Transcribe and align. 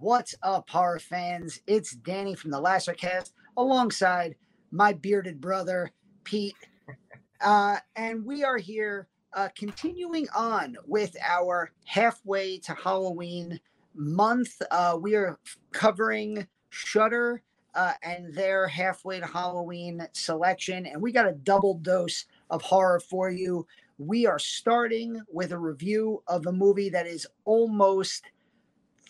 What's 0.00 0.34
up, 0.42 0.70
horror 0.70 0.98
fans? 0.98 1.60
It's 1.66 1.94
Danny 1.94 2.34
from 2.34 2.52
the 2.52 2.58
Lasser 2.58 2.94
Cast 2.94 3.34
alongside 3.54 4.34
my 4.70 4.94
bearded 4.94 5.42
brother, 5.42 5.92
Pete. 6.24 6.56
Uh, 7.42 7.78
and 7.96 8.26
we 8.26 8.44
are 8.44 8.58
here 8.58 9.08
uh, 9.32 9.48
continuing 9.56 10.26
on 10.36 10.76
with 10.86 11.16
our 11.26 11.72
halfway 11.86 12.58
to 12.58 12.74
Halloween 12.74 13.58
month. 13.94 14.60
Uh, 14.70 14.98
we 15.00 15.14
are 15.14 15.38
covering 15.72 16.46
Shudder 16.68 17.40
uh, 17.74 17.94
and 18.02 18.34
their 18.34 18.68
halfway 18.68 19.20
to 19.20 19.26
Halloween 19.26 20.06
selection, 20.12 20.84
and 20.84 21.00
we 21.00 21.12
got 21.12 21.28
a 21.28 21.32
double 21.32 21.78
dose 21.78 22.26
of 22.50 22.60
horror 22.60 23.00
for 23.00 23.30
you. 23.30 23.66
We 23.96 24.26
are 24.26 24.38
starting 24.38 25.22
with 25.32 25.52
a 25.52 25.58
review 25.58 26.22
of 26.26 26.46
a 26.46 26.52
movie 26.52 26.90
that 26.90 27.06
is 27.06 27.26
almost 27.46 28.22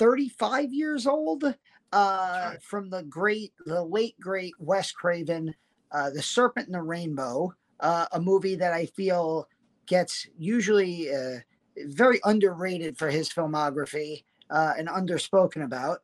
35 0.01 0.73
years 0.73 1.07
old 1.07 1.45
uh, 1.93 2.53
from 2.62 2.88
the 2.88 3.02
great, 3.02 3.52
the 3.66 3.84
late 3.84 4.19
great 4.19 4.55
Wes 4.59 4.92
Craven, 4.92 5.55
uh, 5.92 6.09
The 6.09 6.23
Serpent 6.23 6.69
and 6.69 6.75
the 6.75 6.80
Rainbow, 6.80 7.52
uh, 7.80 8.06
a 8.12 8.19
movie 8.19 8.55
that 8.55 8.73
I 8.73 8.87
feel 8.87 9.47
gets 9.84 10.27
usually 10.39 11.15
uh, 11.15 11.41
very 11.77 12.19
underrated 12.25 12.97
for 12.97 13.11
his 13.11 13.28
filmography 13.28 14.25
uh, 14.48 14.73
and 14.78 14.89
underspoken 14.89 15.65
about. 15.65 15.98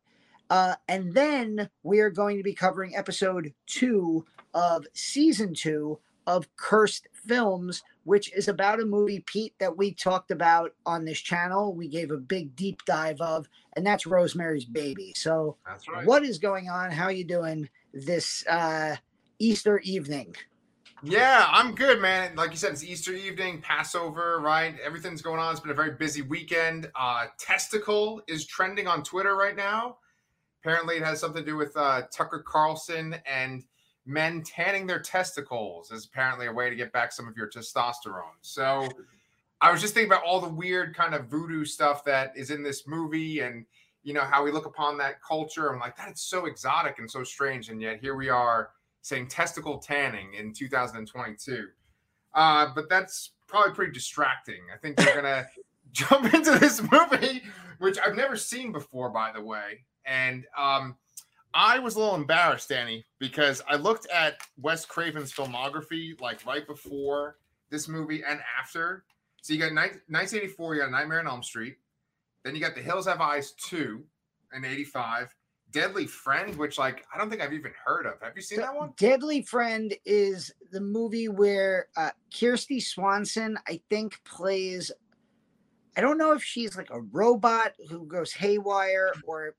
Uh, 0.51 0.75
and 0.89 1.15
then 1.15 1.71
we 1.83 2.01
are 2.01 2.11
going 2.11 2.37
to 2.37 2.43
be 2.43 2.53
covering 2.53 2.95
episode 2.95 3.55
two 3.65 4.27
of 4.53 4.85
season 4.93 5.55
two 5.55 5.99
of 6.27 6.55
Cursed 6.57 7.09
Films, 7.15 7.83
which 8.07 8.33
is 8.35 8.47
about 8.47 8.81
a 8.81 8.85
movie, 8.85 9.19
Pete, 9.27 9.53
that 9.59 9.77
we 9.77 9.93
talked 9.93 10.31
about 10.31 10.73
on 10.87 11.05
this 11.05 11.19
channel. 11.19 11.75
We 11.75 11.89
gave 11.89 12.13
a 12.13 12.17
big 12.17 12.55
deep 12.55 12.85
dive 12.85 13.21
of, 13.21 13.49
and 13.75 13.85
that's 13.85 14.07
Rosemary's 14.07 14.65
Baby. 14.65 15.13
So, 15.17 15.57
right. 15.67 16.07
what 16.07 16.23
is 16.23 16.39
going 16.39 16.71
on? 16.71 16.93
How 16.93 17.07
are 17.07 17.13
you 17.13 17.25
doing 17.25 17.69
this 17.93 18.47
uh, 18.47 18.95
Easter 19.41 19.81
evening? 19.81 20.37
Yeah, 21.03 21.49
I'm 21.51 21.75
good, 21.75 22.01
man. 22.01 22.37
Like 22.37 22.53
you 22.53 22.57
said, 22.57 22.73
it's 22.73 22.85
Easter 22.85 23.13
evening, 23.13 23.61
Passover, 23.61 24.41
right? 24.41 24.77
Everything's 24.85 25.21
going 25.21 25.41
on. 25.41 25.51
It's 25.51 25.61
been 25.61 25.73
a 25.73 25.75
very 25.75 25.97
busy 25.97 26.23
weekend. 26.23 26.89
Uh, 26.95 27.27
Testicle 27.41 28.23
is 28.29 28.47
trending 28.47 28.87
on 28.87 29.03
Twitter 29.03 29.35
right 29.35 29.57
now. 29.57 29.99
Apparently, 30.63 30.97
it 30.97 31.03
has 31.03 31.19
something 31.19 31.45
to 31.45 31.51
do 31.51 31.57
with 31.57 31.77
uh, 31.77 32.03
Tucker 32.13 32.45
Carlson 32.47 33.17
and 33.27 33.65
men 34.07 34.43
tanning 34.43 34.87
their 34.87 35.01
testicles 35.01 35.91
is 35.91 36.07
apparently 36.07 36.47
a 36.47 36.53
way 36.53 36.71
to 36.71 36.77
get 36.77 36.93
back 36.93 37.13
some 37.13 37.27
of 37.27 37.37
your 37.37 37.49
testosterone. 37.49 38.37
So 38.41 38.89
I 39.61 39.73
was 39.73 39.81
just 39.81 39.95
thinking 39.95 40.11
about 40.11 40.25
all 40.25 40.41
the 40.41 40.49
weird 40.49 40.95
kind 40.95 41.15
of 41.15 41.27
voodoo 41.27 41.65
stuff 41.65 42.05
that 42.05 42.33
is 42.37 42.51
in 42.51 42.63
this 42.63 42.87
movie 42.87 43.41
and 43.41 43.67
you 44.03 44.13
know 44.13 44.23
how 44.23 44.45
we 44.45 44.53
look 44.53 44.67
upon 44.67 44.97
that 44.99 45.21
culture. 45.21 45.73
I'm 45.73 45.81
like, 45.81 45.97
that's 45.97 46.23
so 46.23 46.47
exotic 46.47 47.01
and 47.01 47.11
so 47.11 47.25
strange. 47.25 47.71
And 47.71 47.83
yet 47.83 47.99
here 48.01 48.15
we 48.15 48.29
are 48.29 48.71
saying 49.03 49.27
testicle 49.27 49.79
tanning 49.79 50.35
in 50.35 50.53
2022. 50.53 51.67
Uh, 52.33 52.69
but 52.73 52.89
that's 52.89 53.33
probably 53.49 53.73
pretty 53.73 53.93
distracting. 53.93 54.61
I 54.73 54.77
think 54.77 54.99
we're 54.99 55.15
gonna 55.15 55.47
jump 55.93 56.33
into 56.33 56.57
this 56.59 56.81
movie, 56.81 57.43
which 57.79 57.99
I've 57.99 58.15
never 58.15 58.37
seen 58.37 58.71
before, 58.71 59.11
by 59.11 59.33
the 59.33 59.43
way. 59.43 59.85
And 60.05 60.45
um, 60.57 60.95
I 61.57 61.79
was 61.79 61.97
a 61.97 62.01
little 62.01 62.15
embarrassed, 62.15 62.69
Danny, 62.69 63.07
because 63.19 63.63
I 63.67 63.77
looked 63.77 64.07
at 64.11 64.43
Wes 64.59 64.85
Craven's 64.85 65.33
filmography 65.33 66.21
like 66.21 66.45
right 66.45 66.67
before 66.67 67.39
this 67.71 67.89
movie 67.89 68.23
and 68.23 68.41
after. 68.61 69.05
So 69.41 69.55
you 69.55 69.59
got 69.59 69.73
1984, 69.73 70.75
you 70.75 70.81
got 70.83 70.91
Nightmare 70.91 71.21
on 71.21 71.27
Elm 71.27 71.43
Street. 71.43 71.77
Then 72.45 72.55
you 72.55 72.61
got 72.61 72.75
The 72.75 72.83
Hills 72.83 73.07
Have 73.07 73.23
Eyes 73.23 73.53
2 73.53 74.05
in 74.55 74.65
85. 74.67 75.35
Deadly 75.73 76.07
Friend, 76.07 76.55
which 76.57 76.79
like 76.79 77.05
I 77.13 77.19
don't 77.19 77.31
think 77.31 77.41
I've 77.41 77.53
even 77.55 77.73
heard 77.85 78.07
of. 78.07 78.21
Have 78.21 78.33
you 78.37 78.43
seen 78.43 78.61
that 78.61 78.75
one? 78.75 78.93
Deadly 78.99 79.43
Friend 79.43 79.93
is 80.05 80.53
the 80.71 80.81
movie 80.81 81.29
where 81.29 81.89
uh, 81.97 82.11
Kristy 82.33 82.83
Swanson, 82.83 83.59
I 83.67 83.81
think, 83.91 84.23
plays. 84.25 84.93
I 85.97 86.03
don't 86.03 86.19
know 86.19 86.33
if 86.33 86.43
she's 86.43 86.77
like 86.77 86.91
a 86.91 87.01
robot 87.01 87.73
who 87.89 88.07
goes 88.07 88.33
haywire 88.33 89.13
or 89.27 89.55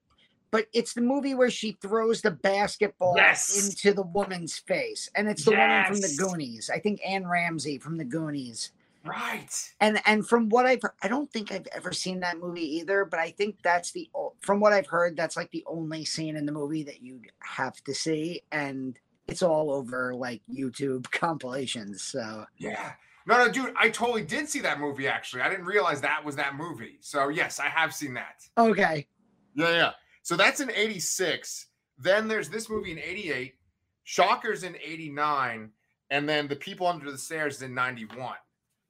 but 0.51 0.67
it's 0.73 0.93
the 0.93 1.01
movie 1.01 1.33
where 1.35 1.49
she 1.49 1.73
throws 1.81 2.21
the 2.21 2.31
basketball 2.31 3.13
Yes. 3.17 3.65
into 3.65 3.93
the 3.93 4.03
woman's 4.03 4.57
face, 4.57 5.09
and 5.15 5.27
it's 5.27 5.43
the 5.45 5.51
woman 5.51 5.85
from 5.85 6.01
the 6.01 6.15
Goonies. 6.17 6.69
I 6.73 6.79
think 6.79 6.99
Anne 7.05 7.27
Ramsey 7.27 7.77
from 7.77 7.97
the 7.97 8.05
Goonies. 8.05 8.71
Right. 9.05 9.47
And 9.79 10.01
and 10.05 10.27
from 10.27 10.49
what 10.49 10.65
I've, 10.65 10.81
I 11.01 11.07
don't 11.07 11.31
think 11.31 11.51
I've 11.51 11.67
ever 11.73 11.93
seen 11.93 12.19
that 12.21 12.39
movie 12.39 12.77
either. 12.77 13.05
But 13.05 13.19
I 13.21 13.29
think 13.31 13.57
that's 13.63 13.91
the 13.93 14.09
from 14.41 14.59
what 14.59 14.73
I've 14.73 14.87
heard, 14.87 15.15
that's 15.15 15.37
like 15.37 15.49
the 15.51 15.63
only 15.65 16.03
scene 16.03 16.35
in 16.35 16.45
the 16.45 16.51
movie 16.51 16.83
that 16.83 17.01
you 17.01 17.21
have 17.39 17.81
to 17.85 17.93
see, 17.93 18.41
and 18.51 18.99
it's 19.27 19.41
all 19.43 19.71
over 19.71 20.13
like 20.13 20.41
YouTube 20.53 21.09
compilations. 21.11 22.03
So 22.03 22.45
Yeah. 22.57 22.93
No, 23.25 23.37
no, 23.45 23.51
dude, 23.51 23.73
I 23.77 23.89
totally 23.89 24.23
did 24.23 24.47
see 24.47 24.61
that 24.61 24.79
movie 24.79 25.07
actually. 25.07 25.41
I 25.41 25.49
didn't 25.49 25.65
realize 25.65 25.99
that 26.01 26.23
was 26.23 26.35
that 26.37 26.55
movie. 26.55 26.97
So 27.01 27.27
yes, 27.29 27.59
I 27.59 27.65
have 27.67 27.93
seen 27.93 28.13
that. 28.13 28.45
okay, 28.57 29.05
Yeah, 29.53 29.69
yeah. 29.71 29.91
So 30.27 30.35
that's 30.35 30.59
in 30.59 30.69
86. 30.69 31.67
Then 31.97 32.27
there's 32.27 32.49
this 32.49 32.69
movie 32.69 32.91
in 32.91 32.99
88, 32.99 33.53
Shockers 34.03 34.63
in 34.63 34.75
89, 34.75 35.69
and 36.09 36.27
then 36.27 36.49
The 36.49 36.55
People 36.57 36.85
Under 36.85 37.09
the 37.09 37.17
Stairs 37.17 37.55
is 37.55 37.61
in 37.61 37.73
91. 37.73 38.35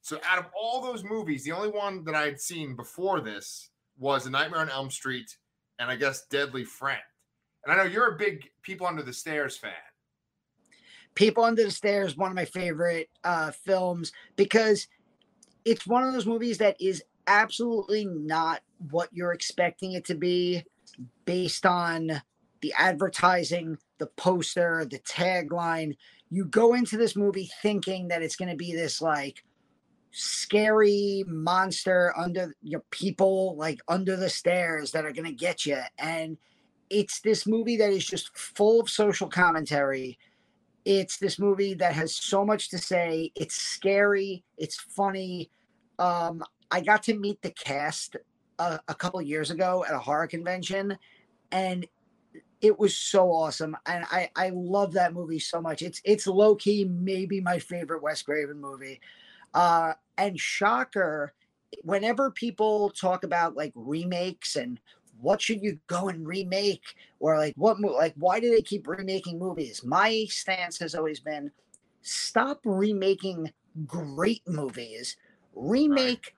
So 0.01 0.19
out 0.27 0.39
of 0.39 0.45
all 0.59 0.81
those 0.81 1.03
movies, 1.03 1.43
the 1.43 1.51
only 1.51 1.69
one 1.69 2.03
that 2.05 2.15
I 2.15 2.25
had 2.25 2.41
seen 2.41 2.75
before 2.75 3.21
this 3.21 3.69
was 3.99 4.25
A 4.25 4.31
Nightmare 4.31 4.61
on 4.61 4.71
Elm 4.71 4.89
Street 4.89 5.37
and 5.77 5.91
I 5.91 5.95
guess 5.95 6.25
Deadly 6.25 6.63
Friend. 6.63 6.97
And 7.63 7.71
I 7.71 7.77
know 7.77 7.87
you're 7.87 8.15
a 8.15 8.17
big 8.17 8.49
People 8.63 8.87
Under 8.87 9.03
the 9.03 9.13
Stairs 9.13 9.55
fan. 9.55 9.73
People 11.13 11.43
Under 11.43 11.63
the 11.63 11.69
Stairs, 11.69 12.17
one 12.17 12.31
of 12.31 12.35
my 12.35 12.45
favorite 12.45 13.11
uh, 13.23 13.51
films 13.51 14.11
because 14.37 14.87
it's 15.65 15.85
one 15.85 16.03
of 16.03 16.13
those 16.13 16.25
movies 16.25 16.57
that 16.57 16.81
is 16.81 17.03
absolutely 17.27 18.05
not 18.05 18.61
what 18.89 19.09
you're 19.11 19.33
expecting 19.33 19.91
it 19.91 20.05
to 20.05 20.15
be 20.15 20.63
based 21.25 21.65
on 21.65 22.21
the 22.61 22.73
advertising, 22.77 23.77
the 23.99 24.07
poster, 24.07 24.85
the 24.89 24.99
tagline. 24.99 25.95
You 26.29 26.45
go 26.45 26.73
into 26.73 26.97
this 26.97 27.15
movie 27.15 27.49
thinking 27.61 28.07
that 28.09 28.21
it's 28.21 28.35
going 28.35 28.49
to 28.49 28.57
be 28.57 28.73
this 28.73 29.01
like 29.01 29.43
scary 30.11 31.23
monster 31.27 32.13
under 32.17 32.55
your 32.61 32.81
people 32.91 33.55
like 33.55 33.79
under 33.87 34.15
the 34.15 34.29
stairs 34.29 34.91
that 34.91 35.05
are 35.05 35.11
going 35.11 35.27
to 35.27 35.31
get 35.31 35.65
you 35.65 35.79
and 35.99 36.37
it's 36.89 37.19
this 37.19 37.45
movie 37.45 37.77
that 37.77 37.91
is 37.91 38.05
just 38.05 38.35
full 38.37 38.79
of 38.79 38.89
social 38.89 39.27
commentary. 39.27 40.17
It's 40.85 41.17
this 41.17 41.37
movie 41.37 41.73
that 41.75 41.93
has 41.93 42.15
so 42.15 42.45
much 42.45 42.69
to 42.69 42.77
say. 42.77 43.31
It's 43.35 43.55
scary. 43.55 44.43
It's 44.57 44.79
funny. 44.79 45.51
Um 45.99 46.43
i 46.69 46.81
got 46.81 47.01
to 47.03 47.17
meet 47.17 47.41
the 47.41 47.51
cast 47.51 48.17
a, 48.59 48.79
a 48.87 48.95
couple 48.95 49.21
years 49.21 49.51
ago 49.51 49.85
at 49.87 49.93
a 49.93 49.99
horror 49.99 50.27
convention 50.27 50.97
and 51.51 51.87
it 52.61 52.77
was 52.77 52.95
so 52.95 53.31
awesome 53.31 53.77
and 53.85 54.03
i 54.11 54.29
i 54.35 54.49
love 54.49 54.93
that 54.93 55.13
movie 55.13 55.39
so 55.39 55.61
much. 55.61 55.81
It's 55.81 56.01
it's 56.03 56.27
low-key 56.27 56.85
maybe 56.85 57.39
my 57.39 57.59
favorite 57.59 58.01
wes 58.01 58.21
craven 58.21 58.59
movie. 58.59 58.99
Uh 59.53 59.93
and 60.17 60.39
shocker 60.39 61.33
whenever 61.83 62.31
people 62.31 62.89
talk 62.89 63.23
about 63.23 63.55
like 63.55 63.73
remakes 63.75 64.55
and 64.55 64.79
what 65.19 65.41
should 65.41 65.61
you 65.61 65.79
go 65.87 66.09
and 66.09 66.27
remake 66.27 66.95
or 67.19 67.37
like 67.37 67.53
what 67.57 67.79
like 67.79 68.13
why 68.17 68.39
do 68.39 68.49
they 68.49 68.61
keep 68.61 68.87
remaking 68.87 69.39
movies? 69.39 69.83
My 69.83 70.25
stance 70.29 70.79
has 70.79 70.95
always 70.95 71.19
been 71.19 71.51
stop 72.01 72.61
remaking 72.63 73.51
great 73.85 74.41
movies 74.47 75.17
remake 75.55 76.35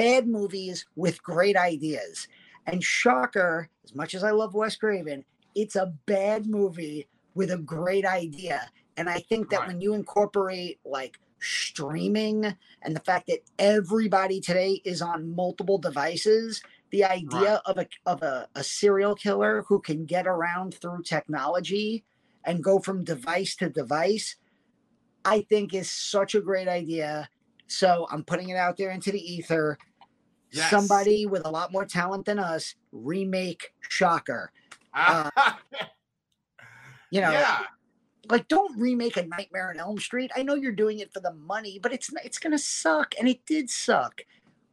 bad 0.00 0.26
movies 0.26 0.86
with 0.96 1.22
great 1.22 1.56
ideas. 1.56 2.28
And 2.66 2.82
shocker 2.82 3.68
as 3.84 3.94
much 3.94 4.14
as 4.14 4.22
i 4.22 4.30
love 4.30 4.54
wes 4.54 4.76
craven 4.76 5.24
it's 5.54 5.76
a 5.76 5.92
bad 6.06 6.46
movie 6.46 7.08
with 7.34 7.50
a 7.50 7.58
great 7.58 8.04
idea. 8.04 8.70
And 8.96 9.08
i 9.08 9.18
think 9.20 9.50
that 9.50 9.60
Right. 9.60 9.68
when 9.68 9.80
you 9.80 9.94
incorporate 9.94 10.78
like 10.84 11.18
streaming 11.40 12.54
and 12.82 12.94
the 12.94 13.00
fact 13.00 13.26
that 13.28 13.40
everybody 13.58 14.40
today 14.40 14.80
is 14.84 15.00
on 15.02 15.34
multiple 15.34 15.78
devices 15.78 16.62
the 16.90 17.04
idea 17.04 17.62
of 17.64 17.78
a 17.78 17.86
of 18.06 18.22
a, 18.22 18.48
a 18.54 18.62
serial 18.62 19.14
killer 19.14 19.64
who 19.68 19.80
can 19.80 20.04
get 20.04 20.26
around 20.26 20.74
through 20.74 21.02
technology 21.02 22.04
and 22.44 22.62
go 22.62 22.78
from 22.78 23.04
device 23.04 23.56
to 23.56 23.68
device 23.70 24.36
i 25.24 25.40
think 25.50 25.72
is 25.74 25.90
such 25.90 26.34
a 26.34 26.40
great 26.40 26.68
idea. 26.68 27.28
So 27.66 28.06
i'm 28.10 28.24
putting 28.24 28.48
it 28.50 28.56
out 28.56 28.76
there 28.76 28.90
into 28.90 29.10
the 29.12 29.32
ether 29.34 29.78
Yes. 30.52 30.70
somebody 30.70 31.26
with 31.26 31.46
a 31.46 31.50
lot 31.50 31.72
more 31.72 31.84
talent 31.84 32.26
than 32.26 32.38
us 32.38 32.74
remake 32.92 33.72
shocker 33.88 34.50
Uh, 34.94 35.30
you 37.10 37.20
know 37.20 37.30
yeah. 37.30 37.60
like 38.28 38.48
don't 38.48 38.76
remake 38.78 39.16
a 39.16 39.26
nightmare 39.26 39.70
on 39.70 39.78
elm 39.78 39.98
street 39.98 40.30
i 40.36 40.42
know 40.42 40.54
you're 40.54 40.72
doing 40.72 40.98
it 40.98 41.12
for 41.12 41.20
the 41.20 41.32
money 41.34 41.78
but 41.82 41.92
it's 41.92 42.10
it's 42.24 42.38
gonna 42.38 42.58
suck 42.58 43.14
and 43.18 43.28
it 43.28 43.44
did 43.46 43.70
suck 43.70 44.22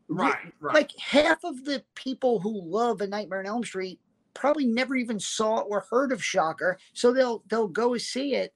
Right, 0.09 0.37
right. 0.61 0.73
Like 0.73 0.91
half 0.97 1.43
of 1.43 1.65
the 1.65 1.83
people 1.95 2.39
who 2.39 2.61
love 2.61 3.01
A 3.01 3.07
Nightmare 3.07 3.39
on 3.39 3.45
Elm 3.45 3.63
Street 3.65 3.99
probably 4.33 4.65
never 4.65 4.95
even 4.95 5.19
saw 5.19 5.57
or 5.59 5.85
heard 5.89 6.13
of 6.13 6.23
Shocker, 6.23 6.77
so 6.93 7.11
they'll 7.11 7.43
they'll 7.49 7.67
go 7.67 7.97
see 7.97 8.33
it. 8.35 8.53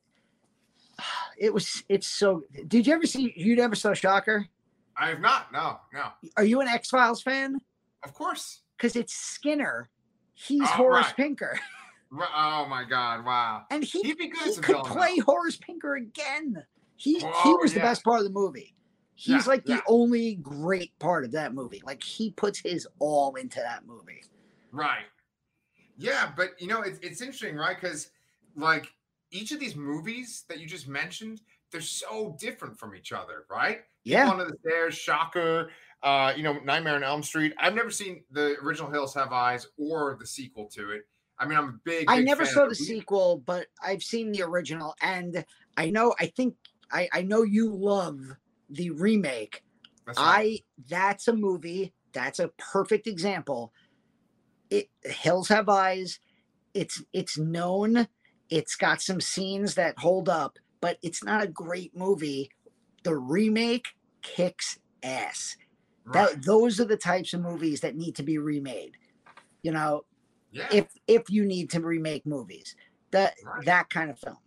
It 1.38 1.54
was 1.54 1.84
it's 1.90 2.08
so. 2.08 2.44
Did 2.68 2.86
you 2.88 2.94
ever 2.94 3.06
see? 3.08 3.34
You 3.36 3.56
never 3.56 3.76
saw 3.76 3.94
Shocker? 3.94 4.48
I 5.02 5.10
have 5.10 5.20
not. 5.20 5.52
No, 5.52 5.80
no. 5.94 6.10
Are 6.38 6.44
you 6.44 6.62
an 6.62 6.68
X 6.68 6.90
Files 6.90 7.24
fan? 7.24 7.60
Of 8.04 8.14
course. 8.14 8.62
Because 8.78 8.96
it's 8.96 9.14
Skinner. 9.14 9.90
He's 10.36 10.62
Oh, 10.62 10.66
Horace 10.74 11.08
right. 11.08 11.16
Pinker, 11.16 11.60
Oh 12.14 12.66
my 12.70 12.84
God! 12.88 13.26
Wow. 13.26 13.64
and 13.72 13.84
he 13.84 14.02
He'd 14.02 14.18
be 14.18 14.28
good 14.28 14.54
he 14.56 14.62
could 14.62 14.84
play. 14.84 15.18
Horace 15.18 15.58
Pinker 15.58 15.96
again. 15.96 16.64
He 16.98 17.20
he 17.20 17.26
Oh, 17.26 17.58
was 17.62 17.74
the 17.74 17.80
best 17.80 18.04
part 18.04 18.20
of 18.20 18.26
the 18.26 18.32
movie. 18.32 18.76
He's 19.16 19.46
Yeah, 19.46 19.52
like 19.52 19.66
the 19.66 19.74
yeah. 19.74 19.82
only 19.88 20.36
great 20.36 20.98
part 21.00 21.26
of 21.26 21.32
that 21.32 21.54
movie. 21.54 21.82
Like 21.86 22.02
he 22.04 22.32
puts 22.32 22.60
his 22.60 22.88
all 23.00 23.36
into 23.36 23.60
that 23.60 23.86
movie. 23.86 24.24
Right. 24.72 25.06
Yeah, 25.98 26.32
but 26.36 26.50
you 26.60 26.68
know, 26.68 26.82
it's 26.82 27.00
it's 27.02 27.22
interesting, 27.22 27.56
right? 27.56 27.78
Because 27.80 28.10
like 28.56 28.88
each 29.32 29.52
of 29.52 29.60
these 29.60 29.76
movies 29.76 30.44
that 30.50 30.60
you 30.60 30.68
just 30.68 30.88
mentioned, 30.88 31.42
they're 31.72 31.82
so 31.82 32.36
different 32.40 32.78
from 32.80 32.96
each 32.96 33.12
other, 33.12 33.46
right? 33.50 33.82
Yeah. 34.04 34.30
Under 34.30 34.46
the 34.46 34.58
Stairs, 34.66 34.96
Shocker, 34.96 35.70
uh, 36.04 36.34
you 36.36 36.44
know, 36.44 36.60
Nightmare 36.60 36.96
on 36.96 37.04
Elm 37.04 37.24
Street. 37.24 37.54
I've 37.60 37.76
never 37.76 37.92
seen 37.92 38.24
the 38.32 38.56
original 38.62 38.92
Hills 38.92 39.14
Have 39.14 39.32
Eyes 39.32 39.68
or 39.78 40.18
the 40.20 40.26
sequel 40.26 40.66
to 40.74 40.92
it. 40.92 41.04
I 41.38 41.46
mean, 41.46 41.58
I'm 41.58 41.70
a 41.70 41.80
big. 41.84 42.06
I 42.08 42.20
never 42.20 42.46
saw 42.46 42.64
of 42.64 42.70
the 42.70 42.78
re- 42.80 42.86
sequel, 42.86 43.42
but 43.46 43.68
I've 43.84 44.04
seen 44.04 44.32
the 44.32 44.44
original, 44.44 44.96
and 45.02 45.44
I 45.76 45.90
know. 45.90 46.14
I 46.20 46.28
think 46.28 46.56
I, 46.92 47.10
I 47.12 47.22
know 47.24 47.42
you 47.42 47.74
love 47.74 48.20
the 48.70 48.92
remake. 48.92 49.64
That's 50.06 50.20
right. 50.20 50.28
I 50.28 50.60
that's 50.88 51.28
a 51.28 51.34
movie. 51.34 51.94
That's 52.14 52.40
a 52.40 52.50
perfect 52.58 53.08
example. 53.08 53.74
It 54.70 54.90
Hills 55.04 55.48
Have 55.50 55.68
Eyes. 55.68 56.20
It's 56.76 57.04
it's 57.12 57.40
known. 57.40 58.08
It's 58.50 58.76
got 58.76 59.02
some 59.02 59.22
scenes 59.22 59.76
that 59.76 59.98
hold 59.98 60.30
up, 60.30 60.60
but 60.82 60.98
it's 61.02 61.24
not 61.24 61.44
a 61.44 61.48
great 61.48 61.96
movie. 61.96 62.50
The 63.04 63.16
remake 63.16 63.88
kicks 64.22 64.78
ass. 65.04 65.56
right. 66.06 66.30
That 66.32 66.44
those 66.44 66.80
are 66.80 66.86
the 66.86 66.98
types 66.98 67.34
of 67.34 67.42
movies 67.42 67.82
that 67.82 67.96
need 67.96 68.16
to 68.16 68.24
be 68.24 68.38
remade. 68.38 68.98
You 69.64 69.72
know, 69.72 70.06
yeah. 70.52 70.68
if 70.72 70.88
if 71.08 71.30
you 71.30 71.46
need 71.46 71.70
to 71.72 71.80
remake 71.80 72.26
movies 72.26 72.76
that 73.12 73.36
Right. 73.44 73.66
that 73.66 73.90
kind 73.90 74.10
of 74.10 74.18
film 74.20 74.38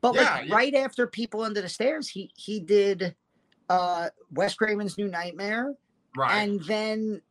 but 0.00 0.14
Yeah, 0.14 0.22
like 0.22 0.48
yeah. 0.48 0.54
right 0.54 0.74
after 0.74 1.06
people 1.06 1.42
under 1.42 1.60
the 1.60 1.68
stairs 1.68 2.08
he 2.08 2.30
he 2.36 2.58
did 2.60 3.14
uh 3.70 4.08
wes 4.32 4.54
craven's 4.54 4.98
new 4.98 5.08
nightmare 5.08 5.74
right. 6.16 6.42
and 6.42 6.60
then 6.64 7.22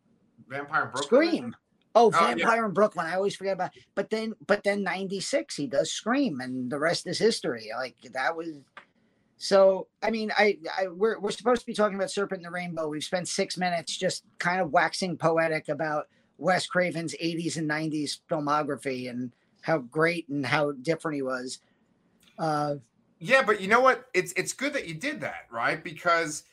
Vampire 0.48 0.86
Brooklyn. 0.88 1.04
Scream 1.04 1.56
oh 1.96 2.12
Oh, 2.14 2.20
yeah. 2.20 2.36
vampire 2.36 2.66
in 2.66 2.72
brooklyn 2.72 3.06
i 3.06 3.16
always 3.16 3.36
forget 3.36 3.54
about 3.54 3.72
but 3.96 4.10
then 4.10 4.34
but 4.48 4.64
then 4.64 4.84
96 4.84 5.56
he 5.56 5.68
does 5.68 5.92
scream 5.92 6.40
and 6.42 6.72
the 6.72 6.80
rest 6.80 7.08
is 7.08 7.18
history 7.20 7.70
like 7.76 7.96
that 8.14 8.36
was 8.36 8.50
so 9.38 9.88
i 10.04 10.10
mean 10.10 10.32
i 10.38 10.58
i 10.78 10.88
we're, 10.88 11.20
we're 11.20 11.32
supposed 11.32 11.62
to 11.62 11.66
be 11.68 11.74
talking 11.74 11.96
about 11.96 12.12
serpent 12.12 12.40
in 12.40 12.44
the 12.44 12.52
rainbow 12.52 12.88
we've 12.88 13.04
spent 13.04 13.28
six 13.28 13.58
minutes 13.58 13.98
just 13.98 14.24
kind 14.40 14.62
of 14.62 14.72
waxing 14.72 15.18
poetic 15.18 15.68
about 15.70 16.08
wes 16.38 16.66
craven's 16.68 17.14
80s 17.22 17.58
and 17.58 17.70
90s 17.70 18.20
filmography 18.30 19.10
and 19.10 19.32
how 19.62 19.80
great 19.80 20.28
and 20.30 20.46
how 20.46 20.72
different 20.72 21.16
he 21.16 21.22
was 21.22 21.60
uh 22.40 22.76
Yeah, 23.20 23.44
but 23.44 23.62
you 23.62 23.68
know 23.68 23.82
what? 23.82 24.08
It's 24.16 24.32
it's 24.34 24.54
good 24.54 24.74
that 24.74 24.88
you 24.88 24.96
did 24.96 25.22
that, 25.22 25.46
right? 25.52 25.84
Because 25.84 26.44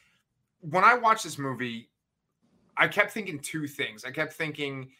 when 0.61 0.85
I 0.85 0.95
watched 0.95 1.25
this 1.25 1.39
movie, 1.39 1.89
I 2.77 2.89
kept 2.89 3.13
thinking 3.13 3.39
two 3.39 3.67
things. 3.67 4.05
I 4.05 4.11
kept 4.11 4.35
thinking, 4.35 4.91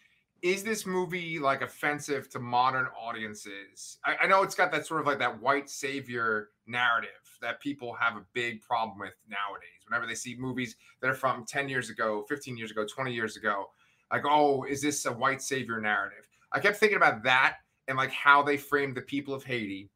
is 0.43 0.63
this 0.63 0.87
movie 0.87 1.39
like 1.39 1.63
offensive 1.63 2.29
to 2.31 2.39
modern 2.39 2.87
audiences? 2.99 3.99
I, 4.05 4.17
I 4.23 4.27
know 4.27 4.43
it's 4.43 4.55
got 4.55 4.71
that 4.73 4.87
sort 4.87 5.01
of 5.01 5.07
like 5.07 5.19
that 5.19 5.41
white 5.41 5.69
savior 5.69 6.51
narrative 6.67 7.11
that 7.41 7.61
people 7.61 7.95
have 7.95 8.17
a 8.17 8.25
big 8.33 8.63
problem 8.63 8.99
with 8.99 9.15
nowadays. 9.29 9.69
Whenever 9.87 10.07
they 10.07 10.15
see 10.15 10.37
movies 10.39 10.77
that 11.01 11.09
are 11.09 11.15
from 11.15 11.45
10 11.45 11.69
years 11.69 11.91
ago, 11.91 12.25
15 12.29 12.57
years 12.57 12.71
ago, 12.71 12.85
20 12.85 13.13
years 13.13 13.37
ago, 13.37 13.71
like, 14.13 14.25
oh, 14.25 14.65
is 14.65 14.81
this 14.81 15.05
a 15.07 15.13
white 15.13 15.43
savior 15.43 15.81
narrative? 15.81 16.29
I 16.53 16.61
kept 16.61 16.79
thinking 16.79 16.97
about 16.97 17.23
that 17.25 17.59
and 17.89 17.97
like 17.97 18.13
how 18.13 18.43
they 18.43 18.57
framed 18.57 18.97
the 18.97 19.03
people 19.03 19.35
of 19.35 19.45
Haiti. 19.45 19.91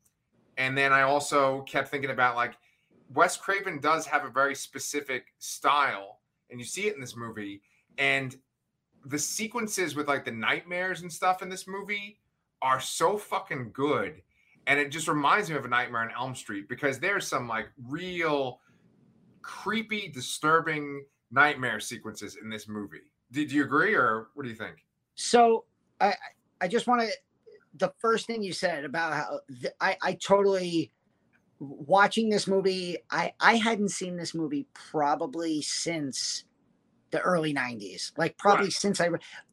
And 0.58 0.76
then 0.76 0.92
I 0.92 1.02
also 1.02 1.62
kept 1.62 1.88
thinking 1.88 2.10
about 2.10 2.36
like 2.36 2.54
Wes 3.14 3.36
Craven 3.36 3.80
does 3.80 4.06
have 4.06 4.24
a 4.24 4.30
very 4.30 4.54
specific 4.54 5.34
style, 5.38 6.20
and 6.50 6.58
you 6.58 6.64
see 6.64 6.86
it 6.86 6.94
in 6.94 7.00
this 7.00 7.16
movie. 7.16 7.62
And 7.98 8.36
the 9.04 9.18
sequences 9.18 9.94
with 9.94 10.08
like 10.08 10.24
the 10.24 10.30
nightmares 10.32 11.02
and 11.02 11.12
stuff 11.12 11.42
in 11.42 11.48
this 11.48 11.66
movie 11.66 12.18
are 12.60 12.80
so 12.80 13.16
fucking 13.18 13.70
good. 13.72 14.22
And 14.66 14.78
it 14.78 14.90
just 14.90 15.08
reminds 15.08 15.50
me 15.50 15.56
of 15.56 15.64
a 15.64 15.68
Nightmare 15.68 16.02
on 16.02 16.10
Elm 16.16 16.34
Street 16.36 16.68
because 16.68 17.00
there's 17.00 17.26
some 17.26 17.48
like 17.48 17.66
real 17.88 18.60
creepy, 19.42 20.08
disturbing 20.08 21.04
nightmare 21.30 21.80
sequences 21.80 22.36
in 22.40 22.48
this 22.48 22.68
movie. 22.68 23.00
Did 23.32 23.50
you 23.50 23.64
agree, 23.64 23.94
or 23.94 24.28
what 24.34 24.44
do 24.44 24.48
you 24.50 24.54
think? 24.56 24.84
so 25.14 25.64
i 26.00 26.14
I- 26.62 26.68
just 26.68 26.86
want 26.86 27.02
to 27.02 27.08
the 27.74 27.92
first 27.98 28.26
thing 28.26 28.42
you 28.42 28.54
said 28.54 28.84
about 28.86 29.12
how 29.12 29.40
th- 29.60 29.74
i 29.78 29.94
i 30.02 30.12
totally 30.14 30.90
watching 31.58 32.30
this 32.30 32.46
movie 32.46 32.96
i 33.10 33.30
i 33.40 33.56
hadn't 33.56 33.90
seen 33.90 34.16
this 34.16 34.34
movie 34.34 34.66
probably 34.72 35.60
since 35.60 36.44
the 37.12 37.20
early 37.20 37.54
90s 37.54 38.12
like 38.16 38.36
probably 38.38 38.66
Right. 38.66 38.72
since 38.72 39.00
i 39.00 39.08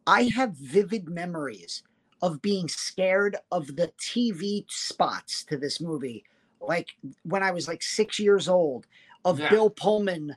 i 0.08 0.24
have 0.24 0.54
vivid 0.54 1.08
memories 1.10 1.84
of 2.22 2.42
being 2.42 2.68
scared 2.68 3.38
of 3.52 3.76
the 3.76 3.92
tv 4.02 4.66
spots 4.70 5.44
to 5.46 5.58
this 5.58 5.80
movie 5.80 6.24
like 6.62 6.90
when 7.24 7.44
i 7.44 7.52
was 7.52 7.68
like 7.68 7.84
six 7.84 8.18
years 8.20 8.50
old 8.50 8.88
of 9.26 9.40
Yeah. 9.40 9.50
bill 9.50 9.70
pullman 9.70 10.36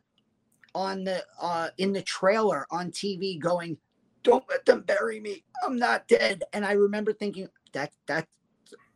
on 0.74 1.04
the 1.04 1.24
uh 1.40 1.68
in 1.78 1.92
the 1.92 2.02
trailer 2.02 2.66
on 2.70 2.90
tv 2.90 3.38
going 3.38 3.78
don't 4.22 4.44
let 4.48 4.64
them 4.66 4.82
bury 4.82 5.20
me 5.20 5.44
i'm 5.64 5.76
not 5.78 6.06
dead 6.08 6.42
and 6.52 6.64
i 6.64 6.72
remember 6.72 7.12
thinking 7.12 7.48
that 7.72 7.92
that 8.06 8.26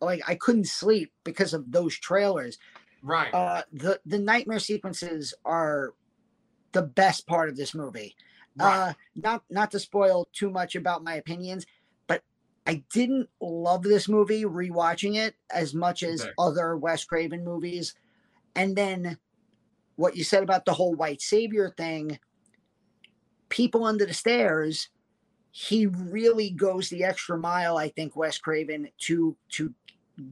like 0.00 0.20
i 0.29 0.34
couldn't 0.34 0.67
sleep 0.67 1.12
because 1.25 1.55
of 1.55 1.70
those 1.70 1.96
trailers 1.99 2.58
Right. 3.02 3.32
uh 3.34 3.62
the 3.72 4.00
the 4.06 4.19
nightmare 4.19 4.58
sequences 4.58 5.34
are 5.44 5.94
the 6.76 6.82
best 6.82 7.26
part 7.26 7.49
of 7.49 7.56
this 7.56 7.75
movie 7.75 8.17
right. 8.56 8.84
uh 8.88 8.94
not 9.17 9.44
not 9.50 9.70
to 9.73 9.81
spoil 9.81 10.28
too 10.32 10.50
much 10.50 10.76
about 10.76 11.05
my 11.05 11.14
opinions 11.14 11.67
but 12.06 12.23
i 12.67 12.84
didn't 12.93 13.28
love 13.40 13.82
this 13.82 14.08
movie 14.08 14.44
rewatching 14.44 15.17
it 15.17 15.36
as 15.50 15.74
much 15.74 16.03
as 16.03 16.22
Okay. 16.22 16.32
other 16.39 16.77
wes 16.77 17.05
craven 17.05 17.44
movies 17.44 17.94
and 18.56 18.77
then 18.77 19.19
what 19.96 20.17
you 20.17 20.24
said 20.24 20.43
about 20.43 20.67
the 20.67 20.74
whole 20.74 20.94
white 20.94 21.22
savior 21.22 21.70
thing 21.77 22.19
people 23.48 23.84
under 23.84 24.06
the 24.06 24.15
stairs 24.15 24.91
he 25.53 25.86
really 25.86 26.50
goes 26.50 26.91
the 26.91 27.05
extra 27.05 27.39
mile 27.39 27.79
i 27.79 27.89
think 27.89 28.17
wes 28.17 28.39
craven 28.39 28.89
to 28.98 29.36
to 29.50 29.74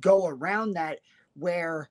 go 0.00 0.26
around 0.26 0.72
that 0.74 1.00
where 1.34 1.90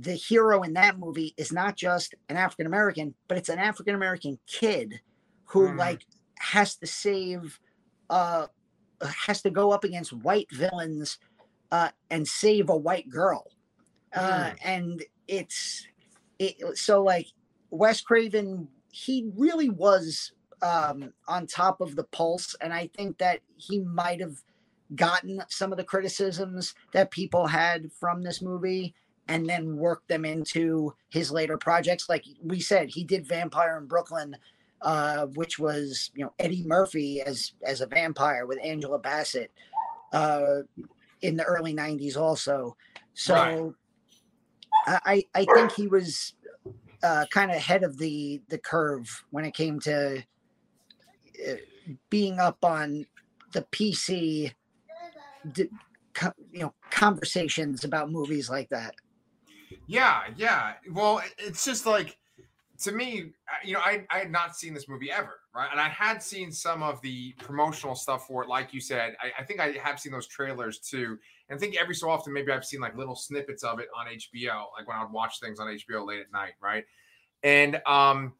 the 0.00 0.14
hero 0.14 0.62
in 0.62 0.74
that 0.74 0.98
movie 0.98 1.34
is 1.36 1.52
not 1.52 1.76
just 1.76 2.14
an 2.28 2.36
african 2.36 2.66
american 2.66 3.14
but 3.26 3.36
it's 3.36 3.48
an 3.48 3.58
african 3.58 3.94
american 3.94 4.38
kid 4.46 5.00
who 5.46 5.68
Mhm. 5.68 5.78
like 5.78 6.06
has 6.38 6.76
to 6.76 6.86
save 6.86 7.58
uh 8.10 8.46
has 9.26 9.42
to 9.42 9.50
go 9.50 9.72
up 9.72 9.84
against 9.84 10.12
white 10.12 10.48
villains 10.52 11.18
uh 11.72 11.90
and 12.10 12.26
save 12.26 12.68
a 12.70 12.76
white 12.76 13.08
girl. 13.10 13.44
Uh 14.14 14.52
and 14.64 15.04
it's 15.26 15.86
it 16.38 16.56
so 16.78 17.02
like 17.02 17.26
wes 17.70 18.00
craven 18.00 18.68
he 18.92 19.30
really 19.36 19.68
was 19.68 20.32
um 20.62 21.12
on 21.26 21.46
top 21.46 21.80
of 21.80 21.94
the 21.96 22.04
pulse 22.04 22.54
and 22.60 22.72
i 22.72 22.88
think 22.96 23.18
that 23.18 23.40
he 23.56 23.80
might 23.80 24.20
have 24.20 24.42
gotten 24.94 25.42
some 25.50 25.72
of 25.72 25.78
the 25.78 25.84
criticisms 25.84 26.74
that 26.92 27.10
people 27.10 27.46
had 27.46 27.92
from 27.92 28.22
this 28.22 28.40
movie 28.40 28.94
and 29.28 29.48
then 29.48 29.76
worked 29.76 30.08
them 30.08 30.24
into 30.24 30.94
his 31.10 31.30
later 31.30 31.56
projects 31.58 32.08
like 32.08 32.24
we 32.42 32.60
said 32.60 32.88
he 32.88 33.04
did 33.04 33.26
vampire 33.26 33.78
in 33.78 33.86
brooklyn 33.86 34.36
uh 34.82 35.26
which 35.34 35.58
was 35.58 36.10
you 36.14 36.24
know 36.24 36.32
eddie 36.38 36.64
murphy 36.64 37.20
as 37.20 37.52
as 37.64 37.80
a 37.80 37.86
vampire 37.86 38.46
with 38.46 38.58
angela 38.62 38.98
bassett 38.98 39.52
uh 40.12 40.56
in 41.22 41.36
the 41.36 41.44
early 41.44 41.74
90s 41.74 42.16
also 42.16 42.76
so 43.14 43.34
Right. 43.34 43.74
I, 44.86 45.00
I 45.34 45.42
I 45.42 45.44
think 45.54 45.72
he 45.72 45.86
was 45.86 46.34
uh, 47.02 47.26
kind 47.30 47.50
of 47.50 47.56
ahead 47.56 47.82
of 47.82 47.98
the 47.98 48.40
the 48.48 48.58
curve 48.58 49.24
when 49.30 49.44
it 49.44 49.54
came 49.54 49.78
to 49.80 50.24
uh, 51.46 51.54
being 52.10 52.38
up 52.38 52.64
on 52.64 53.06
the 53.52 53.62
PC, 53.72 54.52
d- 55.52 55.68
you 56.52 56.60
know, 56.60 56.74
conversations 56.90 57.84
about 57.84 58.10
movies 58.10 58.50
like 58.50 58.68
that. 58.70 58.94
Yeah, 59.86 60.22
yeah. 60.36 60.74
Well, 60.92 61.22
it's 61.38 61.64
just 61.64 61.86
like 61.86 62.16
to 62.80 62.92
me, 62.92 63.32
you 63.64 63.72
know, 63.72 63.80
I, 63.80 64.06
I 64.10 64.20
had 64.20 64.30
not 64.30 64.56
seen 64.56 64.72
this 64.72 64.88
movie 64.88 65.10
ever, 65.10 65.40
right? 65.54 65.68
And 65.70 65.80
I 65.80 65.88
had 65.88 66.22
seen 66.22 66.52
some 66.52 66.82
of 66.82 67.00
the 67.02 67.32
promotional 67.38 67.96
stuff 67.96 68.26
for 68.26 68.44
it, 68.44 68.48
like 68.48 68.72
you 68.72 68.80
said. 68.80 69.16
I, 69.20 69.42
I 69.42 69.44
think 69.44 69.58
I 69.58 69.72
have 69.82 69.98
seen 69.98 70.12
those 70.12 70.28
trailers 70.28 70.78
too. 70.78 71.18
And 71.48 71.56
I 71.56 71.58
think 71.58 71.76
every 71.80 71.94
so 71.94 72.08
often, 72.08 72.32
maybe 72.32 72.52
I've 72.52 72.64
seen 72.64 72.80
like 72.80 72.96
little 72.96 73.16
snippets 73.16 73.64
of 73.64 73.80
it 73.80 73.88
on 73.98 74.06
HBO, 74.06 74.66
like 74.76 74.86
when 74.86 74.96
I 74.96 75.02
would 75.02 75.12
watch 75.12 75.40
things 75.40 75.58
on 75.58 75.66
HBO 75.66 76.06
late 76.06 76.20
at 76.20 76.32
night, 76.32 76.52
right? 76.62 76.84
And 77.42 77.80
um, 77.84 78.34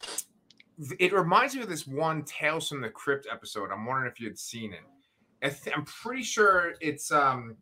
it 1.00 1.12
reminds 1.12 1.56
me 1.56 1.62
of 1.62 1.68
this 1.68 1.86
one 1.86 2.22
Tales 2.24 2.68
from 2.68 2.80
the 2.80 2.90
Crypt 2.90 3.26
episode. 3.30 3.70
I'm 3.72 3.86
wondering 3.86 4.10
if 4.10 4.20
you 4.20 4.28
had 4.28 4.38
seen 4.38 4.72
it. 4.72 4.80
I 5.42 5.70
am 5.74 5.84
pretty 5.84 6.22
sure 6.22 6.74
it's 6.80 7.10
um, 7.10 7.56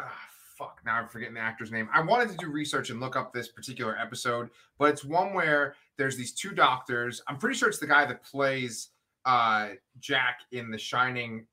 ah, 0.00 0.27
fuck. 0.58 0.80
Now 0.84 0.96
I'm 0.96 1.08
forgetting 1.08 1.34
the 1.34 1.40
actor's 1.40 1.70
name. 1.70 1.88
I 1.94 2.02
wanted 2.02 2.30
to 2.30 2.36
do 2.36 2.48
research 2.48 2.90
and 2.90 3.00
look 3.00 3.16
up 3.16 3.32
this 3.32 3.48
particular 3.48 3.96
episode, 3.96 4.50
but 4.78 4.90
it's 4.90 5.04
one 5.04 5.32
where 5.32 5.76
there's 5.96 6.16
these 6.16 6.32
two 6.32 6.50
doctors. 6.50 7.22
I'm 7.28 7.38
pretty 7.38 7.56
sure 7.56 7.68
it's 7.68 7.78
the 7.78 7.86
guy 7.86 8.04
that 8.04 8.24
plays 8.24 8.88
uh, 9.24 9.70
Jack 10.00 10.40
in 10.52 10.70
The 10.70 10.78
Shining. 10.78 11.46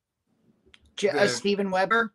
J- 0.98 1.10
uh, 1.10 1.28
Steven 1.28 1.70
Weber. 1.70 2.14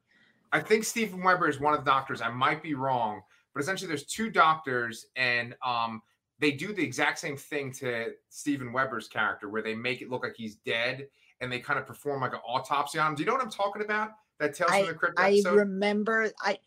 I 0.52 0.60
think 0.60 0.84
Steven 0.84 1.22
Weber 1.22 1.48
is 1.48 1.60
one 1.60 1.74
of 1.74 1.84
the 1.84 1.90
doctors. 1.90 2.20
I 2.20 2.28
might 2.28 2.62
be 2.62 2.74
wrong, 2.74 3.22
but 3.54 3.62
essentially 3.62 3.86
there's 3.86 4.06
two 4.06 4.30
doctors, 4.30 5.06
and 5.14 5.54
um, 5.64 6.02
they 6.40 6.50
do 6.50 6.72
the 6.72 6.82
exact 6.82 7.20
same 7.20 7.36
thing 7.36 7.72
to 7.74 8.08
Steven 8.30 8.72
Weber's 8.72 9.06
character, 9.06 9.48
where 9.48 9.62
they 9.62 9.74
make 9.74 10.02
it 10.02 10.10
look 10.10 10.24
like 10.24 10.34
he's 10.36 10.56
dead, 10.56 11.06
and 11.40 11.52
they 11.52 11.60
kind 11.60 11.78
of 11.78 11.86
perform 11.86 12.20
like 12.22 12.32
an 12.32 12.40
autopsy 12.46 12.98
on 12.98 13.08
him. 13.08 13.14
Do 13.14 13.22
you 13.22 13.26
know 13.26 13.34
what 13.34 13.42
I'm 13.42 13.50
talking 13.50 13.82
about? 13.82 14.10
That 14.40 14.54
Tales 14.54 14.70
I, 14.72 14.80
from 14.80 14.88
the 14.88 14.94
Crypt 14.94 15.20
episode? 15.20 15.50
I 15.50 15.52
remember. 15.52 16.32
I 16.42 16.58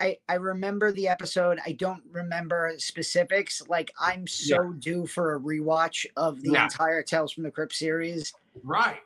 I, 0.00 0.16
I 0.28 0.34
remember 0.34 0.92
the 0.92 1.08
episode. 1.08 1.58
I 1.64 1.72
don't 1.72 2.02
remember 2.10 2.72
specifics. 2.78 3.62
Like 3.68 3.92
I'm 4.00 4.26
so 4.26 4.62
yeah. 4.62 4.70
due 4.78 5.06
for 5.06 5.34
a 5.34 5.40
rewatch 5.40 6.06
of 6.16 6.40
the 6.42 6.52
yeah. 6.52 6.64
entire 6.64 7.02
Tales 7.02 7.32
from 7.32 7.44
the 7.44 7.50
Crypt 7.50 7.74
series. 7.74 8.32
Right. 8.64 9.00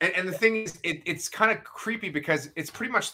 And, 0.00 0.12
and 0.14 0.28
the 0.28 0.32
thing 0.32 0.64
is, 0.64 0.78
it, 0.82 1.02
it's 1.06 1.28
kind 1.28 1.50
of 1.50 1.64
creepy 1.64 2.10
because 2.10 2.50
it's 2.56 2.70
pretty 2.70 2.92
much 2.92 3.10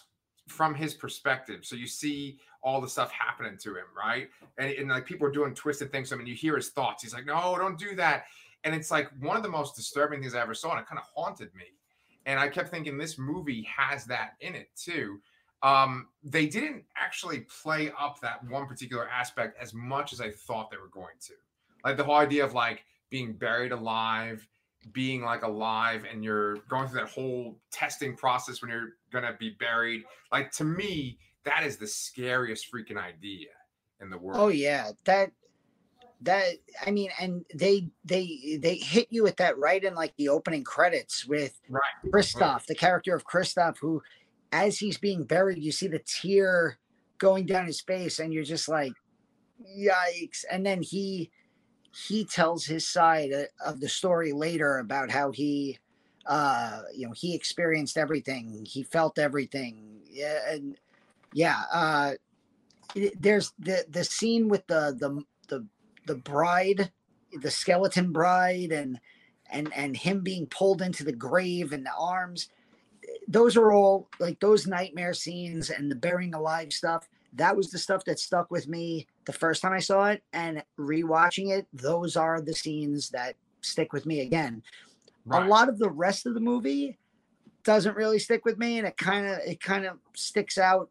from 0.49 0.75
his 0.75 0.95
perspective. 0.95 1.65
So 1.65 1.77
you 1.77 1.87
see 1.87 2.39
all 2.63 2.81
the 2.81 2.89
stuff 2.89 3.11
happening 3.11 3.57
to 3.59 3.71
him, 3.71 3.87
right? 3.97 4.29
And, 4.59 4.71
and 4.73 4.89
like 4.89 5.07
people 5.07 5.27
are 5.27 5.33
doing 5.33 5.55
twisted 5.55 5.93
things 5.93 6.09
to 6.09 6.15
him, 6.15 6.21
and 6.21 6.29
you 6.29 6.35
hear 6.35 6.57
his 6.57 6.71
thoughts. 6.71 7.03
He's 7.03 7.15
like, 7.15 7.27
"No, 7.27 7.57
don't 7.59 7.79
do 7.79 7.95
that." 7.97 8.25
And 8.65 8.75
it's 8.75 8.91
like 8.91 9.11
one 9.21 9.37
of 9.37 9.43
the 9.43 9.49
most 9.49 9.77
disturbing 9.77 10.21
things 10.21 10.35
I 10.35 10.41
ever 10.41 10.55
saw, 10.55 10.73
and 10.73 10.81
it 10.81 10.87
kind 10.87 10.99
of 10.99 11.05
haunted 11.15 11.55
me. 11.55 11.65
And 12.27 12.41
I 12.41 12.49
kept 12.49 12.71
thinking 12.71 12.97
this 12.97 13.19
movie 13.19 13.63
has 13.77 14.07
that 14.07 14.35
in 14.41 14.55
it 14.55 14.69
too. 14.77 15.21
Um, 15.65 16.09
they 16.23 16.47
didn't 16.47 16.85
actually 16.95 17.41
play 17.63 17.91
up 17.99 18.21
that 18.21 18.45
one 18.45 18.67
particular 18.67 19.09
aspect 19.09 19.57
as 19.61 19.73
much 19.73 20.13
as 20.13 20.21
I 20.21 20.31
thought 20.31 20.71
they 20.71 20.77
were 20.77 20.89
going 20.89 21.17
to. 21.23 21.33
Like 21.83 21.97
the 21.97 22.05
whole 22.05 22.17
idea 22.17 22.45
of 22.45 22.53
like 22.53 22.85
being 23.09 23.33
buried 23.33 23.73
alive, 23.73 24.47
being 24.93 25.23
like 25.23 25.43
alive, 25.43 26.05
and 26.11 26.23
you're 26.23 26.57
going 26.69 26.89
through 26.89 27.01
that 27.01 27.09
whole 27.09 27.57
testing 27.71 28.15
process 28.15 28.61
when 28.61 28.71
you're 28.71 28.97
gonna 29.11 29.35
be 29.39 29.57
buried. 29.59 30.05
Like 30.31 30.53
to 30.53 30.65
me, 30.65 31.19
that 31.45 31.65
is 31.65 31.79
the 31.79 31.87
scariest 31.87 32.71
freaking 32.71 32.99
idea 32.99 33.49
in 34.03 34.11
the 34.11 34.19
world. 34.19 34.39
Oh 34.39 34.49
yeah, 34.49 34.91
that 35.05 35.33
that 36.23 36.55
I 36.85 36.91
mean, 36.91 37.11
and 37.19 37.45
they 37.55 37.89
they 38.05 38.59
they 38.61 38.77
hit 38.77 39.09
you 39.11 39.23
with 39.23 39.37
that 39.37 39.59
right 39.59 39.83
in 39.83 39.95
like 39.95 40.15
the 40.17 40.29
opening 40.29 40.65
credits 40.65 41.25
with 41.25 41.59
right. 41.71 41.81
Christof, 42.07 42.41
right. 42.41 42.67
the 42.67 42.75
character 42.75 43.15
of 43.15 43.25
Christof, 43.27 43.79
who 43.79 44.03
as 44.55 44.79
he's 44.79 44.99
being 44.99 45.25
buried, 45.25 45.63
you 45.63 45.73
see 45.73 45.89
the 45.89 45.99
tear 45.99 46.79
going 47.19 47.45
down 47.45 47.67
his 47.67 47.81
face, 47.81 48.21
and 48.21 48.33
you're 48.33 48.45
just 48.45 48.69
like, 48.69 48.93
yikes. 49.77 50.45
And 50.51 50.65
then 50.65 50.81
he 50.81 51.31
he 51.91 52.25
tells 52.25 52.65
his 52.65 52.87
side 52.87 53.33
of 53.65 53.81
the 53.81 53.89
story 53.89 54.33
later 54.33 54.79
about 54.79 55.11
how 55.11 55.31
he 55.31 55.79
uh 56.27 56.81
you 56.95 57.07
know 57.07 57.13
he 57.15 57.35
experienced 57.35 57.97
everything 57.97 58.67
he 58.69 58.83
felt 58.83 59.17
everything 59.17 60.01
yeah 60.11 60.41
and 60.49 60.77
yeah 61.35 61.63
uh 61.73 62.13
there's 63.21 63.53
the 63.61 63.85
the 63.89 64.03
scene 64.03 64.49
with 64.49 64.67
the 64.67 64.97
the 64.99 65.23
the 65.49 65.65
the 66.07 66.17
bride 66.17 66.91
the 67.43 67.51
skeleton 67.51 68.11
bride 68.11 68.73
and 68.73 68.99
and 69.51 69.73
and 69.77 69.99
him 69.99 70.23
being 70.23 70.47
pulled 70.47 70.83
into 70.83 71.05
the 71.05 71.13
grave 71.13 71.73
and 71.73 71.87
the 71.87 71.95
arms 71.97 72.49
those 73.29 73.57
are 73.57 73.73
all 73.73 74.09
like 74.21 74.39
those 74.41 74.67
nightmare 74.67 75.15
scenes 75.15 75.71
and 75.71 75.91
the 75.91 75.97
burying 75.97 76.35
alive 76.35 76.73
stuff. 76.73 77.09
That 77.33 77.57
was 77.57 77.71
the 77.71 77.79
stuff 77.79 78.05
that 78.05 78.19
stuck 78.19 78.51
with 78.51 78.69
me 78.69 79.07
the 79.25 79.33
first 79.33 79.63
time 79.63 79.73
I 79.73 79.81
saw 79.81 80.07
it, 80.07 80.23
and 80.33 80.63
rewatching 80.79 81.51
it, 81.51 81.67
those 81.73 82.17
are 82.17 82.41
the 82.41 82.55
scenes 82.55 83.11
that 83.11 83.35
stick 83.61 83.93
with 83.93 84.07
me 84.07 84.21
again. 84.21 84.63
Right. 85.27 85.45
A 85.45 85.49
lot 85.49 85.69
of 85.69 85.79
the 85.79 85.91
rest 85.91 86.27
of 86.27 86.35
the 86.35 86.41
movie 86.41 86.99
doesn't 87.65 87.97
really 87.97 88.19
stick 88.19 88.45
with 88.45 88.59
me, 88.59 88.79
and 88.79 88.87
it 88.87 88.97
kind 88.97 89.27
of 89.27 89.39
it 89.47 89.61
kind 89.61 89.87
of 89.87 89.99
sticks 90.15 90.59
out 90.59 90.91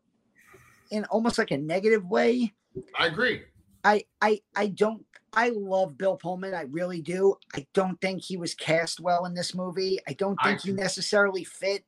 in 0.92 1.06
almost 1.06 1.38
like 1.38 1.52
a 1.52 1.58
negative 1.58 2.06
way. 2.06 2.54
I 2.98 3.08
agree. 3.08 3.44
I 3.84 4.04
I 4.22 4.42
I 4.56 4.68
don't 4.68 5.06
I 5.34 5.50
love 5.50 5.98
Bill 5.98 6.18
Pullman. 6.18 6.54
I 6.54 6.64
really 6.64 7.02
do. 7.02 7.36
I 7.56 7.66
don't 7.74 8.00
think 8.02 8.22
he 8.22 8.38
was 8.38 8.54
cast 8.54 9.00
well 9.00 9.26
in 9.26 9.34
this 9.34 9.56
movie. 9.56 10.00
I 10.08 10.14
don't 10.14 10.38
think 10.44 10.60
I, 10.60 10.68
he 10.68 10.72
necessarily 10.74 11.44
fit 11.44 11.84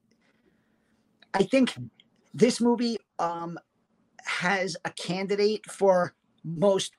I 1.36 1.44
think 1.44 1.76
this 2.34 2.62
movie 2.62 2.98
um, 3.20 3.60
has 4.24 4.78
a 4.86 4.90
candidate 4.92 5.70
for 5.70 6.16
most 6.46 6.94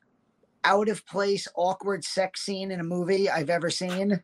out 0.62 0.88
of 0.88 1.06
place, 1.06 1.48
awkward 1.56 2.04
sex 2.04 2.42
scene 2.42 2.70
in 2.70 2.80
a 2.80 2.84
movie 2.84 3.30
I've 3.30 3.50
ever 3.50 3.70
seen. 3.70 4.22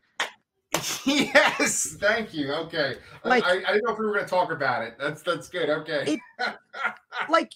Yes, 1.05 1.95
thank 1.99 2.33
you. 2.33 2.51
Okay, 2.51 2.95
like 3.23 3.45
I, 3.45 3.51
I 3.51 3.73
didn't 3.73 3.85
know 3.85 3.93
if 3.93 3.99
we 3.99 4.05
were 4.05 4.13
going 4.13 4.25
to 4.25 4.29
talk 4.29 4.51
about 4.51 4.83
it. 4.83 4.95
That's 4.99 5.21
that's 5.21 5.47
good. 5.47 5.69
Okay, 5.69 6.13
it, 6.13 6.19
like 7.29 7.51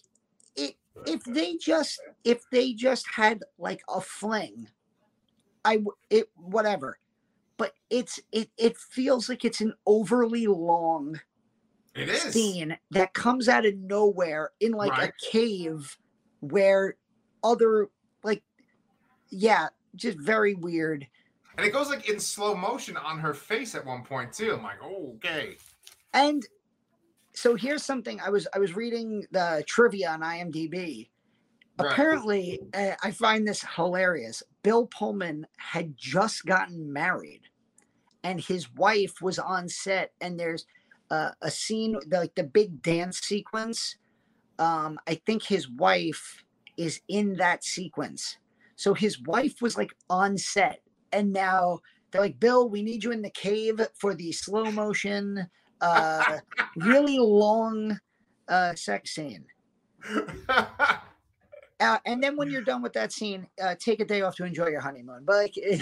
it, 0.56 0.76
if 1.08 1.24
they 1.24 1.56
just 1.56 2.00
if 2.24 2.44
they 2.52 2.74
just 2.74 3.06
had 3.14 3.42
like 3.58 3.82
a 3.90 4.00
fling, 4.00 4.68
I 5.66 5.80
it 6.12 6.30
whatever, 6.36 7.00
but 7.58 7.74
it's 7.90 8.20
it 8.32 8.52
it 8.56 8.78
feels 8.78 9.30
like 9.30 9.44
it's 9.44 9.62
an 9.62 9.74
overly 9.88 10.46
long 10.46 11.20
it 11.98 12.10
is. 12.10 12.34
scene 12.34 12.78
that 12.92 13.14
comes 13.14 13.50
out 13.50 13.66
of 13.66 13.76
nowhere 13.78 14.52
in 14.60 14.72
like 14.72 14.92
right. 14.92 15.10
a 15.10 15.32
cave 15.32 15.98
where 16.40 16.96
other 17.44 17.90
like 18.24 18.44
yeah, 19.30 19.68
just 19.96 20.18
very 20.18 20.54
weird. 20.54 21.08
And 21.58 21.66
it 21.66 21.72
goes 21.72 21.90
like 21.90 22.08
in 22.08 22.20
slow 22.20 22.56
motion 22.56 22.98
on 22.98 23.20
her 23.20 23.34
face 23.34 23.74
at 23.74 23.86
one 23.86 24.04
point 24.04 24.32
too. 24.32 24.54
I'm 24.54 24.64
like, 24.64 24.78
oh, 24.84 25.14
okay. 25.16 25.58
And 26.14 26.44
so 27.34 27.56
here's 27.56 27.84
something 27.84 28.20
I 28.20 28.30
was 28.30 28.48
I 28.54 28.60
was 28.60 28.76
reading 28.76 29.26
the 29.32 29.64
trivia 29.68 30.10
on 30.12 30.22
IMDb. 30.22 31.10
Right. 31.80 31.92
Apparently, 31.92 32.60
uh, 32.74 32.94
I 33.04 33.12
find 33.12 33.48
this 33.48 33.64
hilarious. 33.76 34.42
Bill 34.64 34.88
Pullman 34.88 35.46
had 35.58 35.96
just 35.96 36.46
gotten 36.46 36.92
married, 36.92 37.42
and 38.24 38.42
his 38.42 38.74
wife 38.74 39.22
was 39.22 39.38
on 39.38 39.70
set. 39.70 40.14
And 40.20 40.40
there's 40.40 40.66
uh, 41.10 41.32
a 41.42 41.52
scene 41.52 41.98
like 42.10 42.36
the 42.36 42.44
big 42.44 42.82
dance 42.82 43.20
sequence. 43.20 43.98
Um, 44.60 45.00
I 45.08 45.16
think 45.16 45.44
his 45.44 45.70
wife 45.70 46.44
is 46.78 47.02
in 47.08 47.36
that 47.38 47.64
sequence. 47.64 48.38
So 48.76 48.94
his 48.94 49.22
wife 49.22 49.62
was 49.62 49.78
like 49.78 49.92
on 50.10 50.38
set, 50.38 50.82
and 51.12 51.34
now 51.34 51.80
they're 52.12 52.22
like, 52.22 52.40
"Bill, 52.40 52.70
we 52.70 52.82
need 52.84 53.04
you 53.04 53.12
in 53.12 53.22
the 53.22 53.30
cave 53.32 53.82
for 54.00 54.14
the 54.14 54.32
slow 54.32 54.72
motion, 54.72 55.48
uh, 55.82 56.40
really 56.76 57.18
long 57.20 58.00
uh, 58.48 58.76
sex 58.76 59.16
scene." 59.16 59.46
Uh, 61.80 62.00
and 62.06 62.24
then 62.24 62.36
when 62.36 62.50
you're 62.50 62.64
done 62.64 62.82
with 62.82 62.94
that 62.94 63.12
scene, 63.12 63.46
uh, 63.62 63.76
take 63.80 64.00
a 64.00 64.06
day 64.06 64.22
off 64.22 64.36
to 64.36 64.44
enjoy 64.44 64.68
your 64.68 64.82
honeymoon. 64.82 65.22
But 65.24 65.36
like, 65.36 65.54
it, 65.58 65.82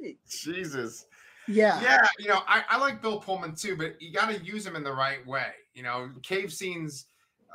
Jesus, 0.28 1.06
yeah. 1.48 1.80
Yeah. 1.80 2.06
You 2.18 2.28
know, 2.28 2.40
I, 2.46 2.62
I 2.68 2.78
like 2.78 3.02
Bill 3.02 3.20
Pullman 3.20 3.54
too, 3.54 3.76
but 3.76 4.00
you 4.00 4.12
got 4.12 4.30
to 4.30 4.44
use 4.44 4.66
him 4.66 4.76
in 4.76 4.84
the 4.84 4.92
right 4.92 5.24
way. 5.26 5.48
You 5.74 5.82
know, 5.82 6.10
cave 6.22 6.52
scenes 6.52 7.06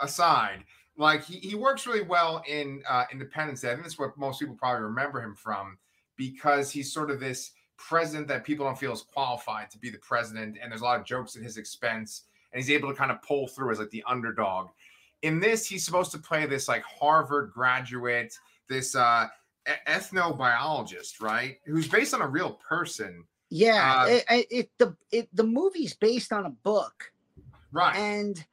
aside, 0.01 0.63
like 0.97 1.23
he, 1.23 1.37
he 1.39 1.55
works 1.55 1.87
really 1.87 2.03
well 2.03 2.43
in 2.47 2.83
uh, 2.87 3.05
Independence 3.11 3.61
Day. 3.61 3.69
Think 3.69 3.83
that's 3.83 3.97
what 3.97 4.17
most 4.17 4.39
people 4.39 4.55
probably 4.55 4.83
remember 4.83 5.21
him 5.21 5.35
from 5.35 5.77
because 6.15 6.69
he's 6.71 6.93
sort 6.93 7.09
of 7.09 7.19
this 7.19 7.51
president 7.77 8.27
that 8.27 8.43
people 8.43 8.65
don't 8.65 8.77
feel 8.77 8.93
is 8.93 9.01
qualified 9.01 9.71
to 9.71 9.79
be 9.79 9.89
the 9.89 9.97
president. 9.99 10.57
And 10.61 10.71
there's 10.71 10.81
a 10.81 10.85
lot 10.85 10.99
of 10.99 11.05
jokes 11.05 11.35
at 11.35 11.41
his 11.41 11.57
expense. 11.57 12.23
And 12.53 12.61
he's 12.61 12.69
able 12.69 12.89
to 12.89 12.95
kind 12.95 13.11
of 13.11 13.21
pull 13.21 13.47
through 13.47 13.71
as 13.71 13.79
like 13.79 13.89
the 13.89 14.03
underdog. 14.07 14.67
In 15.21 15.39
this, 15.39 15.65
he's 15.65 15.85
supposed 15.85 16.11
to 16.11 16.17
play 16.17 16.45
this 16.45 16.67
like 16.67 16.83
Harvard 16.83 17.51
graduate, 17.53 18.37
this 18.67 18.95
uh, 18.95 19.27
ethnobiologist, 19.87 21.21
right? 21.21 21.57
Who's 21.65 21.87
based 21.87 22.13
on 22.13 22.21
a 22.21 22.27
real 22.27 22.59
person 22.67 23.23
yeah, 23.51 24.03
uh, 24.05 24.07
it, 24.29 24.47
it, 24.49 24.71
the 24.79 24.95
it, 25.11 25.27
the 25.35 25.43
movie's 25.43 25.93
based 25.93 26.31
on 26.31 26.45
a 26.45 26.49
book, 26.49 27.11
right? 27.73 27.97
And 27.97 28.43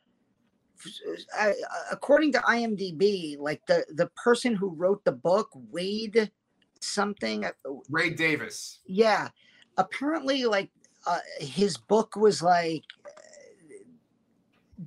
uh, 1.39 1.53
according 1.93 2.33
to 2.33 2.41
IMDb, 2.41 3.39
like 3.39 3.65
the 3.67 3.87
the 3.95 4.09
person 4.23 4.57
who 4.57 4.71
wrote 4.71 5.05
the 5.05 5.13
book 5.13 5.51
weighed 5.71 6.33
something. 6.81 7.45
uh, 7.45 7.53
Wade 7.89 8.17
Davis. 8.17 8.81
Yeah, 8.87 9.29
apparently, 9.77 10.45
like 10.47 10.71
uh, 11.07 11.21
his 11.39 11.77
book 11.77 12.17
was 12.17 12.43
like 12.43 12.83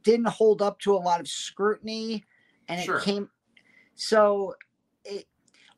didn't 0.04 0.28
hold 0.28 0.62
up 0.62 0.78
to 0.80 0.94
a 0.94 0.98
lot 0.98 1.22
of 1.22 1.28
scrutiny, 1.30 2.26
and 2.68 2.82
it 2.82 2.86
Sure. 2.86 3.00
came. 3.00 3.30
So, 3.96 4.56
it 5.06 5.26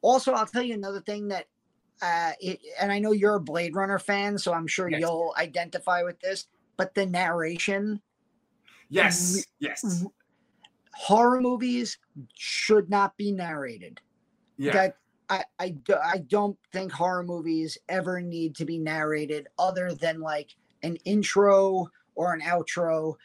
also 0.02 0.34
I'll 0.34 0.48
tell 0.48 0.63
you 0.63 0.74
another 0.74 1.02
thing 1.02 1.28
that. 1.28 1.46
Uh, 2.03 2.33
it, 2.41 2.60
and 2.81 2.91
I 2.91 3.00
know 3.00 3.13
you're 3.13 3.36
a 3.36 3.39
Blade 3.39 3.75
Runner 3.75 3.98
fan, 3.98 4.38
so 4.38 4.51
I'm 4.53 4.67
sure 4.67 4.89
Yes. 4.89 5.00
you'll 5.00 5.33
identify 5.38 6.03
with 6.03 6.19
this. 6.19 6.48
But 6.75 6.93
the 6.95 7.05
narration, 7.05 8.01
Yes. 8.89 9.45
Yes. 9.60 10.03
horror 10.93 11.39
movies 11.39 11.98
should 12.36 12.89
not 12.89 13.15
be 13.15 13.31
narrated. 13.31 14.01
Yeah. 14.57 14.74
that 14.74 14.98
I, 15.29 15.45
I, 15.60 15.75
I 16.03 16.17
don't 16.17 16.57
think 16.74 16.91
horror 16.91 17.24
movies 17.24 17.77
ever 17.88 18.19
need 18.22 18.55
to 18.57 18.65
be 18.65 18.77
narrated 18.77 19.48
other 19.57 19.93
than 19.93 20.19
like 20.19 20.55
an 20.83 20.98
intro 21.05 21.88
or 22.15 22.33
an 22.33 22.41
outro. 22.41 23.15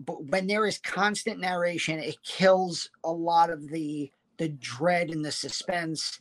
But 0.00 0.24
when 0.26 0.46
there 0.46 0.66
is 0.66 0.78
constant 0.78 1.40
narration, 1.40 1.98
it 1.98 2.22
kills 2.22 2.90
a 3.04 3.10
lot 3.10 3.48
of 3.48 3.68
the 3.68 4.12
the 4.36 4.48
dread 4.50 5.10
and 5.10 5.24
the 5.24 5.32
suspense. 5.32 6.20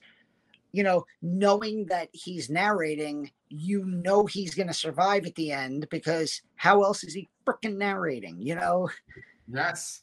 You 0.71 0.83
know, 0.83 1.05
knowing 1.21 1.85
that 1.87 2.09
he's 2.13 2.49
narrating, 2.49 3.31
you 3.49 3.85
know 3.85 4.25
he's 4.25 4.53
going 4.53 4.67
to 4.67 4.73
survive 4.73 5.25
at 5.25 5.35
the 5.35 5.51
end 5.51 5.87
because 5.89 6.41
how 6.55 6.83
else 6.83 7.03
is 7.03 7.13
he 7.13 7.27
freaking 7.45 7.77
narrating? 7.77 8.39
You 8.39 8.55
know, 8.55 8.89
Yes. 9.51 10.01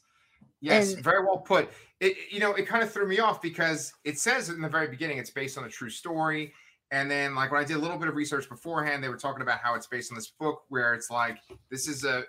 Yes, 0.59 0.93
And- 0.93 1.03
very 1.03 1.23
well 1.23 1.37
put. 1.37 1.69
It 1.99 2.15
you 2.31 2.39
know, 2.39 2.53
it 2.53 2.67
kind 2.67 2.83
of 2.83 2.91
threw 2.91 3.07
me 3.07 3.19
off 3.19 3.41
because 3.41 3.93
it 4.03 4.19
says 4.19 4.49
in 4.49 4.61
the 4.61 4.69
very 4.69 4.87
beginning 4.87 5.17
it's 5.17 5.29
based 5.31 5.57
on 5.57 5.63
a 5.63 5.69
true 5.69 5.89
story. 5.89 6.53
And 6.91 7.09
then 7.09 7.35
like 7.35 7.51
when 7.51 7.61
I 7.61 7.65
did 7.65 7.75
a 7.75 7.79
little 7.79 7.97
bit 7.97 8.07
of 8.07 8.15
research 8.15 8.47
beforehand, 8.49 9.03
they 9.03 9.09
were 9.09 9.17
talking 9.17 9.41
about 9.41 9.59
how 9.59 9.75
it's 9.75 9.87
based 9.87 10.11
on 10.11 10.15
this 10.15 10.27
book 10.27 10.63
where 10.69 10.93
it's 10.93 11.09
like 11.09 11.37
this 11.69 11.87
is 11.87 12.03
a 12.03 12.23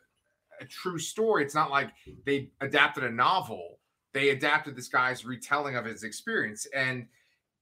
a 0.60 0.64
true 0.64 0.98
story. 0.98 1.44
It's 1.44 1.54
not 1.54 1.70
like 1.70 1.90
they 2.26 2.50
adapted 2.60 3.04
a 3.04 3.10
novel. 3.10 3.78
They 4.12 4.30
adapted 4.30 4.74
this 4.74 4.88
guy's 4.88 5.24
retelling 5.24 5.76
of 5.76 5.84
his 5.84 6.02
experience. 6.02 6.66
And 6.74 7.06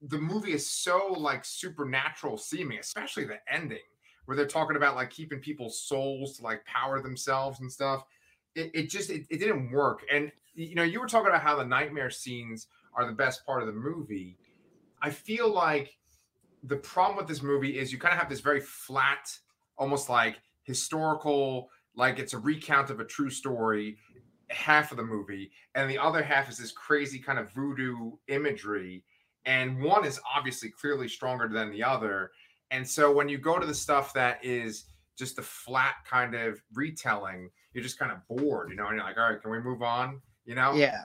the 0.08 0.18
movie 0.18 0.52
is 0.52 0.68
so 0.68 1.14
like 1.16 1.44
supernatural 1.44 2.36
seeming, 2.36 2.78
especially 2.78 3.25
the 3.25 3.38
ending 3.48 3.78
where 4.25 4.36
they're 4.36 4.46
talking 4.46 4.76
about 4.76 4.96
like 4.96 5.10
keeping 5.10 5.38
people's 5.38 5.80
souls 5.80 6.36
to 6.36 6.42
like 6.42 6.64
power 6.64 7.00
themselves 7.00 7.60
and 7.60 7.70
stuff 7.70 8.04
it, 8.56 8.70
it 8.75 8.90
just 8.90 9.10
it, 9.10 9.26
it 9.30 9.38
didn't 9.38 9.70
work. 9.70 10.04
And 10.12 10.32
you 10.54 10.75
know 10.75 10.82
you 10.82 11.00
were 11.00 11.06
talking 11.06 11.28
about 11.28 11.42
how 11.42 11.56
the 11.56 11.64
nightmare 11.64 12.10
scenes 12.10 12.66
are 12.94 13.06
the 13.06 13.12
best 13.12 13.46
part 13.46 13.60
of 13.60 13.68
the 13.68 13.75
movie. 13.75 14.36
I 15.02 15.10
feel 15.10 15.52
like 15.52 15.96
the 16.64 16.76
problem 16.76 17.18
with 17.18 17.28
this 17.28 17.42
movie 17.42 17.78
is 17.78 17.92
you 17.92 17.98
kind 17.98 18.14
of 18.14 18.18
have 18.18 18.30
this 18.30 18.40
very 18.40 18.60
flat 18.60 19.38
almost 19.78 20.08
like 20.08 20.36
historical 20.64 21.68
like 21.94 22.18
it's 22.18 22.32
a 22.32 22.38
recount 22.38 22.90
of 22.90 22.98
a 22.98 23.04
true 23.04 23.30
story 23.30 23.98
half 24.48 24.90
of 24.90 24.96
the 24.96 25.04
movie 25.04 25.50
and 25.75 25.88
the 25.88 25.98
other 25.98 26.22
half 26.22 26.48
is 26.48 26.56
this 26.56 26.72
crazy 26.72 27.18
kind 27.18 27.38
of 27.38 27.52
voodoo 27.52 28.12
imagery 28.28 29.04
and 29.47 29.81
one 29.81 30.05
is 30.05 30.21
obviously 30.35 30.69
clearly 30.69 31.09
stronger 31.09 31.49
than 31.49 31.71
the 31.71 31.83
other 31.83 32.31
and 32.71 32.87
so 32.87 33.12
when 33.12 33.29
you 33.29 33.38
go 33.38 33.59
to 33.59 33.67
the 33.67 33.75
stuff 33.75 34.12
that 34.12 34.45
is 34.45 34.87
just 35.17 35.38
a 35.38 35.43
flat 35.43 35.95
kind 36.09 36.35
of 36.35 36.61
retelling 36.75 37.50
you're 37.76 37.83
just 37.83 37.99
kind 37.99 38.11
of 38.11 38.26
bored, 38.26 38.71
you 38.71 38.76
know, 38.76 38.87
and 38.87 38.97
you're 38.97 39.05
like, 39.05 39.19
all 39.19 39.31
right, 39.31 39.41
can 39.41 39.50
we 39.50 39.61
move 39.61 39.83
on? 39.83 40.23
You 40.47 40.55
know? 40.55 40.73
yeah. 40.73 41.03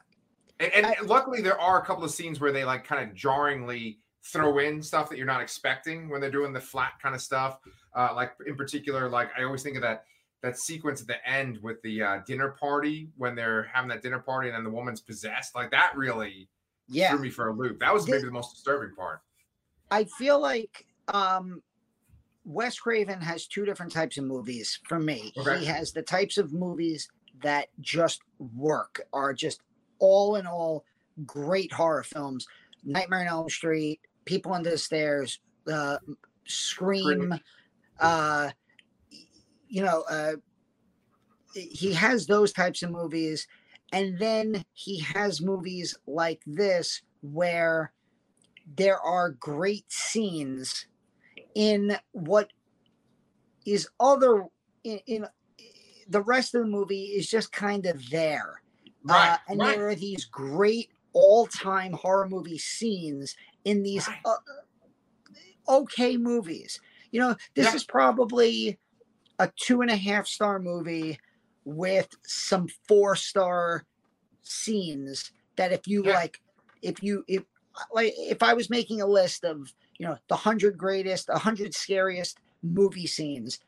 And, 0.62 0.74
and 0.74 0.86
I- 0.86 0.96
luckily 1.04 1.42
there 1.42 1.60
are 1.60 1.82
a 1.82 1.86
couple 1.86 2.06
of 2.06 2.12
scenes 2.12 2.40
where 2.40 2.54
they 2.54 2.64
like 2.64 2.86
kind 2.86 3.08
of 3.08 3.14
jarringly 3.14 4.00
throw 4.24 4.58
in 4.60 4.82
stuff 4.82 5.10
that 5.10 5.18
you're 5.18 5.28
not 5.28 5.42
expecting 5.42 6.08
when 6.08 6.22
they're 6.22 6.32
doing 6.32 6.54
the 6.54 6.62
flat 6.62 6.94
kind 7.02 7.14
of 7.14 7.22
stuff. 7.22 7.60
Uh, 7.94 8.14
like 8.16 8.32
in 8.48 8.56
particular, 8.56 9.10
like 9.10 9.30
I 9.38 9.44
always 9.44 9.64
think 9.64 9.76
of 9.76 9.82
that 9.82 10.06
that 10.44 10.58
sequence 10.58 11.02
at 11.02 11.08
the 11.08 11.30
end 11.30 11.60
with 11.62 11.82
the 11.82 12.02
uh, 12.02 12.20
dinner 12.26 12.50
party 12.50 13.10
when 13.18 13.36
they're 13.36 13.64
having 13.64 13.90
that 13.90 14.02
dinner 14.02 14.20
party 14.20 14.48
and 14.48 14.56
then 14.56 14.64
the 14.64 14.72
woman's 14.72 15.02
possessed. 15.02 15.54
Like 15.54 15.72
that 15.72 15.92
really 15.96 16.48
Yeah. 16.88 17.12
threw 17.12 17.20
me 17.20 17.30
for 17.30 17.48
a 17.48 17.54
loop. 17.54 17.80
That 17.80 17.94
was 17.94 18.08
maybe 18.08 18.24
the 18.24 18.32
most 18.32 18.54
disturbing 18.54 18.96
part. 18.96 19.22
I 19.90 20.06
feel 20.06 20.40
like 20.40 20.86
um 21.08 21.62
Wes 22.44 22.80
Craven 22.80 23.22
has 23.22 23.46
two 23.46 23.66
different 23.66 23.92
types 23.92 24.18
of 24.18 24.24
movies 24.24 24.80
for 24.88 25.00
me. 25.00 25.32
Okay. 25.38 25.60
He 25.60 25.66
has 25.66 25.92
the 25.92 26.02
types 26.02 26.38
of 26.38 26.54
movies 26.54 27.08
that 27.44 27.68
just 27.80 28.22
work, 28.56 29.02
are 29.14 29.34
just 29.34 29.62
all 30.00 30.36
in 30.36 30.48
all 30.48 30.84
great 31.26 31.72
horror 31.72 32.04
films. 32.04 32.48
Nightmare 32.84 33.22
on 33.22 33.28
Elm 33.28 33.50
Street, 33.50 34.02
People 34.26 34.54
Under 34.54 34.72
the 34.72 34.78
Stairs, 34.78 35.40
uh, 35.72 35.98
Scream. 36.46 37.36
uh, 38.00 38.50
you 39.68 39.84
know, 39.84 40.04
uh, 40.10 40.34
he 41.54 41.94
has 41.94 42.26
those 42.26 42.52
types 42.52 42.82
of 42.82 42.92
movies. 42.92 43.48
And 43.92 44.18
then 44.20 44.64
he 44.74 45.00
has 45.00 45.42
movies 45.42 45.98
like 46.08 46.42
this 46.46 47.02
where 47.22 47.94
there 48.78 49.00
are 49.00 49.30
great 49.32 49.92
scenes 49.92 50.88
in 51.56 51.98
what 52.12 52.52
is 53.66 53.88
other 54.00 54.46
in, 54.84 55.00
in 55.08 55.26
the 56.08 56.22
rest 56.22 56.56
of 56.56 56.62
the 56.62 56.68
movie 56.68 57.06
is 57.06 57.30
just 57.30 57.52
kind 57.52 57.86
of 57.86 58.10
there 58.10 58.62
Right. 59.04 59.32
Uh, 59.32 59.38
and 59.50 59.60
right. 59.60 59.76
there 59.76 59.88
are 59.90 59.96
these 59.96 60.26
great 60.26 60.92
all-time 61.14 61.94
horror 61.94 62.30
movie 62.30 62.58
scenes 62.60 63.36
in 63.66 63.84
these 63.84 64.08
Right. 64.08 64.20
uh, 64.26 64.36
okay 65.68 66.18
movies 66.18 66.80
you 67.12 67.20
know 67.20 67.36
this 67.56 67.68
Yeah. 67.68 67.76
is 67.76 67.84
probably 67.84 68.80
a 69.40 69.52
two 69.56 69.82
and 69.82 69.90
a 69.92 69.96
half 69.96 70.28
star 70.28 70.60
movie 70.60 71.20
with 71.66 72.10
some 72.26 72.68
four 72.88 73.16
star 73.16 73.86
scenes 74.42 75.32
that 75.58 75.72
if 75.72 75.88
you 75.88 76.04
Yeah. 76.04 76.14
like 76.16 76.42
if 76.82 77.04
you 77.04 77.24
if 77.28 77.44
like 77.94 78.14
if 78.18 78.42
i 78.44 78.54
was 78.54 78.70
making 78.70 79.02
a 79.02 79.06
list 79.08 79.44
of 79.44 79.72
you 79.98 80.06
know 80.06 80.18
the 80.28 80.36
100 80.36 80.78
greatest 80.78 81.30
100 81.30 81.74
scariest 81.74 82.40
movie 82.64 83.08
scenes 83.08 83.60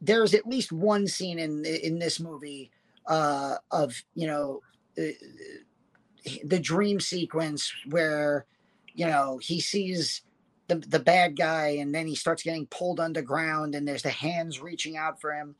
there's 0.00 0.34
at 0.34 0.46
least 0.46 0.72
one 0.72 1.06
scene 1.06 1.38
in 1.38 1.64
in 1.64 1.98
this 1.98 2.20
movie 2.20 2.70
uh 3.06 3.56
of 3.70 3.94
you 4.14 4.26
know 4.26 4.62
uh, 4.98 5.12
the 6.44 6.58
dream 6.60 7.00
sequence 7.00 7.72
where 7.90 8.46
you 8.94 9.06
know 9.06 9.38
he 9.42 9.60
sees 9.60 10.22
the 10.68 10.76
the 10.76 11.00
bad 11.00 11.36
guy 11.36 11.68
and 11.68 11.94
then 11.94 12.06
he 12.06 12.14
starts 12.14 12.42
getting 12.42 12.66
pulled 12.66 13.00
underground 13.00 13.74
and 13.74 13.86
there's 13.86 14.02
the 14.02 14.10
hands 14.10 14.60
reaching 14.60 14.96
out 14.96 15.20
for 15.20 15.32
him 15.32 15.56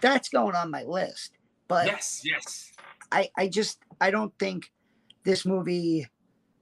that's 0.00 0.28
going 0.28 0.54
on 0.54 0.70
my 0.70 0.82
list 0.82 1.38
but 1.68 1.86
yes, 1.86 2.22
yes. 2.24 2.72
I, 3.12 3.28
I 3.36 3.46
just 3.46 3.78
I 4.00 4.10
don't 4.10 4.36
think 4.38 4.72
this 5.24 5.46
movie. 5.46 6.08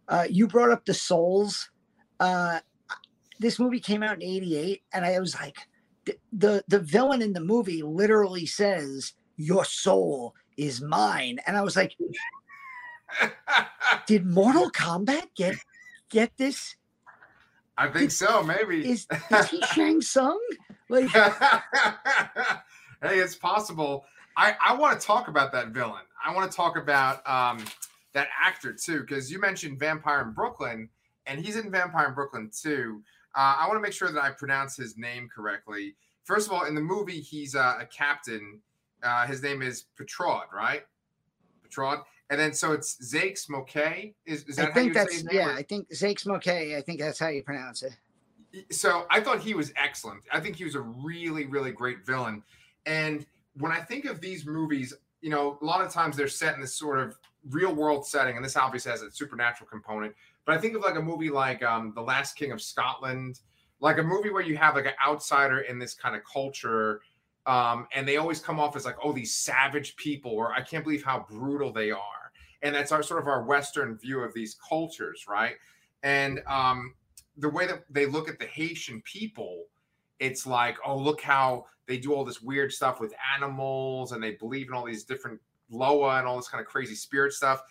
Uh, 0.09 0.27
you 0.29 0.46
brought 0.46 0.70
up 0.70 0.85
the 0.85 0.94
souls. 0.94 1.70
Uh, 2.20 2.61
this 3.38 3.59
movie 3.59 3.81
came 3.81 4.03
out 4.03 4.16
in 4.16 4.22
'88, 4.22 4.83
and 4.92 5.05
I 5.05 5.18
was 5.20 5.35
like, 5.35 5.57
the, 6.05 6.16
the 6.33 6.64
the 6.68 6.81
villain 6.81 7.22
in 7.22 7.33
the 7.33 7.40
movie 7.40 7.83
literally 7.83 8.46
says, 8.46 9.14
"Your 9.37 9.64
soul 9.64 10.35
is 10.57 10.81
mine," 10.81 11.38
and 11.46 11.57
I 11.57 11.62
was 11.62 11.77
like, 11.77 11.96
did 14.07 14.27
Mortal 14.27 14.70
Kombat 14.70 15.27
get 15.37 15.57
get 16.11 16.37
this? 16.37 16.77
I 17.79 17.88
think 17.88 18.11
so, 18.11 18.42
maybe. 18.42 18.88
Is 18.88 19.07
is 19.31 19.49
he 19.49 19.61
Shang 19.75 20.01
Tsung? 20.01 20.40
Like, 20.88 21.11
hey, 23.02 23.18
it's 23.18 23.35
possible. 23.35 24.04
I, 24.37 24.54
I 24.62 24.74
want 24.74 25.00
to 25.00 25.06
talk 25.06 25.28
about 25.28 25.52
that 25.52 25.68
villain. 25.68 26.02
I 26.24 26.35
want 26.35 26.50
to 26.50 26.56
talk 26.56 26.76
about 26.76 27.26
um, 27.28 27.64
that 28.12 28.28
actor 28.42 28.72
too, 28.72 29.00
because 29.00 29.30
you 29.30 29.40
mentioned 29.40 29.78
Vampire 29.78 30.22
in 30.22 30.32
Brooklyn, 30.32 30.88
and 31.26 31.40
he's 31.40 31.56
in 31.56 31.70
Vampire 31.70 32.09
in 32.09 32.14
Brooklyn 32.14 32.50
too. 32.50 33.02
Uh, 33.35 33.56
I 33.59 33.66
want 33.66 33.76
to 33.76 33.80
make 33.82 33.92
sure 33.92 34.11
that 34.11 34.22
I 34.22 34.30
pronounce 34.30 34.76
his 34.76 34.96
name 34.96 35.28
correctly. 35.35 35.94
First 36.24 36.46
of 36.46 36.52
all, 36.52 36.64
in 36.64 36.74
the 36.74 36.80
movie, 36.80 37.20
he's 37.20 37.54
uh, 37.54 37.76
a 37.80 37.87
captain. 37.87 38.61
Uh, 39.02 39.26
his 39.26 39.42
name 39.42 39.62
is 39.62 39.85
Peytraud, 39.98 40.52
right? 40.52 40.82
Peytraud. 41.66 42.02
And 42.30 42.40
then 42.40 42.52
so 42.52 42.72
it's 42.72 42.96
Zakes 43.14 43.48
Mokae. 43.48 44.14
Is, 44.24 44.42
is 44.44 44.56
that 44.56 44.70
I 44.70 44.72
think 44.72 44.76
how 44.76 44.80
you 44.82 44.94
that's 44.94 45.11
say 45.11 45.16
his 45.16 45.24
name? 45.26 45.37
yeah. 45.37 45.48
or- 45.50 45.52
I 45.56 45.62
think 45.62 45.88
Zakes 45.90 46.26
Mokae. 46.26 46.76
I 46.76 46.80
think 46.80 46.98
that's 47.00 47.18
how 47.18 47.28
you 47.28 47.42
pronounce 47.42 47.82
it. 47.85 47.92
so 48.72 49.06
I 49.11 49.20
thought 49.20 49.40
he 49.40 49.54
was 49.54 49.72
excellent. 49.76 50.22
I 50.32 50.40
think 50.40 50.56
he 50.56 50.64
was 50.64 50.74
a 50.74 50.80
really, 50.80 51.46
really 51.46 51.70
great 51.70 52.04
villain. 52.04 52.42
And 52.87 53.27
when 53.55 53.72
I 53.72 53.81
think 53.81 54.05
of 54.05 54.20
these 54.20 54.46
movies, 54.46 54.94
you 55.20 55.31
know, 55.31 55.59
a 55.61 55.64
lot 55.64 55.85
of 55.85 55.92
times 55.92 56.16
they're 56.16 56.29
set 56.29 56.55
in 56.55 56.61
this 56.61 56.75
sort 56.75 56.99
of 56.99 57.18
real 57.51 57.75
world 57.75 58.07
setting, 58.07 58.37
and 58.37 58.44
this 58.44 58.57
obviously 58.57 58.90
has 58.92 59.03
a 59.03 59.11
supernatural 59.11 59.68
component. 59.68 60.14
But 60.44 60.57
I 60.57 60.61
think 60.61 60.77
of 60.77 60.83
like 60.83 60.96
a 60.96 61.03
movie 61.03 61.31
like 61.31 61.62
um, 61.62 61.92
The 61.94 62.03
Last 62.03 62.37
King 62.37 62.53
of 62.53 62.62
Scotland, 62.62 63.40
like 63.81 63.99
a 63.99 64.03
movie 64.03 64.31
where 64.31 64.42
you 64.42 64.57
have 64.57 64.77
like 64.77 64.87
an 64.87 64.94
outsider 65.05 65.61
in 65.61 65.79
this 65.79 65.94
kind 65.94 66.14
of 66.16 66.22
culture. 66.31 67.01
Um, 67.46 67.87
and 67.94 68.07
they 68.07 68.16
always 68.16 68.40
come 68.40 68.59
off 68.59 68.77
as 68.77 68.85
like, 68.85 68.96
oh, 69.03 69.12
these 69.12 69.35
savage 69.35 69.96
people, 69.96 70.33
or 70.33 70.53
I 70.53 70.61
can't 70.62 70.85
believe 70.85 71.05
how 71.05 71.27
brutal 71.29 71.72
they 71.72 71.90
are. 71.90 72.33
And 72.62 72.75
that's 72.75 72.90
our 72.90 73.03
sort 73.03 73.20
of 73.20 73.29
our 73.29 73.44
Western 73.44 73.96
view 73.96 74.20
of 74.20 74.35
these 74.35 74.57
cultures, 74.68 75.27
right? 75.29 75.55
And 76.03 76.40
um, 76.46 76.94
the 77.37 77.49
way 77.49 77.66
that 77.66 77.85
they 77.90 78.07
look 78.07 78.29
at 78.29 78.38
the 78.38 78.46
Haitian 78.46 79.03
people, 79.03 79.64
it's 80.18 80.46
like, 80.46 80.77
oh, 80.85 80.96
look 80.96 81.20
how 81.20 81.66
they 81.87 81.99
do 81.99 82.14
all 82.14 82.25
this 82.25 82.42
weird 82.42 82.72
stuff 82.72 83.01
with 83.01 83.14
animals 83.35 84.12
and 84.12 84.22
they 84.22 84.33
believe 84.33 84.68
in 84.68 84.75
all 84.75 84.85
these 84.85 85.05
different 85.05 85.40
Loa 85.70 86.18
and 86.18 86.27
all 86.27 86.37
this 86.37 86.49
kind 86.49 86.61
of 86.61 86.66
crazy 86.66 86.94
spirit 86.94 87.33
stuff. 87.33 87.62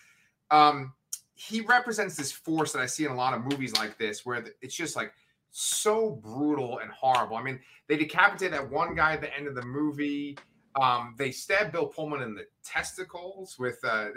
Um, 0.51 0.93
he 1.33 1.61
represents 1.61 2.15
this 2.15 2.31
force 2.31 2.71
that 2.73 2.81
I 2.81 2.85
see 2.85 3.05
in 3.05 3.11
a 3.11 3.15
lot 3.15 3.33
of 3.33 3.43
movies 3.43 3.75
like 3.75 3.97
this, 3.97 4.25
where 4.25 4.45
it's 4.61 4.75
just 4.75 4.95
like 4.95 5.13
so 5.51 6.11
brutal 6.23 6.79
and 6.79 6.91
horrible. 6.91 7.35
I 7.35 7.43
mean, 7.43 7.59
they 7.87 7.97
decapitate 7.97 8.51
that 8.51 8.69
one 8.69 8.95
guy 8.95 9.13
at 9.13 9.21
the 9.21 9.35
end 9.35 9.47
of 9.47 9.55
the 9.55 9.65
movie. 9.65 10.37
Um, 10.81 11.15
they 11.17 11.31
stab 11.31 11.71
Bill 11.71 11.87
Pullman 11.87 12.21
in 12.21 12.35
the 12.35 12.45
testicles 12.63 13.57
with 13.59 13.83
a 13.83 14.11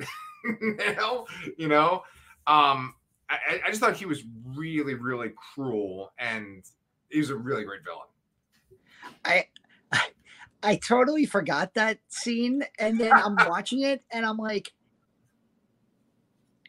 nail, 0.61 1.27
you 1.57 1.69
know. 1.69 2.03
Um, 2.47 2.95
I, 3.31 3.61
I 3.67 3.69
just 3.69 3.81
thought 3.81 3.97
he 3.97 4.07
was 4.07 4.23
really, 4.45 4.95
really 4.95 5.33
cruel, 5.55 6.13
and 6.19 6.65
he 7.11 7.19
was 7.19 7.31
a 7.31 7.37
really 7.37 7.65
great 7.65 7.85
villain. 7.85 8.07
I, 9.25 9.47
I, 10.62 10.77
totally 10.77 11.27
forgot 11.27 11.75
that 11.75 11.99
scene, 12.09 12.64
and 12.79 12.99
then 12.99 13.12
I'm 13.12 13.37
watching 13.49 13.83
it, 13.83 14.03
and 14.11 14.25
I'm 14.25 14.38
like, 14.38 14.73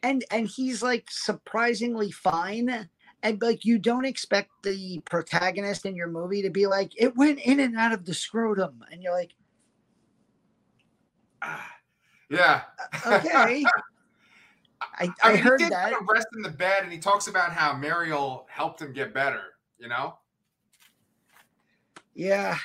and 0.02 0.24
and 0.32 0.48
he's 0.48 0.82
like 0.82 1.08
surprisingly 1.10 2.12
fine, 2.12 2.90
and 3.24 3.42
like 3.42 3.66
you 3.66 3.80
don't 3.80 4.06
expect 4.06 4.50
the 4.64 5.02
protagonist 5.06 5.86
in 5.86 5.96
your 5.96 6.08
movie 6.08 6.42
to 6.42 6.50
be 6.50 6.68
like, 6.68 6.92
it 6.98 7.16
went 7.16 7.40
in 7.40 7.60
and 7.60 7.78
out 7.78 7.94
of 7.94 8.06
the 8.06 8.14
scrotum, 8.14 8.84
and 8.92 9.04
you're 9.04 9.14
like, 9.14 9.32
yeah, 12.30 12.62
uh, 13.06 13.22
okay. 13.26 13.66
I, 14.82 15.06
I, 15.06 15.14
I 15.24 15.34
mean, 15.34 15.42
heard 15.42 15.60
he 15.60 15.66
did 15.66 15.74
that. 15.74 15.92
Kind 15.92 16.02
of 16.02 16.08
rest 16.08 16.28
in 16.36 16.42
the 16.42 16.50
bed, 16.50 16.84
and 16.84 16.92
he 16.92 17.00
talks 17.00 17.28
about 17.28 17.52
how 17.52 17.74
Marielle 17.74 18.46
helped 18.50 18.82
him 18.82 18.94
get 18.94 19.14
better. 19.14 19.42
You 19.78 19.88
know. 19.88 20.16
Yeah. 22.14 22.58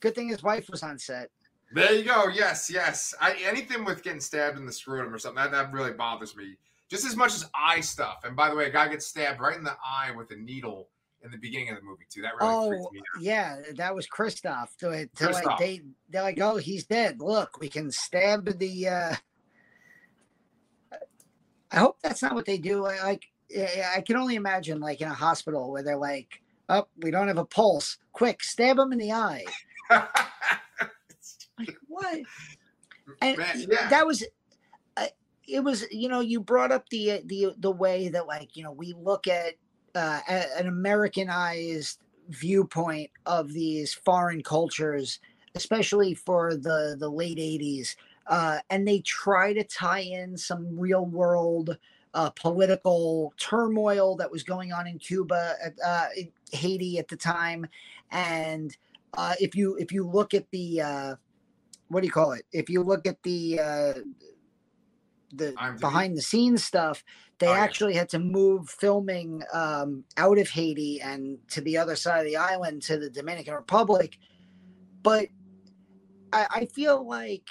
Good 0.00 0.14
thing 0.14 0.28
his 0.28 0.42
wife 0.42 0.68
was 0.70 0.82
on 0.82 0.98
set. 0.98 1.30
There 1.72 1.92
you 1.92 2.04
go. 2.04 2.28
Yes, 2.28 2.70
yes. 2.72 3.14
I, 3.20 3.34
anything 3.44 3.84
with 3.84 4.02
getting 4.02 4.20
stabbed 4.20 4.56
in 4.56 4.64
the 4.64 4.72
scrotum 4.72 5.12
or 5.12 5.18
something 5.18 5.42
that, 5.42 5.50
that 5.52 5.72
really 5.72 5.92
bothers 5.92 6.34
me 6.36 6.56
just 6.88 7.04
as 7.04 7.14
much 7.16 7.34
as 7.34 7.48
eye 7.54 7.80
stuff. 7.80 8.20
And 8.24 8.34
by 8.34 8.48
the 8.48 8.56
way, 8.56 8.66
a 8.66 8.70
guy 8.70 8.88
gets 8.88 9.06
stabbed 9.06 9.40
right 9.40 9.56
in 9.56 9.64
the 9.64 9.76
eye 9.84 10.10
with 10.16 10.30
a 10.30 10.36
needle 10.36 10.88
in 11.22 11.30
the 11.30 11.36
beginning 11.36 11.68
of 11.70 11.76
the 11.76 11.82
movie 11.82 12.04
too. 12.08 12.22
That 12.22 12.32
really 12.40 12.54
oh 12.54 12.68
freaks 12.68 12.92
me 12.92 13.00
out. 13.00 13.22
yeah, 13.22 13.56
that 13.76 13.94
was 13.94 14.06
Christoph. 14.06 14.74
To, 14.78 14.90
to 14.90 15.08
Christoph. 15.14 15.44
like 15.44 15.58
they 15.58 15.82
they're 16.08 16.22
like, 16.22 16.40
oh, 16.40 16.56
he's 16.56 16.86
dead. 16.86 17.20
Look, 17.20 17.60
we 17.60 17.68
can 17.68 17.90
stab 17.90 18.58
the. 18.58 18.88
uh 18.88 19.14
I 21.70 21.78
hope 21.80 21.98
that's 22.02 22.22
not 22.22 22.34
what 22.34 22.46
they 22.46 22.58
do. 22.58 22.86
I- 22.86 23.02
Like 23.02 23.24
I 23.56 23.82
I 23.96 24.00
can 24.00 24.16
only 24.16 24.36
imagine, 24.36 24.80
like 24.80 25.00
in 25.00 25.08
a 25.08 25.14
hospital 25.14 25.70
where 25.70 25.82
they're 25.82 25.96
like, 25.96 26.40
"Oh, 26.68 26.86
we 26.98 27.10
don't 27.10 27.28
have 27.28 27.38
a 27.38 27.44
pulse. 27.44 27.98
Quick, 28.12 28.42
stab 28.42 28.78
him 28.78 28.92
in 28.92 28.98
the 28.98 29.12
eye." 29.12 29.44
Like 29.90 31.76
what? 31.88 32.20
And 33.22 33.38
Man, 33.38 33.66
yeah. 33.70 33.88
that 33.88 34.06
was. 34.06 34.22
Uh, 34.96 35.06
it 35.48 35.64
was 35.64 35.86
you 35.90 36.10
know 36.10 36.20
you 36.20 36.40
brought 36.40 36.70
up 36.70 36.86
the 36.90 37.22
the 37.24 37.54
the 37.58 37.70
way 37.70 38.08
that 38.10 38.26
like 38.26 38.54
you 38.54 38.62
know 38.62 38.70
we 38.70 38.92
look 38.92 39.26
at 39.26 39.54
uh, 39.94 40.20
an 40.28 40.66
Americanized 40.66 42.00
viewpoint 42.28 43.10
of 43.24 43.52
these 43.54 43.94
foreign 43.94 44.42
cultures, 44.42 45.20
especially 45.54 46.12
for 46.12 46.54
the 46.54 46.96
the 47.00 47.08
late 47.08 47.38
'80s, 47.38 47.96
uh, 48.26 48.58
and 48.68 48.86
they 48.86 49.00
try 49.00 49.54
to 49.54 49.64
tie 49.64 50.00
in 50.00 50.36
some 50.36 50.78
real 50.78 51.06
world 51.06 51.78
uh, 52.14 52.30
political 52.30 53.32
turmoil 53.38 54.16
that 54.16 54.30
was 54.30 54.42
going 54.42 54.72
on 54.72 54.86
in 54.86 54.98
Cuba, 54.98 55.54
uh, 55.84 56.06
in 56.16 56.30
Haiti 56.52 56.98
at 56.98 57.08
the 57.08 57.16
time, 57.16 57.66
and 58.10 58.76
uh, 59.16 59.34
if 59.40 59.54
you 59.54 59.76
if 59.76 59.92
you 59.92 60.06
look 60.06 60.34
at 60.34 60.50
the 60.50 60.80
uh, 60.80 61.14
what 61.88 62.00
do 62.00 62.06
you 62.06 62.12
call 62.12 62.32
it? 62.32 62.44
If 62.52 62.68
you 62.68 62.82
look 62.82 63.06
at 63.06 63.22
the 63.22 63.60
uh, 63.60 63.94
the 65.32 65.52
IMDb? 65.52 65.80
behind 65.80 66.16
the 66.16 66.22
scenes 66.22 66.64
stuff, 66.64 67.04
they 67.38 67.48
Oh, 67.48 67.54
yeah. 67.54 67.64
actually 67.64 67.94
had 67.94 68.08
to 68.10 68.18
move 68.18 68.68
filming 68.68 69.42
um, 69.52 70.04
out 70.16 70.38
of 70.38 70.48
Haiti 70.48 71.00
and 71.00 71.38
to 71.48 71.60
the 71.60 71.76
other 71.78 71.96
side 71.96 72.20
of 72.20 72.26
the 72.26 72.36
island 72.36 72.82
to 72.82 72.98
the 72.98 73.10
Dominican 73.10 73.54
Republic. 73.54 74.18
But 75.02 75.28
I, 76.32 76.46
I 76.50 76.64
feel 76.66 77.06
like 77.06 77.48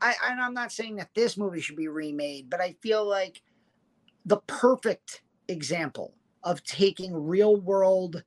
I 0.00 0.14
and 0.30 0.40
I'm 0.40 0.54
not 0.54 0.72
saying 0.72 0.96
that 0.96 1.14
this 1.14 1.36
movie 1.36 1.60
should 1.60 1.76
be 1.76 1.88
remade, 1.88 2.50
but 2.50 2.60
I 2.60 2.76
feel 2.82 3.08
like 3.08 3.42
the 4.26 4.38
perfect 4.46 5.22
example 5.48 6.14
of 6.42 6.62
taking 6.64 7.14
real 7.14 7.56
world 7.56 8.24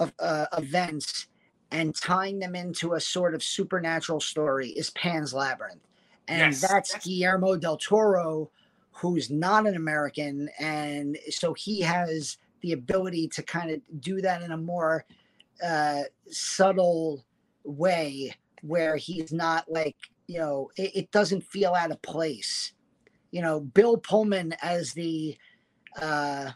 of 0.00 0.12
uh, 0.18 0.46
events 0.56 1.28
and 1.72 1.96
tying 1.96 2.38
them 2.38 2.54
into 2.54 2.92
a 2.92 3.00
sort 3.00 3.34
of 3.34 3.42
supernatural 3.42 4.20
story 4.20 4.68
is 4.68 4.90
Pan's 4.90 5.32
Labyrinth. 5.32 5.80
And 6.28 6.52
Yes, 6.52 6.60
that's. 6.60 6.94
Guillermo 7.04 7.56
del 7.56 7.78
Toro, 7.78 8.50
who's 8.92 9.30
not 9.30 9.66
an 9.66 9.74
American. 9.74 10.48
And 10.60 11.18
so 11.30 11.54
he 11.54 11.80
has 11.80 12.36
the 12.60 12.72
ability 12.72 13.28
to 13.28 13.42
kind 13.42 13.70
of 13.70 13.80
do 14.00 14.20
that 14.20 14.42
in 14.42 14.52
a 14.52 14.56
more 14.56 15.04
uh, 15.64 16.02
subtle 16.30 17.24
way 17.64 18.34
where 18.62 18.96
he's 18.96 19.32
not 19.32 19.64
like, 19.68 19.96
you 20.28 20.38
know, 20.38 20.70
it, 20.76 20.94
it 20.94 21.10
doesn't 21.10 21.42
feel 21.42 21.74
out 21.74 21.90
of 21.90 22.00
place. 22.02 22.72
You 23.30 23.42
know, 23.42 23.60
Bill 23.60 23.96
Pullman 23.96 24.54
as 24.62 24.92
the 24.92 25.36
uh, 26.00 26.50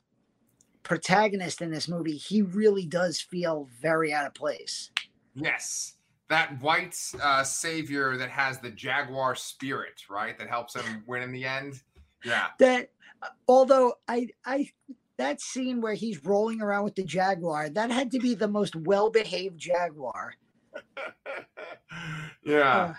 protagonist 0.86 1.60
in 1.60 1.70
this 1.70 1.88
movie, 1.88 2.16
he 2.16 2.42
really 2.42 2.86
does 2.86 3.20
feel 3.20 3.68
very 3.80 4.12
out 4.12 4.26
of 4.26 4.34
place. 4.34 4.90
Yes. 5.34 5.94
That 6.28 6.60
white 6.60 6.96
uh, 7.22 7.44
savior 7.44 8.16
that 8.16 8.30
has 8.30 8.58
the 8.58 8.70
jaguar 8.70 9.34
spirit, 9.36 10.02
right? 10.10 10.36
That 10.38 10.48
helps 10.48 10.74
him 10.74 11.04
win 11.06 11.22
in 11.22 11.32
the 11.32 11.44
end. 11.44 11.82
Yeah. 12.24 12.48
that 12.58 12.90
uh, 13.22 13.28
although 13.46 13.94
I 14.08 14.28
I 14.44 14.70
that 15.18 15.40
scene 15.40 15.80
where 15.80 15.94
he's 15.94 16.24
rolling 16.24 16.60
around 16.60 16.84
with 16.84 16.94
the 16.96 17.04
jaguar, 17.04 17.68
that 17.70 17.90
had 17.90 18.10
to 18.10 18.18
be 18.18 18.34
the 18.34 18.48
most 18.48 18.74
well-behaved 18.76 19.58
jaguar. 19.58 20.34
yeah. 22.44 22.60
Uh, 22.76 22.94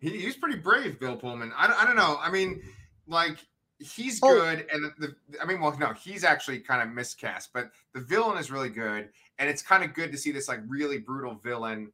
he, 0.00 0.10
he's 0.20 0.36
pretty 0.36 0.58
brave, 0.58 1.00
Bill 1.00 1.16
Pullman. 1.16 1.52
I, 1.56 1.66
don't- 1.66 1.82
I 1.82 1.84
don't 1.86 1.96
know. 1.96 2.16
I 2.20 2.30
mean, 2.30 2.62
like, 3.06 3.38
he's 3.78 4.20
Oh. 4.22 4.34
good. 4.34 4.66
And 4.72 4.84
the, 4.84 5.06
the, 5.30 5.42
I 5.42 5.46
mean, 5.46 5.60
well, 5.60 5.76
no, 5.78 5.92
he's 5.92 6.24
actually 6.24 6.60
kind 6.60 6.82
of 6.82 6.94
miscast, 6.94 7.50
but 7.52 7.70
the 7.94 8.00
villain 8.00 8.38
is 8.38 8.50
really 8.50 8.70
good. 8.70 9.10
And 9.38 9.48
it's 9.48 9.62
kind 9.62 9.84
of 9.84 9.94
good 9.94 10.10
to 10.12 10.18
see 10.18 10.32
this, 10.32 10.48
like, 10.48 10.60
really 10.66 10.98
brutal 10.98 11.34
villain 11.34 11.92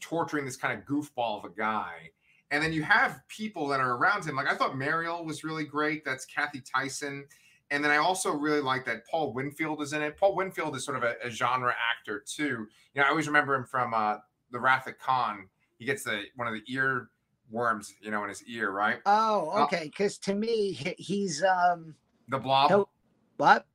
torturing 0.00 0.44
this 0.44 0.56
kind 0.56 0.78
of 0.78 0.84
goofball 0.84 1.38
of 1.38 1.50
a 1.50 1.54
guy. 1.54 2.10
And 2.50 2.62
then 2.62 2.72
you 2.72 2.82
have 2.82 3.22
people 3.28 3.66
that 3.68 3.80
are 3.80 3.96
around 3.96 4.24
him. 4.26 4.36
Like, 4.36 4.46
I 4.46 4.54
thought 4.54 4.72
Marielle 4.72 5.24
was 5.24 5.42
really 5.42 5.64
great. 5.64 6.04
That's 6.04 6.26
Cathy 6.26 6.60
Tyson. 6.60 7.24
And 7.70 7.82
then 7.82 7.90
I 7.90 7.96
also 7.96 8.32
really 8.32 8.60
like 8.60 8.84
that 8.84 9.06
Paul 9.06 9.32
Winfield 9.32 9.80
is 9.80 9.94
in 9.94 10.02
it. 10.02 10.18
Paul 10.18 10.34
Winfield 10.36 10.76
is 10.76 10.84
sort 10.84 10.98
of 10.98 11.02
a, 11.02 11.14
a 11.24 11.30
genre 11.30 11.74
actor, 11.90 12.22
too. 12.26 12.66
You 12.94 13.00
know, 13.00 13.04
I 13.04 13.08
always 13.08 13.26
remember 13.26 13.54
him 13.54 13.64
from 13.64 13.94
uh, 13.94 14.16
The 14.50 14.60
Wrath 14.60 14.86
of 14.86 14.98
Khan. 14.98 15.48
He 15.78 15.86
gets 15.86 16.04
the 16.04 16.24
one 16.36 16.46
of 16.46 16.52
the 16.52 16.62
ear 16.70 17.08
worms, 17.56 17.94
you 18.00 18.10
know, 18.10 18.22
in 18.24 18.28
his 18.30 18.42
ear, 18.44 18.70
right? 18.70 19.00
oh, 19.06 19.50
Uh, 19.54 19.64
okay. 19.64 19.84
Because 19.84 20.18
to 20.18 20.34
me, 20.34 20.72
he's 20.98 21.42
um 21.44 21.94
The 22.28 22.38
Blob. 22.38 22.70
no, 22.70 22.88
what? 23.36 23.66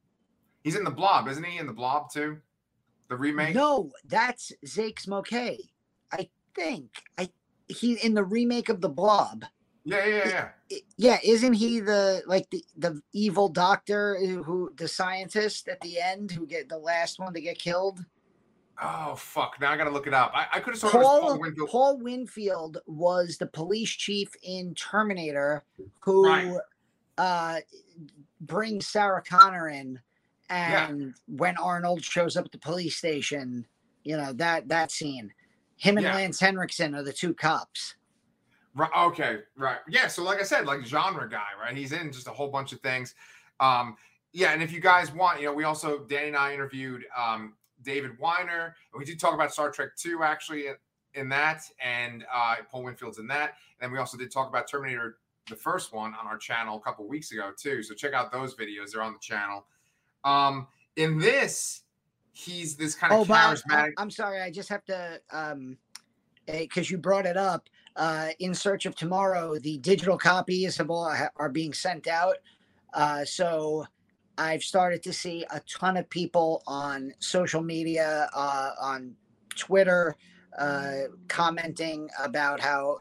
He's 0.63 0.75
in 0.75 0.83
the 0.83 0.91
Blob, 0.91 1.27
isn't 1.29 1.43
he? 1.43 1.57
In 1.59 1.67
the 1.67 1.73
Blob 1.73 2.11
too, 2.11 2.39
the 3.09 3.15
remake. 3.15 3.55
No, 3.55 3.91
that's 4.05 4.51
Zakes 4.65 5.07
Mokae. 5.07 5.69
I 6.11 6.29
think 6.55 6.89
I 7.17 7.29
he 7.67 7.93
in 7.95 8.13
the 8.13 8.23
remake 8.23 8.69
of 8.69 8.81
the 8.81 8.89
Blob. 8.89 9.45
Yeah, 9.85 10.05
yeah, 10.05 10.15
yeah, 10.15 10.27
yeah. 10.29 10.49
I- 10.71 10.81
Yeah, 10.97 11.17
isn't 11.23 11.53
he 11.53 11.79
the 11.79 12.23
like 12.25 12.49
the 12.49 12.65
the 12.75 13.01
evil 13.13 13.47
doctor 13.47 14.17
who, 14.19 14.43
who 14.43 14.71
the 14.75 14.87
scientist 14.87 15.67
at 15.69 15.79
the 15.81 15.99
end 16.01 16.31
who 16.31 16.45
get 16.45 16.67
the 16.67 16.77
last 16.77 17.19
one 17.19 17.33
to 17.33 17.39
get 17.41 17.59
killed? 17.59 18.03
Oh 18.81 19.15
fuck! 19.15 19.57
Now 19.59 19.71
I 19.71 19.77
gotta 19.77 19.89
look 19.89 20.05
it 20.05 20.13
up. 20.13 20.31
I, 20.35 20.47
I 20.53 20.59
could 20.59 20.73
have 20.73 20.79
sworn 20.79 20.93
Paul, 21.03 21.21
Paul 21.21 21.39
Winfield. 21.39 21.69
Paul 21.69 21.97
Winfield 21.97 22.77
was 22.85 23.37
the 23.37 23.47
police 23.47 23.89
chief 23.89 24.29
in 24.43 24.75
Terminator 24.75 25.63
who 26.01 26.23
Right. 26.23 26.59
uh, 27.17 27.59
brings 28.41 28.85
Sarah 28.87 29.23
Connor 29.27 29.69
in, 29.69 29.99
Yeah. 30.49 30.87
and 30.87 31.15
when 31.27 31.57
Arnold 31.57 32.03
shows 32.03 32.37
up 32.37 32.45
at 32.45 32.51
the 32.51 32.59
police 32.59 32.95
station, 32.97 33.65
you 34.03 34.15
know 34.15 34.31
that 34.33 34.67
that 34.67 34.91
scene, 34.91 35.33
him 35.77 35.97
and 35.97 36.05
Yeah. 36.05 36.13
Lance 36.13 36.39
Henriksen 36.39 36.93
are 36.93 37.03
the 37.03 37.13
two 37.13 37.33
cops. 37.33 37.95
Right, 38.75 38.91
okay, 38.95 39.39
right. 39.55 39.79
Yeah, 39.89 40.05
so 40.07 40.21
like 40.21 40.39
I 40.39 40.43
said, 40.43 40.67
like 40.67 40.85
genre 40.85 41.27
guy, 41.27 41.47
right? 41.59 41.75
He's 41.75 41.93
in 41.93 42.11
just 42.11 42.27
a 42.27 42.31
whole 42.31 42.49
bunch 42.49 42.73
of 42.73 42.79
things. 42.81 43.15
Um, 43.59 43.97
yeah, 44.33 44.51
and 44.51 44.61
if 44.61 44.71
you 44.71 44.79
guys 44.79 45.11
want, 45.11 45.39
you 45.39 45.47
know, 45.47 45.53
we 45.53 45.63
also 45.63 46.05
Danny 46.05 46.27
and 46.27 46.37
I 46.37 46.53
interviewed 46.53 47.03
um 47.17 47.55
David 47.83 48.17
Weiner, 48.19 48.75
and 48.93 48.99
we 48.99 49.05
did 49.05 49.19
talk 49.19 49.33
about 49.33 49.51
Star 49.53 49.71
Trek 49.71 49.95
2 49.95 50.23
actually 50.23 50.65
in, 51.13 51.29
that, 51.29 51.63
and 51.83 52.25
uh 52.33 52.55
Paul 52.69 52.83
Winfield's 52.83 53.19
in 53.19 53.27
that. 53.27 53.53
And 53.81 53.91
we 53.91 53.97
also 53.99 54.17
did 54.17 54.31
talk 54.31 54.49
about 54.49 54.67
Terminator 54.69 55.17
the 55.49 55.55
first 55.55 55.93
one 55.93 56.13
on 56.19 56.27
our 56.27 56.37
channel 56.37 56.77
a 56.77 56.81
couple 56.81 57.07
weeks 57.07 57.31
ago 57.31 57.51
too. 57.57 57.81
So 57.83 57.93
check 57.93 58.13
out 58.13 58.31
those 58.31 58.55
videos, 58.55 58.91
they're 58.91 59.01
on 59.03 59.13
the 59.13 59.19
channel. 59.19 59.65
Um 60.23 60.67
In 60.95 61.17
this, 61.19 61.83
he's 62.33 62.75
this 62.75 62.95
kind 62.95 63.13
Oh, 63.13 63.21
of 63.21 63.31
I- 63.31 63.53
charismatic. 63.53 63.91
I'm 63.97 64.11
sorry. 64.11 64.41
I 64.41 64.51
just 64.51 64.69
have 64.69 64.83
to, 64.85 65.21
um, 65.31 65.77
because 66.45 66.89
you 66.91 66.97
brought 66.97 67.25
it 67.25 67.37
up. 67.37 67.69
Uh, 67.95 68.29
in 68.39 68.53
search 68.53 68.85
of 68.85 68.95
tomorrow, 68.95 69.57
the 69.57 69.79
digital 69.79 70.17
copies 70.19 70.79
of 70.79 70.91
all 70.91 71.11
are 71.37 71.49
being 71.49 71.73
sent 71.73 72.07
out. 72.07 72.35
Uh, 72.93 73.25
so 73.25 73.85
I've 74.37 74.63
started 74.63 75.01
to 75.03 75.13
see 75.13 75.45
a 75.51 75.59
ton 75.61 75.97
of 75.97 76.09
people 76.09 76.61
on 76.67 77.13
social 77.19 77.61
media, 77.61 78.29
uh, 78.33 78.71
on 78.79 79.15
Twitter, 79.55 80.15
uh, 80.57 80.91
commenting 81.27 82.09
about 82.21 82.59
how 82.59 82.99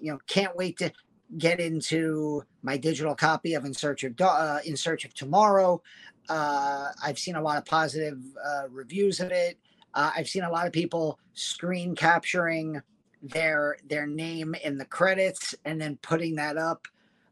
you 0.00 0.12
know 0.12 0.18
can't 0.26 0.56
wait 0.56 0.78
to 0.78 0.92
get 1.38 1.60
into 1.60 2.42
my 2.62 2.76
digital 2.76 3.14
copy 3.14 3.54
of 3.54 3.64
In 3.64 3.74
Search 3.74 4.04
of 4.04 4.20
uh, 4.20 4.58
In 4.64 4.76
Search 4.76 5.04
of 5.04 5.14
Tomorrow. 5.14 5.82
Uh, 6.28 6.88
I've 7.02 7.18
seen 7.18 7.36
a 7.36 7.42
lot 7.42 7.58
of 7.58 7.64
positive 7.64 8.18
uh, 8.44 8.68
reviews 8.68 9.20
of 9.20 9.30
it. 9.30 9.58
Uh, 9.94 10.12
I've 10.16 10.28
seen 10.28 10.44
a 10.44 10.50
lot 10.50 10.66
of 10.66 10.72
people 10.72 11.18
screen 11.34 11.94
capturing 11.94 12.80
their 13.22 13.76
their 13.88 14.06
name 14.06 14.54
in 14.64 14.78
the 14.78 14.84
credits 14.84 15.54
and 15.64 15.80
then 15.80 15.96
putting 16.02 16.34
that 16.36 16.56
up 16.56 16.86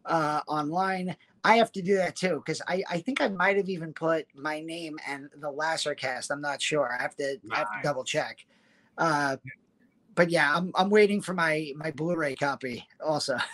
online. 0.06 1.16
I 1.44 1.56
have 1.56 1.72
to 1.72 1.82
do 1.82 1.96
that 1.96 2.16
too 2.16 2.42
because 2.44 2.60
I, 2.68 2.82
I 2.90 2.98
think 3.00 3.20
I 3.20 3.28
might 3.28 3.56
have 3.56 3.68
even 3.68 3.92
put 3.92 4.26
my 4.34 4.60
name 4.60 4.98
and 5.06 5.30
the 5.38 5.50
Lasser 5.50 5.94
cast. 5.94 6.30
I'm 6.30 6.40
not 6.40 6.60
sure. 6.60 6.96
I 6.98 7.00
have 7.02 7.16
to 7.16 7.38
I 7.52 7.58
have 7.58 7.68
to 7.68 7.80
double 7.82 8.04
check. 8.04 8.44
Uh, 8.98 9.36
but 10.14 10.30
yeah, 10.30 10.54
I'm 10.54 10.72
I'm 10.74 10.90
waiting 10.90 11.20
for 11.20 11.32
my 11.32 11.72
my 11.76 11.90
Blu-ray 11.90 12.36
copy 12.36 12.86
also. 13.04 13.38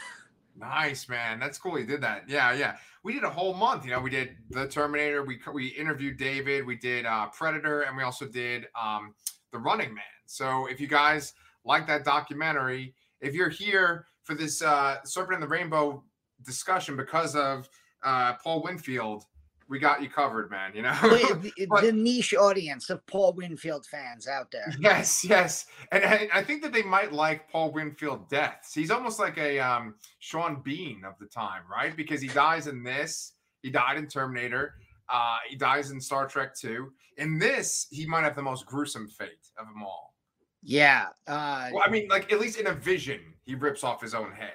Nice, 0.59 1.09
man. 1.09 1.39
That's 1.39 1.59
cool. 1.59 1.79
You 1.79 1.85
did 1.85 2.01
that. 2.01 2.29
Yeah, 2.29 2.55
yeah. 2.55 2.77
We 3.03 3.13
did 3.13 3.25
a 3.25 3.31
whole 3.31 3.55
month. 3.55 3.85
You 3.85 3.91
know, 3.91 4.01
we 4.01 4.11
did 4.11 4.37
the 4.51 4.67
Terminator. 4.67 5.23
We 5.23 5.39
we 5.53 5.69
interviewed 5.69 6.17
David. 6.17 6.67
We 6.67 6.77
did 6.77 7.05
uh, 7.05 7.27
Predator, 7.27 7.83
and 7.83 7.97
we 7.97 8.03
also 8.03 8.27
did 8.27 8.67
um, 8.81 9.15
the 9.53 9.59
Running 9.59 9.93
Man. 9.93 10.05
So 10.25 10.67
if 10.67 10.81
you 10.81 10.87
guys 10.87 11.35
like 11.65 11.87
that 11.89 12.05
documentary, 12.05 12.95
if 13.21 13.35
you're 13.35 13.51
here 13.51 14.07
for 14.23 14.35
this 14.35 14.63
uh, 14.63 14.97
Serpent 15.05 15.35
in 15.35 15.41
the 15.41 15.49
Rainbow 15.49 16.03
discussion 16.45 16.97
because 16.97 17.35
of 17.37 17.69
uh, 18.05 18.35
Paul 18.35 18.63
Winfield, 18.63 19.25
we 19.69 19.79
got 19.79 20.01
you 20.03 20.09
covered, 20.09 20.51
man. 20.51 20.73
You 20.75 20.83
know. 20.83 20.97
But- 21.69 21.83
the 21.83 21.93
niche 21.93 22.35
audience 22.35 22.91
of 22.91 23.05
Paul 23.07 23.33
Winfield 23.35 23.87
fans 23.87 24.29
out 24.29 24.51
there. 24.51 24.73
Yes, 24.81 25.25
yes, 25.25 25.67
and, 25.93 26.05
and 26.05 26.29
I 26.33 26.43
think 26.43 26.63
that 26.63 26.73
they 26.73 26.83
might 26.83 27.13
like 27.13 27.51
Paul 27.51 27.73
Winfield 27.73 28.29
deaths. 28.29 28.73
He's 28.75 28.91
almost 28.91 29.19
like 29.19 29.39
a 29.39 29.59
um, 29.59 29.95
Sean 30.21 30.63
Bean 30.63 31.03
of 31.05 31.15
the 31.19 31.27
time, 31.27 31.63
right? 31.71 31.97
Because 31.97 32.21
he 32.21 32.29
dies 32.29 32.67
in 32.69 32.83
this, 32.85 33.33
he 33.63 33.71
died 33.71 33.97
in 33.99 34.07
Terminator, 34.07 34.75
uh, 35.09 35.39
he 35.49 35.57
dies 35.57 35.91
in 35.91 36.01
Star 36.01 36.27
Trek 36.27 36.55
2. 36.55 36.93
In 37.19 37.39
this, 37.39 37.87
he 37.91 38.07
might 38.07 38.23
have 38.25 38.37
the 38.37 38.43
most 38.43 38.67
gruesome 38.67 39.09
fate 39.09 39.49
of 39.59 39.67
them 39.67 39.83
all. 39.83 40.15
Yeah. 40.63 41.07
Uh, 41.27 41.71
Well, 41.73 41.83
I 41.87 41.91
mean, 41.91 42.09
like 42.09 42.33
at 42.33 42.41
least 42.41 42.59
in 42.59 42.67
a 42.67 42.73
vision, 42.75 43.21
he 43.45 43.55
rips 43.55 43.83
off 43.85 44.03
his 44.03 44.15
own 44.15 44.33
head. 44.33 44.55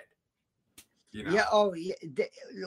You 1.12 1.24
know, 1.24 1.32
Yeah. 1.32 1.45
Oh, 1.52 1.74
yeah. 1.74 1.93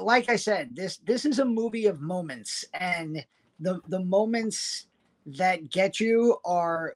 Like 0.00 0.28
I 0.28 0.36
said, 0.36 0.74
this 0.74 0.98
this 0.98 1.24
is 1.24 1.38
a 1.38 1.44
movie 1.44 1.86
of 1.86 2.00
moments, 2.00 2.64
and 2.74 3.24
the 3.60 3.80
the 3.88 4.00
moments 4.00 4.86
that 5.26 5.70
get 5.70 6.00
you 6.00 6.36
are 6.44 6.94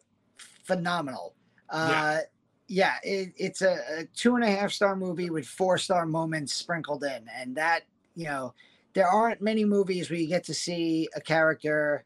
phenomenal. 0.65 1.35
Uh, 1.71 2.19
yeah, 2.67 2.97
it, 3.03 3.33
it's 3.37 3.63
a, 3.63 3.79
a 3.99 4.05
two 4.15 4.35
and 4.35 4.45
a 4.45 4.51
half 4.51 4.73
star 4.73 4.95
movie 4.95 5.31
with 5.31 5.47
four 5.47 5.79
star 5.79 6.05
moments 6.05 6.53
sprinkled 6.53 7.03
in, 7.05 7.25
and 7.35 7.57
that 7.57 7.85
you 8.15 8.25
know 8.25 8.53
there 8.93 9.09
aren't 9.09 9.41
many 9.41 9.65
movies 9.65 10.11
where 10.11 10.19
you 10.19 10.29
get 10.29 10.45
to 10.45 10.55
see 10.55 11.09
a 11.17 11.21
character 11.21 12.05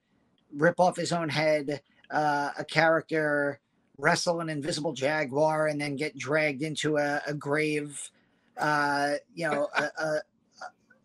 rip 0.55 0.78
off 0.78 0.96
his 0.96 1.12
own 1.12 1.28
head, 1.28 1.83
uh, 2.11 2.50
a 2.59 2.64
character 2.64 3.59
wrestle 3.98 4.40
an 4.40 4.48
invisible 4.48 4.92
jaguar, 4.92 5.66
and 5.66 5.81
then 5.81 5.96
get 5.96 6.16
dragged 6.16 6.62
into 6.62 6.96
a, 6.96 7.20
a 7.26 7.35
grave 7.35 8.11
uh, 8.58 9.14
you 9.34 9.48
know, 9.48 9.68
a, 9.76 9.82
a, 9.82 10.20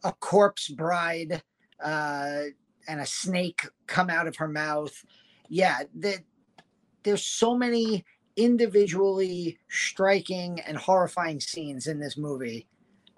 a 0.05 0.11
corpse 0.13 0.69
bride 0.69 1.41
uh, 1.83 2.41
and 2.87 2.99
a 3.01 3.05
snake 3.05 3.67
come 3.87 4.09
out 4.09 4.27
of 4.27 4.35
her 4.37 4.47
mouth. 4.47 5.05
Yeah, 5.49 5.83
that 5.95 6.19
there's 7.03 7.23
so 7.23 7.57
many 7.57 8.05
individually 8.35 9.57
striking 9.69 10.59
and 10.61 10.77
horrifying 10.77 11.39
scenes 11.39 11.87
in 11.87 11.99
this 11.99 12.17
movie. 12.17 12.67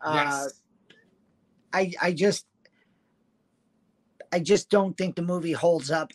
Uh, 0.04 0.14
yes, 0.16 0.62
I 1.74 1.94
I 2.02 2.14
just 2.14 2.46
I 4.32 4.40
just 4.40 4.70
don't 4.70 4.98
think 4.98 5.16
the 5.16 5.22
movie 5.22 5.54
holds 5.54 5.92
up 5.92 6.12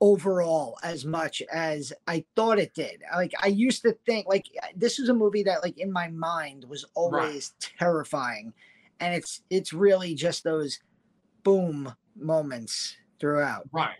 overall 0.00 0.78
as 0.82 1.04
much 1.04 1.42
as 1.52 1.92
I 2.06 2.24
thought 2.34 2.58
it 2.58 2.74
did. 2.74 3.02
Like 3.14 3.32
I 3.42 3.48
used 3.48 3.82
to 3.82 3.92
think 4.06 4.26
like 4.26 4.46
this 4.74 4.98
is 4.98 5.08
a 5.08 5.14
movie 5.14 5.42
that 5.44 5.62
like 5.62 5.78
in 5.78 5.92
my 5.92 6.08
mind 6.08 6.64
was 6.68 6.84
always 6.94 7.54
terrifying 7.60 8.52
and 9.00 9.14
it's 9.14 9.42
it's 9.50 9.72
really 9.72 10.14
just 10.14 10.44
those 10.44 10.80
boom 11.42 11.94
moments 12.16 12.96
throughout. 13.20 13.68
right. 13.72 13.96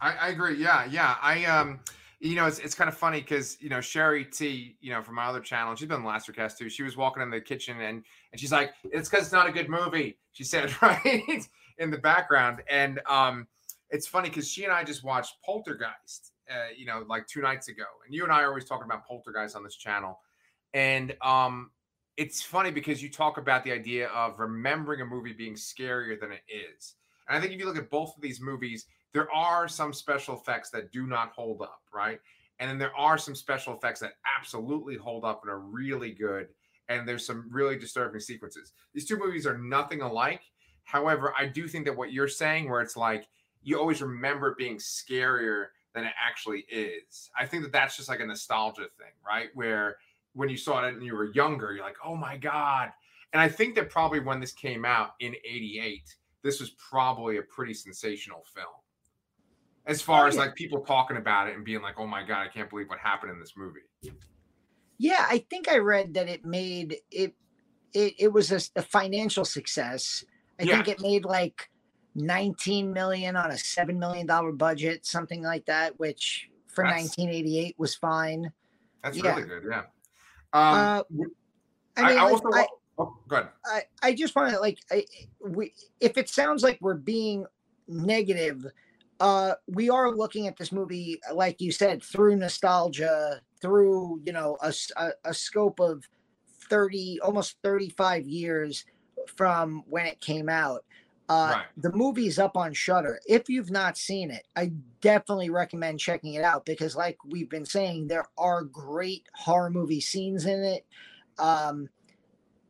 I, 0.00 0.12
I 0.14 0.28
agree. 0.28 0.56
Yeah, 0.56 0.84
yeah. 0.84 1.16
I 1.22 1.44
um, 1.44 1.80
you 2.20 2.34
know, 2.34 2.46
it's 2.46 2.58
it's 2.58 2.74
kind 2.74 2.88
of 2.88 2.96
funny 2.96 3.20
because 3.20 3.56
you 3.60 3.68
know 3.68 3.80
Sherry 3.80 4.24
T, 4.24 4.76
you 4.80 4.90
know, 4.92 5.02
from 5.02 5.14
my 5.14 5.24
other 5.24 5.40
channel, 5.40 5.74
she's 5.76 5.88
been 5.88 6.04
on 6.04 6.06
Lastercast 6.06 6.58
too. 6.58 6.68
She 6.68 6.82
was 6.82 6.96
walking 6.96 7.22
in 7.22 7.30
the 7.30 7.40
kitchen 7.40 7.80
and 7.80 8.04
and 8.32 8.40
she's 8.40 8.52
like, 8.52 8.72
"It's 8.84 9.08
because 9.08 9.24
it's 9.24 9.32
not 9.32 9.48
a 9.48 9.52
good 9.52 9.68
movie." 9.68 10.18
She 10.32 10.44
said 10.44 10.74
right 10.82 11.48
in 11.78 11.90
the 11.90 11.98
background, 11.98 12.62
and 12.68 13.00
um, 13.08 13.46
it's 13.94 14.08
funny 14.08 14.28
because 14.28 14.50
she 14.50 14.64
and 14.64 14.72
I 14.72 14.82
just 14.82 15.04
watched 15.04 15.40
Poltergeist, 15.44 16.32
uh, 16.50 16.70
you 16.76 16.84
know, 16.84 17.04
like 17.08 17.28
two 17.28 17.40
nights 17.40 17.68
ago, 17.68 17.84
and 18.04 18.12
you 18.12 18.24
and 18.24 18.32
I 18.32 18.42
are 18.42 18.48
always 18.48 18.64
talking 18.64 18.86
about 18.86 19.06
Poltergeist 19.06 19.54
on 19.54 19.62
this 19.62 19.76
channel, 19.76 20.18
and 20.74 21.14
um, 21.22 21.70
it's 22.16 22.42
funny 22.42 22.72
because 22.72 23.00
you 23.00 23.08
talk 23.08 23.38
about 23.38 23.62
the 23.62 23.70
idea 23.70 24.08
of 24.08 24.40
remembering 24.40 25.00
a 25.00 25.06
movie 25.06 25.32
being 25.32 25.54
scarier 25.54 26.18
than 26.18 26.32
it 26.32 26.42
is, 26.48 26.96
and 27.28 27.38
I 27.38 27.40
think 27.40 27.52
if 27.52 27.60
you 27.60 27.66
look 27.66 27.78
at 27.78 27.88
both 27.88 28.16
of 28.16 28.20
these 28.20 28.40
movies, 28.40 28.86
there 29.12 29.30
are 29.30 29.68
some 29.68 29.92
special 29.92 30.34
effects 30.34 30.70
that 30.70 30.90
do 30.90 31.06
not 31.06 31.30
hold 31.30 31.62
up, 31.62 31.82
right? 31.94 32.18
And 32.58 32.68
then 32.68 32.78
there 32.78 32.96
are 32.96 33.16
some 33.16 33.36
special 33.36 33.74
effects 33.74 34.00
that 34.00 34.14
absolutely 34.38 34.96
hold 34.96 35.24
up 35.24 35.42
and 35.42 35.50
are 35.50 35.60
really 35.60 36.10
good. 36.10 36.48
And 36.88 37.08
there's 37.08 37.26
some 37.26 37.48
really 37.50 37.78
disturbing 37.78 38.20
sequences. 38.20 38.72
These 38.92 39.06
two 39.06 39.18
movies 39.18 39.46
are 39.46 39.58
nothing 39.58 40.02
alike. 40.02 40.42
However, 40.84 41.32
I 41.38 41.46
do 41.46 41.66
think 41.66 41.84
that 41.86 41.96
what 41.96 42.12
you're 42.12 42.28
saying, 42.28 42.68
where 42.68 42.80
it's 42.80 42.96
like 42.96 43.26
you 43.64 43.78
always 43.78 44.00
remember 44.02 44.48
it 44.48 44.58
being 44.58 44.76
scarier 44.76 45.66
than 45.94 46.04
it 46.04 46.12
actually 46.24 46.64
is, 46.68 47.30
I 47.38 47.46
think 47.46 47.62
that 47.62 47.72
that's 47.72 47.96
just 47.96 48.08
like 48.08 48.20
a 48.20 48.26
nostalgia 48.26 48.86
thing, 48.98 49.12
right? 49.26 49.48
Where 49.54 49.96
when 50.34 50.48
you 50.48 50.56
saw 50.56 50.84
it 50.86 50.94
and 50.94 51.02
you 51.04 51.14
were 51.14 51.32
younger, 51.32 51.72
you're 51.72 51.84
like, 51.84 51.96
oh 52.04 52.16
my 52.16 52.36
God. 52.36 52.90
And 53.32 53.40
I 53.40 53.48
think 53.48 53.74
that 53.76 53.90
probably 53.90 54.20
when 54.20 54.40
this 54.40 54.52
came 54.52 54.84
out 54.84 55.10
in 55.20 55.34
88, 55.44 56.02
this 56.42 56.60
was 56.60 56.70
probably 56.70 57.38
a 57.38 57.42
pretty 57.42 57.74
sensational 57.74 58.44
film 58.54 58.66
as 59.86 60.00
far 60.00 60.24
Oh, 60.24 60.28
as 60.28 60.34
yeah. 60.34 60.42
like 60.42 60.54
people 60.54 60.80
talking 60.80 61.16
about 61.16 61.48
it 61.48 61.54
and 61.56 61.64
being 61.64 61.82
like, 61.82 61.94
"Oh 61.98 62.06
my 62.06 62.22
god, 62.24 62.46
I 62.46 62.48
can't 62.48 62.70
believe 62.70 62.88
what 62.88 62.98
happened 62.98 63.32
in 63.32 63.38
this 63.38 63.52
movie." 63.56 63.80
Yeah, 64.98 65.26
I 65.28 65.44
think 65.50 65.68
I 65.68 65.78
read 65.78 66.14
that 66.14 66.28
it 66.28 66.44
made 66.44 66.96
it 67.10 67.34
it, 67.92 68.14
it 68.18 68.32
was 68.32 68.50
a 68.74 68.82
financial 68.82 69.44
success. 69.44 70.24
I 70.58 70.64
think 70.64 70.88
it 70.88 71.00
made 71.00 71.24
like 71.24 71.68
19 72.14 72.92
million 72.92 73.36
on 73.36 73.50
a 73.50 73.58
7 73.58 73.98
million 73.98 74.26
dollar 74.26 74.52
budget, 74.52 75.04
something 75.06 75.42
like 75.42 75.64
that, 75.66 75.98
which 75.98 76.48
for 76.68 76.84
That's- 76.84 77.16
1988 77.18 77.74
was 77.78 77.94
fine. 77.94 78.52
That's 79.02 79.16
Yeah. 79.16 79.34
really 79.36 79.48
good. 79.48 79.62
Yeah. 79.70 79.78
Um, 79.78 79.84
Uh, 80.54 81.02
I 81.96 82.02
I, 82.02 82.08
mean, 82.08 82.18
I 82.18 82.22
like, 82.24 82.32
also. 82.32 82.48
I, 82.52 82.66
oh, 82.98 83.16
good. 83.28 83.48
I, 83.64 83.82
I 84.02 84.14
just 84.14 84.34
want 84.34 84.52
to 84.52 84.60
like 84.60 84.78
I, 84.90 85.04
we 85.40 85.72
if 86.00 86.16
it 86.16 86.28
sounds 86.28 86.62
like 86.62 86.78
we're 86.80 86.94
being 86.94 87.46
negative 87.86 88.64
uh 89.20 89.52
we 89.68 89.90
are 89.90 90.10
looking 90.10 90.48
at 90.48 90.56
this 90.56 90.72
movie 90.72 91.20
like 91.32 91.60
you 91.60 91.70
said 91.70 92.02
through 92.02 92.34
nostalgia 92.34 93.40
through 93.60 94.20
you 94.24 94.32
know 94.32 94.56
a 94.62 94.72
a 95.24 95.32
scope 95.34 95.78
of 95.80 96.08
30 96.70 97.20
almost 97.20 97.58
35 97.62 98.26
years 98.26 98.86
from 99.36 99.84
when 99.86 100.06
it 100.06 100.18
came 100.20 100.48
out 100.48 100.84
uh 101.28 101.52
Right. 101.54 101.66
the 101.76 101.92
movie's 101.92 102.38
up 102.38 102.56
on 102.56 102.72
Shudder 102.72 103.18
if 103.26 103.48
you've 103.48 103.70
not 103.70 103.96
seen 103.96 104.30
it 104.30 104.46
i 104.56 104.72
definitely 105.00 105.50
recommend 105.50 105.98
checking 106.00 106.34
it 106.34 106.44
out 106.44 106.64
because 106.66 106.94
like 106.96 107.16
we've 107.24 107.48
been 107.48 107.64
saying 107.64 108.06
there 108.08 108.26
are 108.36 108.62
great 108.62 109.26
horror 109.34 109.70
movie 109.70 110.00
scenes 110.00 110.44
in 110.44 110.62
it 110.62 110.86
um 111.38 111.88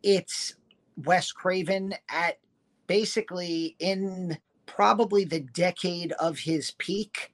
it's 0.02 0.56
Wes 0.98 1.32
Craven 1.32 1.94
at 2.08 2.38
basically 2.86 3.74
in 3.78 4.38
probably 4.66 5.24
the 5.24 5.40
decade 5.40 6.12
of 6.12 6.38
his 6.38 6.72
peak 6.72 7.32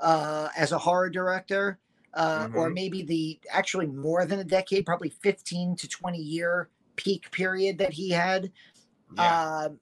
uh, 0.00 0.48
as 0.56 0.72
a 0.72 0.78
horror 0.78 1.10
director, 1.10 1.78
uh, 2.14 2.48
or 2.54 2.70
Mhm. 2.70 2.74
maybe 2.74 3.02
the 3.02 3.40
actually 3.50 3.86
more 3.86 4.26
than 4.26 4.40
a 4.40 4.44
decade, 4.44 4.84
probably 4.84 5.10
15 5.10 5.76
to 5.76 5.88
20 5.88 6.18
year 6.18 6.68
peak 6.96 7.30
period 7.30 7.78
that 7.78 7.92
he 7.92 8.10
had. 8.10 8.52
Yeah. 9.14 9.40
Um, 9.66 9.80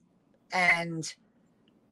and 0.57 1.14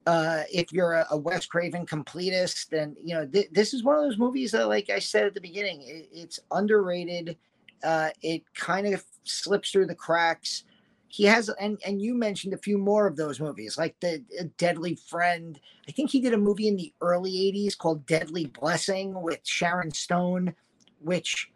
uh, 0.06 0.42
if 0.52 0.72
you're 0.72 0.94
a, 0.94 1.06
a 1.10 1.16
Wes 1.16 1.46
Craven 1.46 1.86
completist, 1.86 2.68
then 2.70 2.96
you 3.02 3.14
know 3.14 3.26
th- 3.26 3.50
this 3.52 3.74
is 3.74 3.82
one 3.82 3.96
of 3.96 4.02
those 4.02 4.18
movies 4.18 4.52
that, 4.52 4.68
like 4.68 4.90
I 4.90 4.98
said 4.98 5.26
at 5.26 5.34
the 5.34 5.40
beginning, 5.40 5.82
it, 5.82 6.08
it's 6.12 6.40
underrated. 6.50 7.36
Uh, 7.82 8.10
it 8.22 8.42
kind 8.54 8.86
of 8.86 9.04
slips 9.24 9.70
through 9.70 9.86
the 9.86 9.94
cracks. 9.94 10.64
He 11.08 11.24
has, 11.24 11.48
and 11.60 11.78
and 11.86 12.00
you 12.02 12.14
mentioned 12.14 12.54
a 12.54 12.58
few 12.58 12.78
more 12.78 13.06
of 13.06 13.16
those 13.16 13.40
movies, 13.40 13.78
like 13.78 13.98
the 14.00 14.22
uh, 14.40 14.44
Deadly 14.56 14.94
Friend. 14.94 15.58
I 15.88 15.92
think 15.92 16.10
he 16.10 16.20
did 16.20 16.34
a 16.34 16.38
movie 16.38 16.68
in 16.68 16.76
the 16.76 16.92
early 17.00 17.32
'80s 17.32 17.76
called 17.76 18.06
Deadly 18.06 18.46
Blessing 18.46 19.20
with 19.22 19.40
Sharon 19.44 19.92
Stone, 19.92 20.54
which 21.00 21.50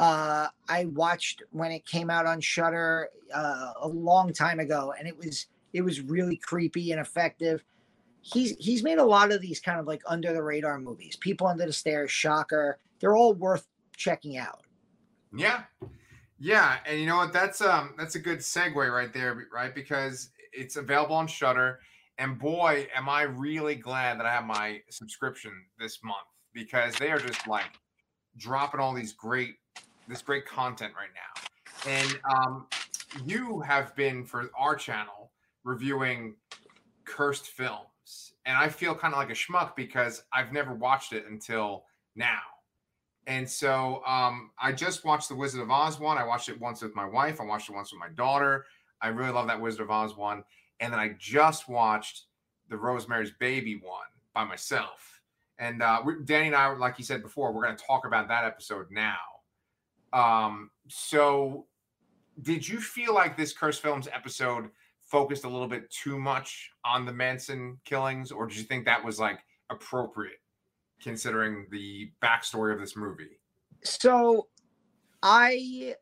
uh, 0.00 0.48
I 0.68 0.86
watched 0.86 1.42
when 1.52 1.70
it 1.72 1.86
came 1.86 2.10
out 2.10 2.26
on 2.26 2.40
Shutter 2.40 3.10
uh, 3.32 3.72
a 3.80 3.88
long 3.88 4.32
time 4.32 4.60
ago, 4.60 4.94
and 4.98 5.06
it 5.06 5.16
was 5.16 5.46
it 5.74 5.82
was 5.82 6.00
really 6.00 6.36
creepy 6.36 6.92
and 6.92 7.00
effective 7.00 7.62
he's 8.24 8.56
he's 8.58 8.82
made 8.82 8.98
a 8.98 9.04
lot 9.04 9.30
of 9.30 9.40
these 9.40 9.60
kind 9.60 9.78
of 9.78 9.86
like 9.86 10.02
under 10.06 10.32
the 10.32 10.42
radar 10.42 10.80
movies. 10.80 11.16
People 11.16 11.46
Under 11.46 11.66
the 11.66 11.72
Stairs, 11.72 12.10
Shocker. 12.10 12.78
They're 13.00 13.16
all 13.16 13.34
worth 13.34 13.68
checking 13.96 14.38
out. 14.38 14.62
Yeah. 15.36 15.64
Yeah, 16.40 16.78
and 16.84 16.98
you 16.98 17.06
know 17.06 17.16
what? 17.16 17.32
That's 17.32 17.60
um 17.60 17.94
that's 17.96 18.16
a 18.16 18.18
good 18.18 18.38
segue 18.38 18.92
right 18.92 19.12
there, 19.12 19.46
right? 19.52 19.74
Because 19.74 20.30
it's 20.52 20.76
available 20.76 21.14
on 21.14 21.26
Shudder, 21.26 21.80
and 22.18 22.38
boy, 22.38 22.88
am 22.94 23.08
I 23.08 23.22
really 23.22 23.76
glad 23.76 24.18
that 24.18 24.26
I 24.26 24.32
have 24.32 24.44
my 24.44 24.80
subscription 24.90 25.52
this 25.78 26.00
month 26.02 26.26
because 26.52 26.94
they 26.96 27.10
are 27.10 27.18
just 27.18 27.46
like 27.46 27.78
dropping 28.36 28.80
all 28.80 28.92
these 28.92 29.12
great 29.12 29.54
this 30.08 30.22
great 30.22 30.44
content 30.44 30.92
right 30.96 31.08
now. 31.14 31.90
And 31.90 32.18
um 32.34 32.66
you 33.24 33.60
have 33.60 33.94
been 33.94 34.24
for 34.24 34.50
our 34.58 34.74
channel 34.74 35.23
reviewing 35.64 36.34
cursed 37.04 37.48
films. 37.48 38.34
and 38.46 38.56
I 38.56 38.68
feel 38.68 38.94
kind 38.94 39.14
of 39.14 39.18
like 39.18 39.30
a 39.30 39.34
schmuck 39.34 39.74
because 39.74 40.22
I've 40.32 40.52
never 40.52 40.74
watched 40.74 41.12
it 41.14 41.24
until 41.28 41.84
now. 42.14 42.40
And 43.26 43.48
so 43.48 44.02
um, 44.06 44.50
I 44.58 44.72
just 44.72 45.04
watched 45.04 45.30
the 45.30 45.34
Wizard 45.34 45.62
of 45.62 45.70
Oz 45.70 45.98
one. 45.98 46.18
I 46.18 46.24
watched 46.24 46.50
it 46.50 46.60
once 46.60 46.82
with 46.82 46.94
my 46.94 47.06
wife. 47.06 47.40
I 47.40 47.44
watched 47.44 47.70
it 47.70 47.74
once 47.74 47.90
with 47.90 48.00
my 48.00 48.10
daughter. 48.10 48.66
I 49.00 49.08
really 49.08 49.32
love 49.32 49.46
that 49.46 49.60
Wizard 49.60 49.80
of 49.80 49.90
Oz 49.90 50.16
one. 50.16 50.44
And 50.80 50.92
then 50.92 51.00
I 51.00 51.14
just 51.18 51.68
watched 51.68 52.24
the 52.68 52.76
Rosemary's 52.76 53.30
Baby 53.30 53.76
one 53.76 54.06
by 54.34 54.44
myself. 54.44 55.20
And 55.58 55.82
uh, 55.82 56.02
Danny 56.24 56.48
and 56.48 56.56
I, 56.56 56.74
like 56.74 56.98
you 56.98 57.04
said 57.04 57.22
before, 57.22 57.52
we're 57.52 57.64
going 57.64 57.76
to 57.76 57.84
talk 57.84 58.06
about 58.06 58.28
that 58.28 58.44
episode 58.44 58.86
now. 58.90 59.16
Um, 60.12 60.70
so, 60.88 61.66
did 62.42 62.68
you 62.68 62.80
feel 62.80 63.14
like 63.14 63.36
this 63.36 63.52
Curse 63.52 63.78
Films 63.78 64.08
episode 64.12 64.70
focused 65.14 65.44
a 65.44 65.48
little 65.48 65.68
bit 65.68 65.88
too 65.90 66.18
much 66.18 66.72
on 66.84 67.06
the 67.06 67.12
Manson 67.12 67.78
killings, 67.84 68.32
or 68.32 68.48
did 68.48 68.56
you 68.56 68.64
think 68.64 68.84
that 68.86 69.04
was 69.04 69.20
like 69.20 69.38
appropriate 69.70 70.40
considering 71.00 71.66
the 71.70 72.10
backstory 72.20 72.74
of 72.74 72.80
this 72.80 72.96
movie? 72.96 73.38
So, 73.84 74.48
I 75.22 75.94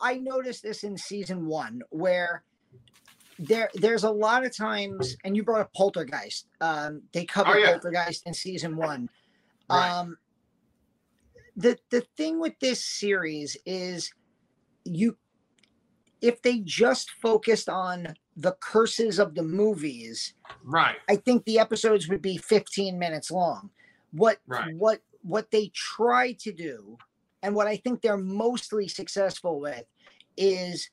I 0.00 0.18
noticed 0.18 0.62
this 0.62 0.84
in 0.84 0.96
season 0.96 1.46
one 1.46 1.82
where 1.90 2.44
there 3.40 3.70
there's 3.74 4.04
a 4.04 4.10
lot 4.10 4.44
of 4.44 4.56
times, 4.56 5.16
and 5.24 5.36
you 5.36 5.42
brought 5.42 5.62
up 5.62 5.72
Poltergeist. 5.72 6.46
Um, 6.60 7.02
they 7.12 7.24
covered 7.24 7.56
oh, 7.56 7.58
yeah. 7.58 7.72
Poltergeist 7.72 8.22
in 8.24 8.34
season 8.34 8.76
one. 8.76 9.08
Right. 9.68 9.90
Um, 9.90 10.16
the 11.56 11.76
the 11.90 12.02
thing 12.16 12.38
with 12.38 12.56
this 12.60 12.84
series 12.84 13.56
is 13.66 14.12
you 14.84 15.16
if 16.20 16.42
they 16.42 16.58
just 16.60 17.10
focused 17.10 17.68
on 17.68 18.14
the 18.36 18.52
curses 18.60 19.18
of 19.18 19.34
the 19.34 19.42
movies, 19.42 20.34
right? 20.64 20.96
I 21.08 21.16
think 21.16 21.44
the 21.44 21.58
episodes 21.58 22.08
would 22.08 22.22
be 22.22 22.36
15 22.36 22.98
minutes 22.98 23.30
long. 23.30 23.70
What 24.12 24.38
right. 24.46 24.74
what 24.76 25.00
what 25.22 25.50
they 25.50 25.70
try 25.74 26.32
to 26.40 26.52
do, 26.52 26.98
and 27.42 27.54
what 27.54 27.66
I 27.66 27.76
think 27.76 28.00
they're 28.00 28.16
mostly 28.16 28.88
successful 28.88 29.60
with, 29.60 29.84
is 30.36 30.90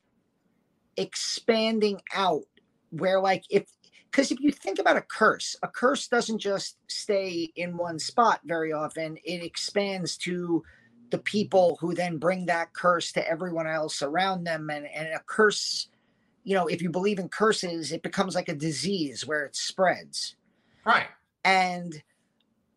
expanding 0.98 2.02
out 2.14 2.44
where 2.90 3.20
like 3.20 3.44
if 3.50 3.66
because 4.10 4.32
if 4.32 4.40
you 4.40 4.52
think 4.52 4.80
about 4.80 4.98
a 4.98 5.02
curse, 5.02 5.56
a 5.62 5.68
curse 5.68 6.08
doesn't 6.08 6.40
just 6.40 6.78
stay 6.88 7.52
in 7.56 7.78
one 7.78 8.00
spot 8.00 8.40
very 8.46 8.74
often. 8.74 9.18
It 9.24 9.44
expands 9.44 10.18
to 10.20 10.64
the 11.10 11.18
people 11.18 11.78
who 11.80 11.94
then 11.94 12.18
bring 12.18 12.46
that 12.46 12.74
curse 12.74 13.12
to 13.14 13.28
everyone 13.28 13.68
else 13.68 14.02
around 14.02 14.44
them 14.44 14.70
and, 14.70 14.86
and 14.88 15.08
a 15.08 15.20
curse 15.26 15.88
you 16.44 16.54
know 16.54 16.68
if 16.68 16.82
you 16.82 16.90
believe 16.90 17.20
in 17.20 17.30
curses 17.30 17.92
it 17.92 18.04
becomes 18.04 18.36
like 18.36 18.50
a 18.50 18.56
disease 18.56 19.26
where 19.26 19.46
it 19.46 19.56
spreads. 19.56 20.36
Right. 20.86 21.08
And 21.44 22.02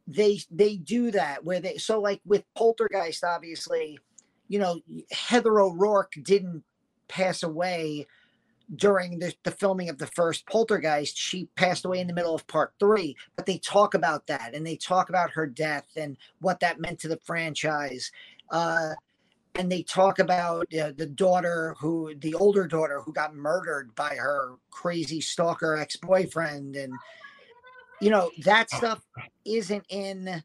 they 0.06 0.40
they 0.50 0.76
do 0.76 1.12
that 1.12 1.44
where 1.44 1.60
they 1.60 1.78
so 1.78 2.00
like 2.00 2.20
with 2.24 2.42
poltergeist 2.56 3.22
obviously 3.22 3.98
you 4.48 4.58
know 4.58 4.80
heather 5.12 5.60
o'rourke 5.60 6.12
didn't 6.22 6.64
pass 7.06 7.42
away 7.44 8.06
during 8.76 9.18
the, 9.18 9.34
the 9.42 9.50
filming 9.50 9.88
of 9.88 9.98
the 9.98 10.06
first 10.06 10.46
poltergeist 10.46 11.16
she 11.16 11.46
passed 11.56 11.84
away 11.84 12.00
in 12.00 12.06
the 12.06 12.12
middle 12.12 12.34
of 12.34 12.46
part 12.46 12.72
three 12.78 13.16
but 13.36 13.46
they 13.46 13.58
talk 13.58 13.94
about 13.94 14.26
that 14.26 14.54
and 14.54 14.66
they 14.66 14.76
talk 14.76 15.08
about 15.08 15.30
her 15.30 15.46
death 15.46 15.86
and 15.96 16.16
what 16.40 16.60
that 16.60 16.80
meant 16.80 16.98
to 16.98 17.08
the 17.08 17.18
franchise 17.24 18.12
uh, 18.50 18.90
and 19.56 19.70
they 19.70 19.82
talk 19.82 20.18
about 20.18 20.72
uh, 20.74 20.92
the 20.96 21.06
daughter 21.06 21.74
who 21.80 22.14
the 22.20 22.34
older 22.34 22.66
daughter 22.66 23.00
who 23.04 23.12
got 23.12 23.34
murdered 23.34 23.94
by 23.94 24.14
her 24.14 24.54
crazy 24.70 25.20
stalker 25.20 25.76
ex-boyfriend 25.76 26.76
and 26.76 26.92
you 28.00 28.10
know 28.10 28.30
that 28.44 28.70
stuff 28.70 29.04
isn't 29.44 29.84
in 29.88 30.42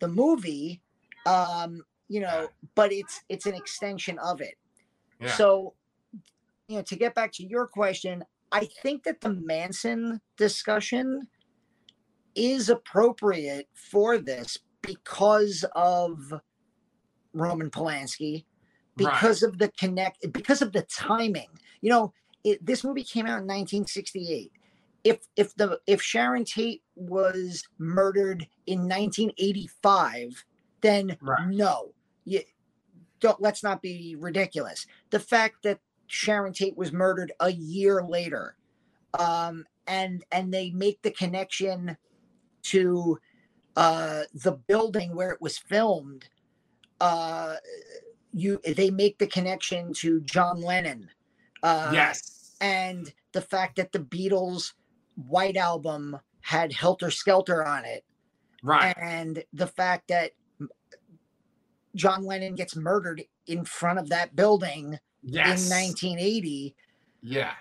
the 0.00 0.08
movie 0.08 0.80
um 1.26 1.82
you 2.08 2.20
know 2.20 2.48
but 2.74 2.92
it's 2.92 3.22
it's 3.28 3.46
an 3.46 3.54
extension 3.54 4.18
of 4.18 4.40
it 4.40 4.54
yeah. 5.20 5.30
so 5.32 5.74
you 6.70 6.76
know, 6.76 6.82
to 6.82 6.94
get 6.94 7.16
back 7.16 7.32
to 7.32 7.44
your 7.44 7.66
question, 7.66 8.24
I 8.52 8.68
think 8.80 9.02
that 9.02 9.20
the 9.20 9.34
Manson 9.34 10.20
discussion 10.36 11.26
is 12.36 12.68
appropriate 12.68 13.68
for 13.74 14.18
this 14.18 14.56
because 14.80 15.64
of 15.74 16.32
Roman 17.32 17.70
Polanski, 17.70 18.44
because 18.96 19.42
right. 19.42 19.50
of 19.50 19.58
the 19.58 19.72
connect, 19.76 20.32
because 20.32 20.62
of 20.62 20.72
the 20.72 20.82
timing. 20.82 21.48
You 21.80 21.90
know, 21.90 22.12
it, 22.44 22.64
this 22.64 22.84
movie 22.84 23.02
came 23.02 23.26
out 23.26 23.40
in 23.40 23.48
1968. 23.48 24.52
If 25.02 25.26
if 25.34 25.56
the 25.56 25.80
if 25.88 26.00
Sharon 26.00 26.44
Tate 26.44 26.82
was 26.94 27.64
murdered 27.78 28.46
in 28.66 28.80
1985, 28.82 30.44
then 30.82 31.16
right. 31.20 31.48
no, 31.48 31.94
you 32.24 32.42
don't. 33.18 33.40
Let's 33.40 33.64
not 33.64 33.82
be 33.82 34.14
ridiculous. 34.16 34.86
The 35.10 35.18
fact 35.18 35.64
that 35.64 35.80
Sharon 36.10 36.52
Tate 36.52 36.76
was 36.76 36.92
murdered 36.92 37.32
a 37.40 37.52
year 37.52 38.02
later. 38.02 38.56
Um, 39.18 39.64
and 39.86 40.24
and 40.32 40.52
they 40.52 40.70
make 40.70 41.00
the 41.02 41.10
connection 41.12 41.96
to 42.62 43.18
uh, 43.76 44.22
the 44.34 44.52
building 44.52 45.14
where 45.14 45.30
it 45.30 45.40
was 45.40 45.56
filmed. 45.56 46.28
Uh, 47.00 47.56
you 48.32 48.60
they 48.76 48.90
make 48.90 49.18
the 49.18 49.26
connection 49.26 49.92
to 49.94 50.20
John 50.22 50.60
Lennon. 50.60 51.08
Uh, 51.62 51.90
yes, 51.92 52.54
and 52.60 53.12
the 53.32 53.40
fact 53.40 53.76
that 53.76 53.92
the 53.92 54.00
Beatles' 54.00 54.72
White 55.14 55.56
Album 55.56 56.18
had 56.40 56.72
Helter 56.72 57.10
Skelter 57.10 57.64
on 57.66 57.84
it, 57.84 58.04
right? 58.62 58.96
And 59.00 59.42
the 59.52 59.66
fact 59.66 60.08
that 60.08 60.32
John 61.94 62.24
Lennon 62.24 62.54
gets 62.54 62.76
murdered 62.76 63.22
in 63.46 63.64
front 63.64 63.98
of 63.98 64.08
that 64.10 64.36
building 64.36 64.98
yes. 65.22 65.70
in 65.70 65.76
1980. 65.76 66.74
Yeah. 67.22 67.52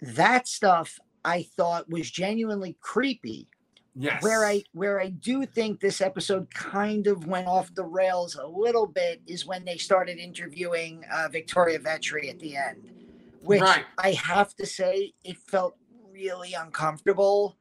That 0.00 0.48
stuff 0.48 0.98
I 1.24 1.42
thought 1.42 1.88
was 1.90 2.10
genuinely 2.10 2.76
creepy. 2.80 3.48
Yes. 3.94 4.22
Where 4.22 4.46
I 4.46 4.62
where 4.72 5.00
I 5.00 5.08
do 5.08 5.44
think 5.44 5.80
this 5.80 6.00
episode 6.00 6.54
kind 6.54 7.08
of 7.08 7.26
went 7.26 7.48
off 7.48 7.74
the 7.74 7.84
rails 7.84 8.36
a 8.36 8.46
little 8.46 8.86
bit 8.86 9.20
is 9.26 9.44
when 9.44 9.64
they 9.64 9.76
started 9.76 10.18
interviewing 10.18 11.04
uh, 11.12 11.28
Victoria 11.32 11.80
Vetri 11.80 12.30
at 12.30 12.38
the 12.38 12.56
end, 12.56 12.92
which 13.40 13.60
right. 13.60 13.84
I 13.98 14.12
have 14.12 14.54
to 14.56 14.66
say 14.66 15.14
it 15.24 15.36
felt 15.38 15.74
really 16.12 16.54
uncomfortable, 16.54 17.56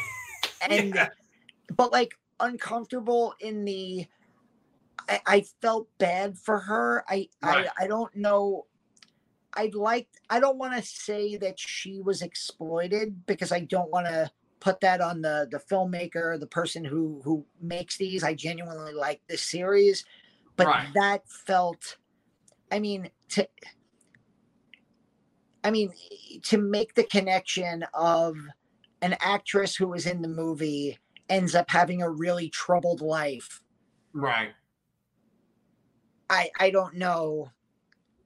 and 0.70 0.94
yeah. 0.94 1.08
but 1.76 1.92
like 1.92 2.14
uncomfortable 2.40 3.34
in 3.40 3.66
the 3.66 4.06
I, 5.08 5.20
I 5.26 5.44
felt 5.60 5.88
bad 5.98 6.38
for 6.38 6.58
her. 6.60 7.04
I, 7.08 7.28
right. 7.42 7.66
I 7.78 7.84
I 7.84 7.86
don't 7.86 8.14
know. 8.16 8.66
I'd 9.54 9.74
like 9.74 10.08
I 10.28 10.40
don't 10.40 10.58
want 10.58 10.74
to 10.74 10.82
say 10.82 11.36
that 11.36 11.58
she 11.58 12.00
was 12.00 12.22
exploited 12.22 13.26
because 13.26 13.52
I 13.52 13.60
don't 13.60 13.90
want 13.90 14.06
to 14.06 14.30
put 14.60 14.80
that 14.80 15.00
on 15.00 15.22
the 15.22 15.48
the 15.50 15.58
filmmaker, 15.58 16.38
the 16.38 16.46
person 16.46 16.84
who 16.84 17.20
who 17.24 17.44
makes 17.60 17.96
these. 17.96 18.22
I 18.22 18.34
genuinely 18.34 18.94
like 18.94 19.20
this 19.28 19.42
series, 19.42 20.04
but 20.56 20.66
right. 20.66 20.88
that 20.94 21.28
felt. 21.28 21.96
I 22.70 22.80
mean 22.80 23.10
to. 23.30 23.48
I 25.62 25.70
mean 25.70 25.92
to 26.44 26.58
make 26.58 26.94
the 26.94 27.04
connection 27.04 27.84
of 27.92 28.36
an 29.02 29.16
actress 29.20 29.74
who 29.74 29.88
was 29.88 30.06
in 30.06 30.22
the 30.22 30.28
movie 30.28 30.98
ends 31.28 31.54
up 31.54 31.70
having 31.70 32.02
a 32.02 32.10
really 32.10 32.48
troubled 32.48 33.00
life. 33.00 33.60
Right. 34.12 34.52
I 36.30 36.50
I 36.58 36.70
don't 36.70 36.94
know. 36.94 37.50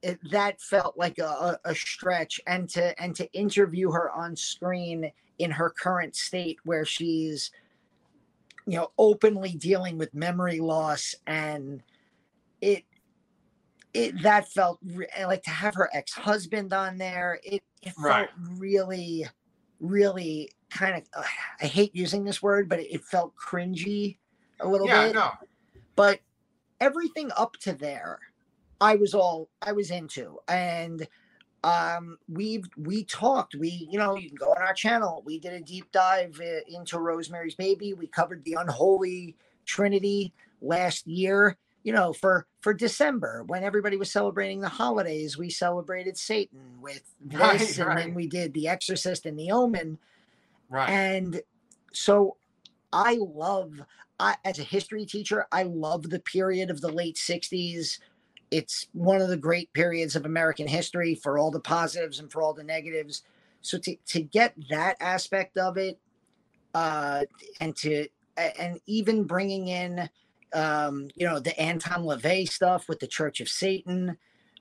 It, 0.01 0.19
that 0.31 0.59
felt 0.59 0.97
like 0.97 1.19
a, 1.19 1.59
a 1.63 1.75
stretch, 1.75 2.41
and 2.47 2.67
to 2.69 2.99
and 3.01 3.15
to 3.15 3.31
interview 3.33 3.91
her 3.91 4.11
on 4.11 4.35
screen 4.35 5.11
in 5.37 5.51
her 5.51 5.69
current 5.69 6.15
state, 6.15 6.57
where 6.63 6.85
she's, 6.85 7.51
you 8.65 8.77
know, 8.77 8.91
openly 8.97 9.53
dealing 9.53 9.97
with 9.99 10.13
memory 10.15 10.59
loss, 10.59 11.13
and 11.27 11.83
it 12.61 12.83
it 13.93 14.21
that 14.23 14.47
felt 14.51 14.79
re- 14.83 15.07
like 15.23 15.43
to 15.43 15.49
have 15.51 15.75
her 15.75 15.89
ex 15.93 16.13
husband 16.13 16.73
on 16.73 16.97
there. 16.97 17.39
It 17.43 17.61
it 17.83 17.93
felt 17.93 18.05
Right. 18.05 18.29
really, 18.57 19.25
really 19.79 20.49
kind 20.71 20.95
of. 20.95 21.25
I 21.61 21.65
hate 21.67 21.95
using 21.95 22.23
this 22.23 22.41
word, 22.41 22.67
but 22.69 22.79
it, 22.79 22.91
it 22.91 23.03
felt 23.03 23.35
cringy 23.35 24.17
a 24.59 24.67
little 24.67 24.87
bit. 24.87 24.93
Yeah, 24.93 25.05
bit 25.07 25.15
no. 25.15 25.31
but 25.95 26.19
everything 26.81 27.31
up 27.37 27.53
to 27.57 27.73
there 27.73 28.19
i 28.81 28.95
was 28.95 29.13
all 29.13 29.47
i 29.61 29.71
was 29.71 29.91
into 29.91 30.37
and 30.49 31.07
um 31.63 32.17
we've 32.27 32.65
we 32.75 33.03
talked 33.05 33.55
we 33.55 33.87
you 33.89 33.99
know 33.99 34.15
you 34.15 34.27
can 34.27 34.35
go 34.37 34.51
on 34.51 34.61
our 34.61 34.73
channel 34.73 35.21
we 35.25 35.39
did 35.39 35.53
a 35.53 35.61
deep 35.61 35.89
dive 35.91 36.41
uh, 36.43 36.59
into 36.67 36.99
rosemary's 36.99 37.55
baby 37.55 37.93
we 37.93 38.07
covered 38.07 38.43
the 38.43 38.57
unholy 38.59 39.35
trinity 39.65 40.33
last 40.61 41.05
year 41.07 41.55
you 41.83 41.93
know 41.93 42.11
for 42.11 42.47
for 42.61 42.73
december 42.73 43.43
when 43.45 43.63
everybody 43.63 43.95
was 43.95 44.11
celebrating 44.11 44.59
the 44.59 44.67
holidays 44.69 45.37
we 45.37 45.49
celebrated 45.51 46.17
satan 46.17 46.59
with 46.81 47.03
this 47.25 47.39
Right, 47.39 47.77
and 47.77 47.87
right. 47.87 47.97
then 47.97 48.13
we 48.15 48.27
did 48.27 48.53
the 48.53 48.67
exorcist 48.67 49.25
and 49.27 49.37
the 49.37 49.51
omen 49.51 49.99
Right. 50.69 50.89
and 50.89 51.41
so 51.93 52.37
I 52.93 53.17
love, 53.19 53.81
I, 54.21 54.35
as 54.45 54.59
a 54.59 54.63
history 54.63 55.05
teacher, 55.05 55.47
I 55.51 55.63
love 55.63 56.09
the 56.09 56.19
period 56.19 56.69
of 56.69 56.79
the 56.79 56.91
late 56.91 57.15
60s. 57.15 57.97
It's 58.51 58.87
one 58.93 59.19
of 59.19 59.29
the 59.29 59.37
great 59.37 59.73
periods 59.73 60.15
of 60.15 60.25
American 60.25 60.67
history 60.67 61.15
for 61.15 61.39
all 61.39 61.49
the 61.49 61.59
positives 61.59 62.19
and 62.19 62.31
for 62.31 62.43
all 62.43 62.53
the 62.53 62.63
negatives. 62.63 63.23
So 63.61 63.79
to, 63.79 63.95
to 64.07 64.21
get 64.21 64.53
that 64.69 64.97
aspect 64.99 65.57
of 65.57 65.77
it, 65.77 65.99
uh, 66.75 67.23
and 67.59 67.75
to, 67.77 68.07
and 68.37 68.79
even 68.85 69.23
bringing 69.23 69.67
in, 69.67 70.07
um, 70.53 71.09
you 71.15 71.25
know, 71.27 71.39
the 71.39 71.59
Anton 71.59 72.03
LaVey 72.03 72.47
stuff 72.47 72.87
with 72.87 72.99
the 72.99 73.07
Church 73.07 73.41
of 73.41 73.49
Satan. 73.49 74.17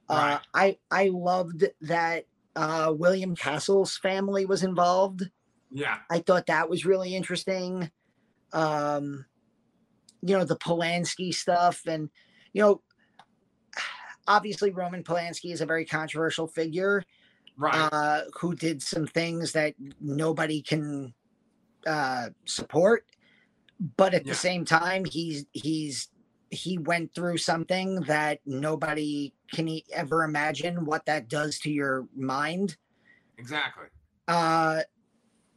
Uh, 0.08 0.38
I, 0.54 0.78
I 0.90 1.08
loved 1.12 1.64
that 1.82 2.24
uh, 2.56 2.92
William 2.96 3.36
Castle's 3.36 3.98
family 3.98 4.46
was 4.46 4.64
involved. 4.64 5.30
yeah. 5.70 5.98
I 6.08 6.20
thought 6.20 6.46
that 6.46 6.70
was 6.70 6.86
really 6.86 7.14
interesting. 7.14 7.90
Um, 8.52 9.26
you 10.22 10.36
know, 10.36 10.44
the 10.44 10.56
Polanski 10.56 11.32
stuff, 11.32 11.82
and 11.86 12.10
you 12.52 12.62
know, 12.62 12.82
obviously 14.26 14.70
Roman 14.70 15.02
Polanski 15.02 15.52
is 15.52 15.60
a 15.60 15.66
very 15.66 15.84
controversial 15.84 16.46
figure 16.46 17.04
Right. 17.56 17.88
uh, 17.92 18.22
who 18.40 18.54
did 18.54 18.82
some 18.82 19.06
things 19.06 19.52
that 19.52 19.74
nobody 20.00 20.62
can 20.62 21.14
uh, 21.86 22.30
support, 22.46 23.04
but 23.96 24.14
at 24.14 24.24
Yeah. 24.24 24.32
the 24.32 24.38
same 24.38 24.64
time, 24.64 25.04
he's 25.04 25.46
he's 25.52 26.08
he 26.50 26.78
went 26.78 27.14
through 27.14 27.38
something 27.38 28.00
that 28.02 28.40
nobody 28.44 29.32
can 29.52 29.80
ever 29.92 30.24
imagine 30.24 30.84
what 30.84 31.06
that 31.06 31.28
does 31.28 31.58
to 31.60 31.70
your 31.70 32.08
mind. 32.16 32.76
exactly. 33.38 33.86
Uh, 34.26 34.82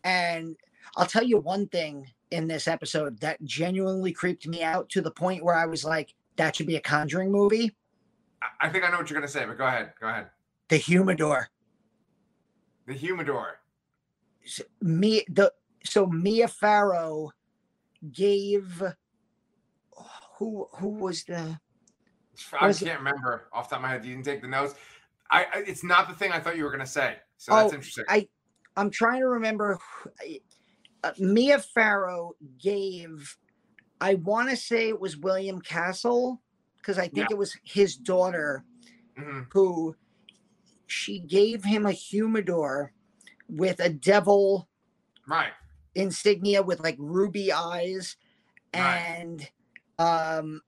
and 0.03 0.55
I'll 0.95 1.05
tell 1.05 1.24
you 1.24 1.39
one 1.39 1.68
thing 1.68 2.12
in 2.34 2.48
this 2.48 2.68
episode 2.68 3.20
that 3.22 3.42
genuinely 3.44 4.12
creeped 4.12 4.48
me 4.48 4.64
out 4.64 4.90
to 4.90 5.02
the 5.02 5.12
point 5.12 5.44
where 5.44 5.56
I 5.56 5.66
was 5.66 5.86
like, 5.86 6.14
that 6.36 6.56
should 6.56 6.68
be 6.68 6.76
a 6.76 6.82
Conjuring 6.82 7.32
movie. 7.32 7.76
I, 8.60 8.68
think 8.70 8.84
I 8.84 8.90
know 8.90 8.98
what 8.98 9.10
you're 9.10 9.18
gonna 9.20 9.28
say, 9.30 9.46
but 9.46 9.58
go 9.58 9.66
ahead. 9.66 9.94
Go 10.02 10.08
ahead. 10.08 10.28
The 10.68 10.78
Humidor. 10.78 11.48
The 12.86 12.94
humidor. 12.94 13.60
S- 14.46 14.62
Me 14.82 15.24
the 15.30 15.54
so 15.86 16.06
Mia 16.08 16.50
Farrow 16.50 17.32
gave 18.12 18.84
who 20.38 20.68
who 20.74 20.90
was 20.90 21.24
the 21.24 21.58
I 22.60 22.68
Was 22.68 22.80
can't 22.80 23.00
remember 23.00 23.48
off 23.54 23.70
the 23.70 23.76
top 23.76 23.80
of 23.80 23.84
my 23.84 23.90
head. 23.90 24.04
You 24.04 24.16
didn't 24.16 24.26
take 24.26 24.42
the 24.42 24.50
notes. 24.50 24.76
I, 25.32 25.44
I 25.46 25.58
it's 25.66 25.84
not 25.84 26.10
the 26.10 26.16
thing 26.16 26.34
I 26.34 26.40
thought 26.42 26.58
you 26.58 26.66
were 26.66 26.72
gonna 26.72 26.86
say. 26.86 27.16
So 27.38 27.54
that's 27.56 27.72
Oh, 27.72 27.76
interesting. 27.76 28.06
I 28.10 28.28
I'm 28.76 28.90
trying 28.90 29.22
to 29.22 29.28
remember. 29.28 29.80
Uh, 31.04 31.12
Mia 31.20 31.60
Farrow 31.60 32.36
gave, 32.58 33.38
I 33.99 34.16
want 34.16 34.49
to 34.49 34.56
say 34.56 34.88
it 34.88 34.99
was 34.99 35.18
William 35.18 35.60
Castle 35.62 36.41
because 36.78 36.97
I 36.97 37.08
think 37.10 37.30
it 37.32 37.38
was 37.38 37.56
his 37.64 37.95
daughter 37.95 38.64
Mhm. 39.18 39.47
who 39.51 39.95
she 40.88 41.20
gave 41.20 41.64
him 41.64 41.86
a 41.86 41.91
humidor 41.91 42.93
with 43.49 43.80
a 43.80 43.89
devil 43.89 44.68
Right. 45.28 45.54
insignia 45.95 46.62
with 46.62 46.80
like 46.80 46.95
ruby 46.99 47.51
eyes 47.51 48.18
Right. 48.74 48.97
and 48.97 49.51
um 49.99 50.62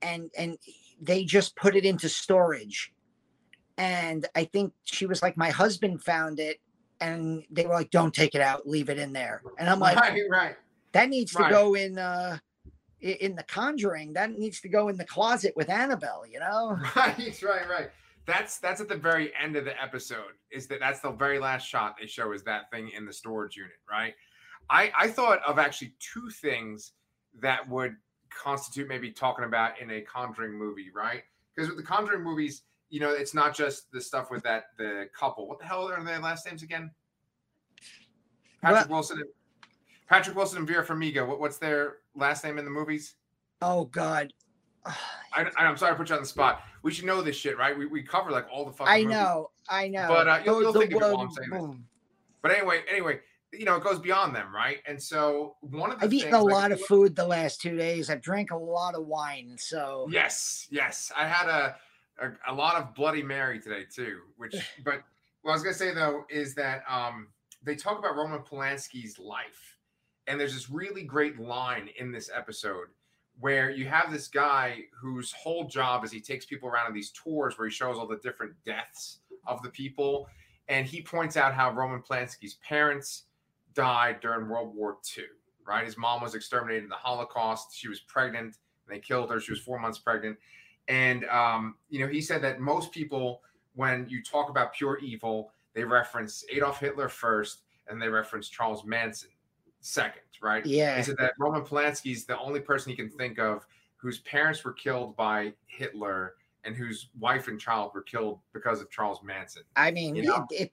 and 0.00 0.30
and 0.36 0.58
they 1.00 1.24
just 1.24 1.56
put 1.56 1.74
it 1.74 1.84
into 1.84 2.08
storage 2.08 2.92
and 3.76 4.26
i 4.36 4.44
think 4.44 4.72
she 4.84 5.06
was 5.06 5.22
like 5.22 5.36
my 5.36 5.50
husband 5.50 6.02
found 6.02 6.38
it 6.38 6.60
and 7.00 7.44
they 7.50 7.66
were 7.66 7.74
like 7.74 7.90
don't 7.90 8.14
take 8.14 8.34
it 8.34 8.40
out 8.40 8.66
leave 8.66 8.88
it 8.88 8.98
in 8.98 9.12
there 9.12 9.42
and 9.58 9.68
i'm 9.68 9.80
like 9.80 9.96
right. 9.96 10.20
Right. 10.30 10.56
that 10.92 11.08
needs 11.08 11.32
to 11.32 11.46
go 11.50 11.74
in 11.74 11.98
uh 11.98 12.38
in 13.00 13.34
the 13.34 13.42
conjuring 13.42 14.12
that 14.14 14.38
needs 14.38 14.60
to 14.62 14.68
go 14.68 14.88
in 14.88 14.96
the 14.96 15.04
closet 15.04 15.52
with 15.56 15.68
annabelle 15.68 16.24
you 16.26 16.40
know 16.40 16.78
Right. 16.96 17.42
Right. 17.42 17.68
Right. 17.68 17.90
That's 18.26 18.58
that's 18.58 18.80
at 18.80 18.88
the 18.88 18.96
very 18.96 19.32
end 19.40 19.56
of 19.56 19.64
the 19.64 19.80
episode. 19.82 20.32
Is 20.50 20.66
that 20.68 20.80
that's 20.80 21.00
the 21.00 21.10
very 21.10 21.38
last 21.38 21.66
shot 21.68 21.96
they 22.00 22.06
show 22.06 22.32
is 22.32 22.42
that 22.44 22.70
thing 22.70 22.90
in 22.96 23.04
the 23.04 23.12
storage 23.12 23.56
unit. 23.56 23.72
Right. 23.90 24.14
I 24.70 24.90
I 24.98 25.08
thought 25.08 25.40
of 25.46 25.58
actually 25.58 25.94
two 26.00 26.30
things 26.30 26.92
that 27.42 27.68
would 27.68 27.96
constitute 28.30 28.88
maybe 28.88 29.10
talking 29.10 29.44
about 29.44 29.78
in 29.80 29.90
a 29.90 30.00
Conjuring 30.00 30.54
movie. 30.54 30.90
Right. 30.94 31.22
Because 31.54 31.68
with 31.68 31.76
the 31.76 31.84
Conjuring 31.84 32.22
movies, 32.22 32.62
you 32.94 33.00
know, 33.00 33.10
it's 33.10 33.34
not 33.34 33.56
just 33.56 33.90
the 33.90 34.00
stuff 34.00 34.30
with 34.30 34.44
that 34.44 34.66
the 34.78 35.08
couple. 35.18 35.48
What 35.48 35.58
the 35.58 35.64
hell 35.64 35.90
are 35.90 36.04
their 36.04 36.20
last 36.20 36.46
names 36.46 36.62
again? 36.62 36.92
Patrick 38.62 38.88
Wilson. 38.88 39.18
And, 39.18 39.28
Patrick 40.08 40.36
Wilson 40.36 40.58
and 40.58 40.68
Vera 40.68 40.86
Farmiga. 40.86 41.26
What, 41.26 41.40
what's 41.40 41.58
their 41.58 41.96
last 42.14 42.44
name 42.44 42.56
in 42.56 42.64
the 42.64 42.70
movies? 42.70 43.16
oh 43.62 43.84
god 43.86 44.32
I, 44.86 45.50
I'm 45.56 45.76
sorry 45.76 45.92
to 45.94 45.96
put 45.96 46.08
you 46.08 46.14
on 46.14 46.22
the 46.22 46.28
spot. 46.28 46.62
We 46.82 46.92
should 46.92 47.04
know 47.06 47.20
this 47.20 47.34
shit, 47.34 47.58
right? 47.58 47.76
We, 47.76 47.86
we 47.86 48.02
cover 48.04 48.30
like 48.30 48.46
all 48.52 48.64
the 48.64 48.72
fucking. 48.72 48.92
i 48.92 48.98
movies. 48.98 49.16
know 49.16 49.50
i 49.68 49.88
know 49.88 50.06
But, 50.06 50.28
uh, 50.28 50.40
you'll- 50.44 50.62
you'll 50.62 50.72
think 50.72 50.92
of 50.94 51.02
it 51.02 51.12
while 51.12 51.16
I'm 51.16 51.30
saying 51.32 51.50
this. 51.50 51.76
But 52.42 52.52
anyway, 52.52 52.82
anyway, 52.88 53.20
you 53.52 53.64
know, 53.64 53.74
it 53.76 53.82
goes 53.82 53.98
beyond 53.98 54.36
them, 54.36 54.54
right? 54.54 54.78
And 54.86 55.02
so 55.02 55.56
one 55.62 55.90
of 55.90 55.98
the 55.98 56.04
I've 56.06 56.12
eaten 56.12 56.34
a 56.34 56.40
like, 56.42 56.52
lot 56.52 56.72
of 56.72 56.80
food 56.82 57.16
the 57.16 57.26
last 57.26 57.60
two 57.60 57.76
days. 57.76 58.08
I've 58.08 58.20
drank 58.20 58.52
a 58.52 58.56
lot 58.56 58.94
of 58.94 59.06
wine, 59.06 59.56
so 59.58 60.06
Yes, 60.10 60.68
yes. 60.70 61.10
I 61.16 61.26
had 61.26 61.48
a, 61.48 61.76
a 62.20 62.52
a 62.52 62.54
lot 62.54 62.76
of 62.76 62.94
Bloody 62.94 63.22
Mary 63.22 63.60
today 63.60 63.84
too. 63.92 64.20
Which, 64.36 64.54
but 64.84 65.02
what 65.42 65.52
I 65.52 65.54
was 65.54 65.62
gonna 65.62 65.74
say 65.74 65.94
though 65.94 66.24
is 66.30 66.54
that 66.54 66.82
um 66.88 67.28
they 67.62 67.74
talk 67.74 67.98
about 67.98 68.16
Roman 68.16 68.40
Polanski's 68.40 69.18
life, 69.18 69.78
and 70.26 70.38
there's 70.38 70.54
this 70.54 70.70
really 70.70 71.02
great 71.02 71.38
line 71.38 71.88
in 71.98 72.12
this 72.12 72.30
episode 72.34 72.88
where 73.40 73.70
you 73.70 73.86
have 73.86 74.12
this 74.12 74.28
guy 74.28 74.80
whose 74.94 75.32
whole 75.32 75.66
job 75.66 76.04
is 76.04 76.12
he 76.12 76.20
takes 76.20 76.46
people 76.46 76.68
around 76.68 76.86
on 76.86 76.94
these 76.94 77.10
tours 77.10 77.58
where 77.58 77.66
he 77.66 77.74
shows 77.74 77.98
all 77.98 78.06
the 78.06 78.18
different 78.18 78.52
deaths 78.64 79.18
of 79.46 79.62
the 79.62 79.70
people, 79.70 80.28
and 80.68 80.86
he 80.86 81.02
points 81.02 81.36
out 81.36 81.52
how 81.54 81.72
Roman 81.72 82.00
Polanski's 82.00 82.54
parents 82.66 83.24
died 83.74 84.20
during 84.20 84.48
World 84.48 84.74
War 84.74 84.98
II. 85.16 85.24
Right, 85.66 85.86
his 85.86 85.96
mom 85.96 86.20
was 86.20 86.34
exterminated 86.34 86.82
in 86.84 86.90
the 86.90 86.94
Holocaust. 86.94 87.74
She 87.74 87.88
was 87.88 87.98
pregnant, 88.00 88.58
and 88.86 88.94
they 88.94 88.98
killed 88.98 89.30
her. 89.30 89.40
She 89.40 89.50
was 89.52 89.60
four 89.60 89.78
months 89.78 89.98
pregnant, 89.98 90.36
and 90.88 91.24
um, 91.26 91.76
you 91.88 92.00
know 92.00 92.06
he 92.06 92.20
said 92.20 92.42
that 92.42 92.60
most 92.60 92.92
people, 92.92 93.42
when 93.74 94.06
you 94.08 94.22
talk 94.22 94.50
about 94.50 94.72
pure 94.74 94.98
evil, 94.98 95.52
they 95.74 95.84
reference 95.84 96.44
Adolf 96.50 96.80
Hitler 96.80 97.08
first, 97.08 97.62
and 97.88 98.00
they 98.00 98.08
reference 98.08 98.48
Charles 98.48 98.84
Manson 98.84 99.30
second. 99.80 100.22
Right? 100.42 100.66
yeah. 100.66 100.98
He 100.98 101.02
said 101.02 101.16
that 101.18 101.32
Roman 101.38 101.62
Polanski 101.62 102.12
is 102.12 102.26
the 102.26 102.38
only 102.38 102.60
person 102.60 102.90
he 102.90 102.96
can 102.96 103.08
think 103.08 103.38
of 103.38 103.66
whose 103.96 104.18
parents 104.20 104.62
were 104.62 104.74
killed 104.74 105.16
by 105.16 105.54
Hitler 105.64 106.34
and 106.64 106.76
whose 106.76 107.08
wife 107.18 107.48
and 107.48 107.58
child 107.58 107.92
were 107.94 108.02
killed 108.02 108.40
because 108.52 108.82
of 108.82 108.90
Charles 108.90 109.22
Manson. 109.22 109.62
I 109.76 109.90
mean, 109.90 110.16
it, 110.16 110.28
it 110.50 110.72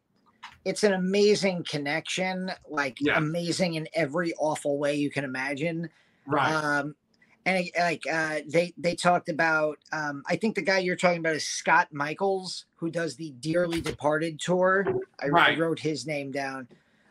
it's 0.65 0.83
an 0.83 0.93
amazing 0.93 1.63
connection, 1.63 2.51
like 2.69 2.97
Yeah. 2.99 3.17
amazing 3.17 3.75
in 3.75 3.87
every 3.93 4.33
awful 4.33 4.77
way 4.77 4.95
you 4.95 5.09
can 5.09 5.23
imagine. 5.23 5.89
Right. 6.25 6.51
Um, 6.51 6.95
and 7.45 7.69
like 7.79 8.03
uh, 8.11 8.39
they 8.47 8.73
they 8.77 8.95
talked 8.95 9.29
about, 9.29 9.77
um, 9.91 10.23
I 10.27 10.35
think 10.35 10.55
the 10.55 10.61
guy 10.61 10.79
you're 10.79 10.95
talking 10.95 11.19
about 11.19 11.35
is 11.35 11.47
Scott 11.47 11.87
Michaels, 11.91 12.65
who 12.75 12.89
does 12.91 13.15
the 13.15 13.31
Dearly 13.39 13.81
Departed 13.81 14.39
tour. 14.39 14.85
I, 15.19 15.25
I 15.25 15.29
Right. 15.29 15.57
wrote 15.57 15.79
his 15.79 16.05
name 16.05 16.31
down. 16.31 16.67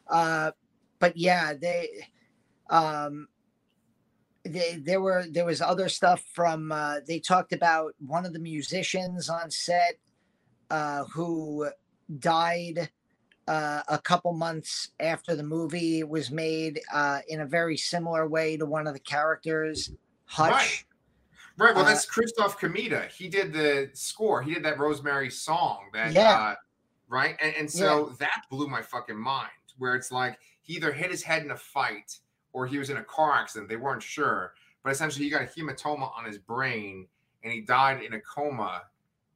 Uh, 0.07 0.53
but 0.99 1.16
yeah, 1.16 1.55
they, 1.55 1.89
um, 2.68 3.28
they, 4.45 4.76
there 4.76 5.01
were 5.01 5.26
there 5.28 5.45
was 5.45 5.61
other 5.61 5.89
stuff 5.89 6.22
from 6.33 6.72
uh, 6.72 7.01
they 7.07 7.18
talked 7.18 7.53
about 7.53 7.95
one 8.07 8.24
of 8.24 8.33
the 8.33 8.39
musicians 8.39 9.28
on 9.28 9.51
set 9.51 9.99
uh, 10.70 11.05
who 11.05 11.68
died 12.18 12.91
uh, 13.49 13.83
a 13.89 13.99
couple 13.99 14.33
months 14.33 14.91
after 15.01 15.35
the 15.35 15.43
movie 15.43 16.05
was 16.05 16.31
made 16.31 16.81
uh, 16.93 17.18
in 17.28 17.41
a 17.41 17.47
very 17.47 17.76
similar 17.76 18.28
way 18.28 18.57
to 18.57 18.64
one 18.64 18.87
of 18.87 18.95
the 18.95 19.01
characters, 19.01 19.91
Hutch. 20.31 20.51
Right. 20.53 20.85
right. 21.59 21.74
Well, 21.74 21.85
Uh, 21.85 21.89
that's 21.89 22.07
Krzysztof 22.07 22.57
Komeda. 22.59 23.09
He 23.09 23.28
did 23.28 23.53
the 23.53 23.91
score. 23.95 24.43
He 24.43 24.55
did 24.55 24.62
that 24.64 24.78
Rosemary 24.78 25.28
song. 25.31 25.91
That 25.93 26.12
Yeah. 26.12 26.31
uh, 26.31 26.55
right. 27.09 27.37
And, 27.41 27.55
and 27.57 27.70
so 27.70 28.14
that 28.20 28.45
blew 28.49 28.68
my 28.68 28.81
fucking 28.81 29.18
mind. 29.18 29.51
Where 29.78 29.95
it's 29.97 30.12
like 30.12 30.39
he 30.62 30.74
either 30.74 30.93
hit 30.93 31.11
his 31.11 31.22
head 31.22 31.43
in 31.43 31.51
a 31.51 31.57
fight 31.57 32.18
or 32.53 32.66
he 32.66 32.78
was 32.78 32.91
in 32.91 32.99
a 32.99 33.05
car 33.05 33.33
accident. 33.33 33.68
They 33.68 33.76
weren't 33.76 34.03
sure, 34.03 34.55
but 34.85 34.91
essentially 34.93 35.24
he 35.24 35.31
got 35.31 35.43
a 35.43 35.47
hematoma 35.47 36.16
on 36.16 36.24
his 36.24 36.39
brain 36.39 37.09
and 37.43 37.53
he 37.53 37.61
died 37.62 38.03
in 38.03 38.12
a 38.14 38.20
coma 38.20 38.83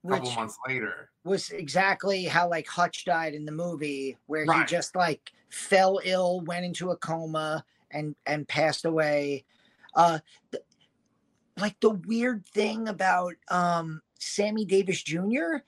a 0.05 0.09
couple 0.09 0.31
months 0.33 0.59
later. 0.69 1.11
was 1.25 1.49
exactly 1.51 2.25
how 2.25 2.49
like 2.49 2.67
Hutch 2.69 3.05
died 3.07 3.33
in 3.35 3.47
the 3.47 3.53
movie, 3.53 4.19
where 4.27 4.45
he 4.45 4.65
just 4.67 4.95
like 4.95 5.33
fell 5.49 5.99
ill, 6.05 6.43
went 6.43 6.65
into 6.67 6.91
a 6.91 6.97
coma, 6.99 7.65
and 7.91 8.15
and 8.27 8.47
passed 8.47 8.85
away. 8.85 9.45
Uh, 9.97 10.19
th- 10.51 10.64
like 11.59 11.79
the 11.81 11.91
weird 11.91 12.47
thing 12.47 12.89
about 12.89 13.35
um 13.51 14.01
Sammy 14.19 14.65
Davis 14.65 15.03
Jr. 15.03 15.59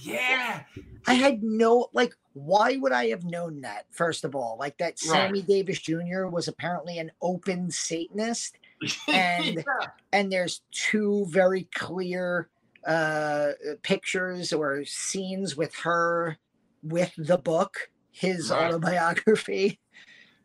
Yeah. 0.00 0.62
I 1.06 1.14
had 1.14 1.42
no 1.42 1.88
like. 1.92 2.14
Why 2.32 2.76
would 2.76 2.92
I 2.92 3.08
have 3.08 3.24
known 3.24 3.62
that? 3.62 3.86
First 3.90 4.24
of 4.24 4.36
all, 4.36 4.56
like 4.58 4.78
that 4.78 4.94
Right. 5.08 5.26
Sammy 5.26 5.42
Davis 5.42 5.80
Jr. 5.80 6.26
was 6.26 6.46
apparently 6.46 6.98
an 6.98 7.10
open 7.20 7.70
Satanist, 7.70 8.56
And- 9.08 9.56
Yeah. 9.56 9.86
and 10.12 10.30
there's 10.30 10.62
two 10.70 11.26
very 11.28 11.64
clear 11.74 12.48
uh 12.86 13.50
pictures 13.82 14.52
or 14.54 14.84
scenes 14.86 15.54
with 15.56 15.74
her 15.76 16.38
with 16.82 17.12
the 17.18 17.36
book 17.36 17.90
his 18.10 18.50
Right. 18.50 18.68
autobiography 18.72 19.78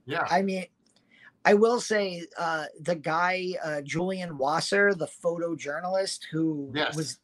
yeah. 0.05 0.27
i 0.29 0.41
mean 0.41 0.65
i 1.45 1.53
will 1.53 1.79
say 1.79 2.25
uh 2.37 2.65
the 2.81 2.95
guy 2.95 3.53
uh 3.63 3.81
julian 3.81 4.37
wasser 4.37 4.93
the 4.93 5.07
photojournalist 5.07 6.19
who 6.31 6.71
Yes. 6.75 6.95
was 6.95 7.19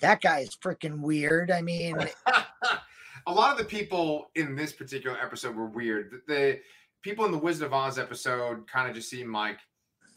that 0.00 0.20
guy 0.20 0.40
is 0.40 0.56
freaking 0.56 1.00
weird 1.00 1.50
i 1.50 1.60
mean 1.62 1.96
a 3.26 3.32
lot 3.32 3.50
of 3.52 3.58
the 3.58 3.64
people 3.64 4.30
in 4.34 4.54
this 4.54 4.72
particular 4.72 5.18
episode 5.20 5.56
were 5.56 5.66
weird. 5.66 6.12
The, 6.28 6.32
the 6.34 6.60
people 7.02 7.24
in 7.24 7.32
the 7.32 7.38
Wizard 7.38 7.66
of 7.66 7.72
Oz 7.72 7.98
episode 7.98 8.68
kind 8.68 8.88
of 8.88 8.94
just 8.94 9.10
seemed 9.10 9.32
like 9.32 9.58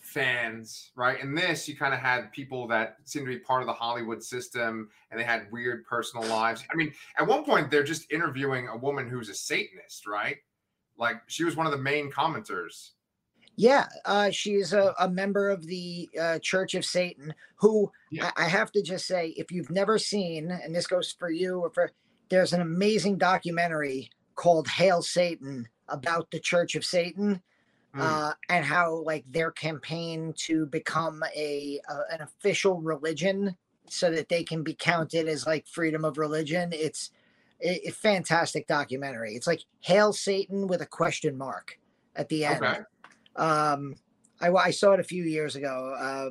fans, 0.02 0.91
right? 0.95 1.20
In 1.20 1.34
this, 1.36 1.68
you 1.68 1.76
kind 1.76 1.93
of 1.93 2.00
had 2.00 2.32
people 2.32 2.68
that 2.68 2.97
seemed 3.06 3.26
to 3.26 3.32
be 3.32 3.39
part 3.39 3.62
of 3.62 3.68
the 3.68 3.74
Hollywood 3.74 4.24
system 4.24 4.89
and 5.10 5.20
they 5.20 5.24
had 5.24 5.52
weird 5.52 5.86
personal 5.86 6.28
lives. 6.30 6.64
I 6.72 6.76
mean, 6.76 6.93
at 7.18 7.28
one 7.28 7.43
point, 7.43 7.72
they're 7.72 7.84
just 7.84 8.12
interviewing 8.12 8.68
a 8.68 8.78
woman 8.78 9.08
who's 9.10 9.30
a 9.30 9.34
Satanist, 9.34 10.08
right? 10.08 10.38
Like 11.00 11.22
she 11.28 11.43
was 11.43 11.56
one 11.56 11.66
of 11.66 11.72
the 11.72 11.78
main 11.78 12.12
commenters. 12.12 12.91
yeah 13.56 13.88
uh 14.06 14.30
she's 14.32 14.74
a, 14.74 14.93
a 15.00 15.10
member 15.10 15.50
of 15.50 15.66
the 15.66 16.10
uh 16.20 16.39
church 16.39 16.76
of 16.76 16.86
satan 16.86 17.34
who 17.58 17.91
Yeah. 18.12 18.32
I, 18.38 18.45
I 18.45 18.50
have 18.50 18.72
to 18.74 18.82
just 18.82 19.06
say 19.08 19.30
if 19.38 19.52
you've 19.52 19.70
never 19.72 19.97
seen 19.97 20.52
and 20.52 20.74
this 20.76 20.88
goes 20.88 21.12
for 21.20 21.30
you 21.32 21.60
or 21.60 21.70
for 21.72 21.91
there's 22.30 22.54
an 22.54 22.62
amazing 22.62 23.18
documentary 23.18 24.12
called 24.36 24.68
hail 24.68 25.02
satan 25.02 25.68
about 25.88 26.32
the 26.32 26.39
church 26.39 26.76
of 26.76 26.86
satan 26.86 27.41
Mm. 27.95 28.02
uh, 28.02 28.34
and 28.50 28.64
how 28.66 29.02
like 29.04 29.26
their 29.32 29.50
campaign 29.50 30.32
to 30.45 30.68
become 30.68 31.24
a, 31.36 31.80
a 31.89 32.14
an 32.14 32.22
official 32.22 32.80
religion 32.82 33.56
so 33.89 34.12
that 34.12 34.30
they 34.30 34.43
can 34.43 34.62
be 34.62 34.76
counted 34.76 35.28
as 35.28 35.47
like 35.47 35.66
freedom 35.68 36.06
of 36.06 36.20
religion 36.20 36.70
it's 36.72 37.10
a, 37.64 37.88
a 37.88 37.91
fantastic 37.91 38.68
documentary 38.68 39.36
it's 39.36 39.47
like 39.47 39.62
hail 39.82 40.14
satan 40.14 40.68
with 40.68 40.82
a 40.82 40.86
question 40.86 41.38
mark 41.38 41.78
at 42.16 42.28
the 42.30 42.45
end 42.45 42.64
Okay. 42.64 42.80
um 43.36 43.95
I, 44.41 44.49
I 44.51 44.72
saw 44.72 44.91
it 44.93 44.99
a 44.99 45.03
few 45.03 45.24
years 45.24 45.55
ago 45.55 45.95
uh 45.99 46.30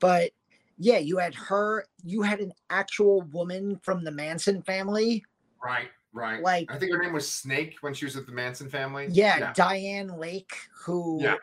but 0.00 0.30
yeah 0.78 0.98
you 0.98 1.18
had 1.18 1.34
her 1.34 1.84
you 2.04 2.22
had 2.22 2.40
an 2.40 2.52
actual 2.70 3.22
woman 3.32 3.78
from 3.82 4.02
the 4.04 4.10
manson 4.10 4.62
family 4.62 5.24
Right, 5.62 5.90
right. 6.14 6.42
like 6.42 6.72
I 6.72 6.78
think 6.78 6.90
her 6.92 7.02
name 7.02 7.12
was 7.12 7.30
Snake 7.30 7.76
when 7.82 7.92
she 7.92 8.06
was 8.06 8.16
with 8.16 8.24
the 8.24 8.32
Manson 8.32 8.70
family. 8.70 9.08
yeah, 9.10 9.52
dianne 9.52 10.18
lake 10.18 10.54
who 10.84 11.18
Yeah. 11.20 11.36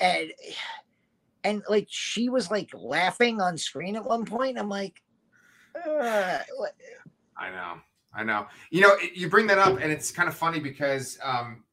and 0.00 0.32
and 1.44 1.62
like 1.68 1.86
she 1.90 2.30
was 2.30 2.50
like 2.50 2.70
laughing 2.72 3.42
on 3.42 3.58
screen 3.58 3.96
at 3.96 4.04
one 4.04 4.24
point 4.24 4.58
i'm 4.58 4.68
like 4.70 5.02
uh, 5.86 6.38
I 7.36 7.50
know, 7.50 7.74
I 8.14 8.24
know. 8.24 8.46
You 8.70 8.82
know, 8.82 8.96
you 9.14 9.28
bring 9.28 9.46
that 9.48 9.58
up, 9.58 9.78
and 9.80 9.90
it's 9.90 10.10
kind 10.10 10.28
of 10.28 10.34
funny 10.34 10.60
because 10.60 11.18
um, 11.22 11.64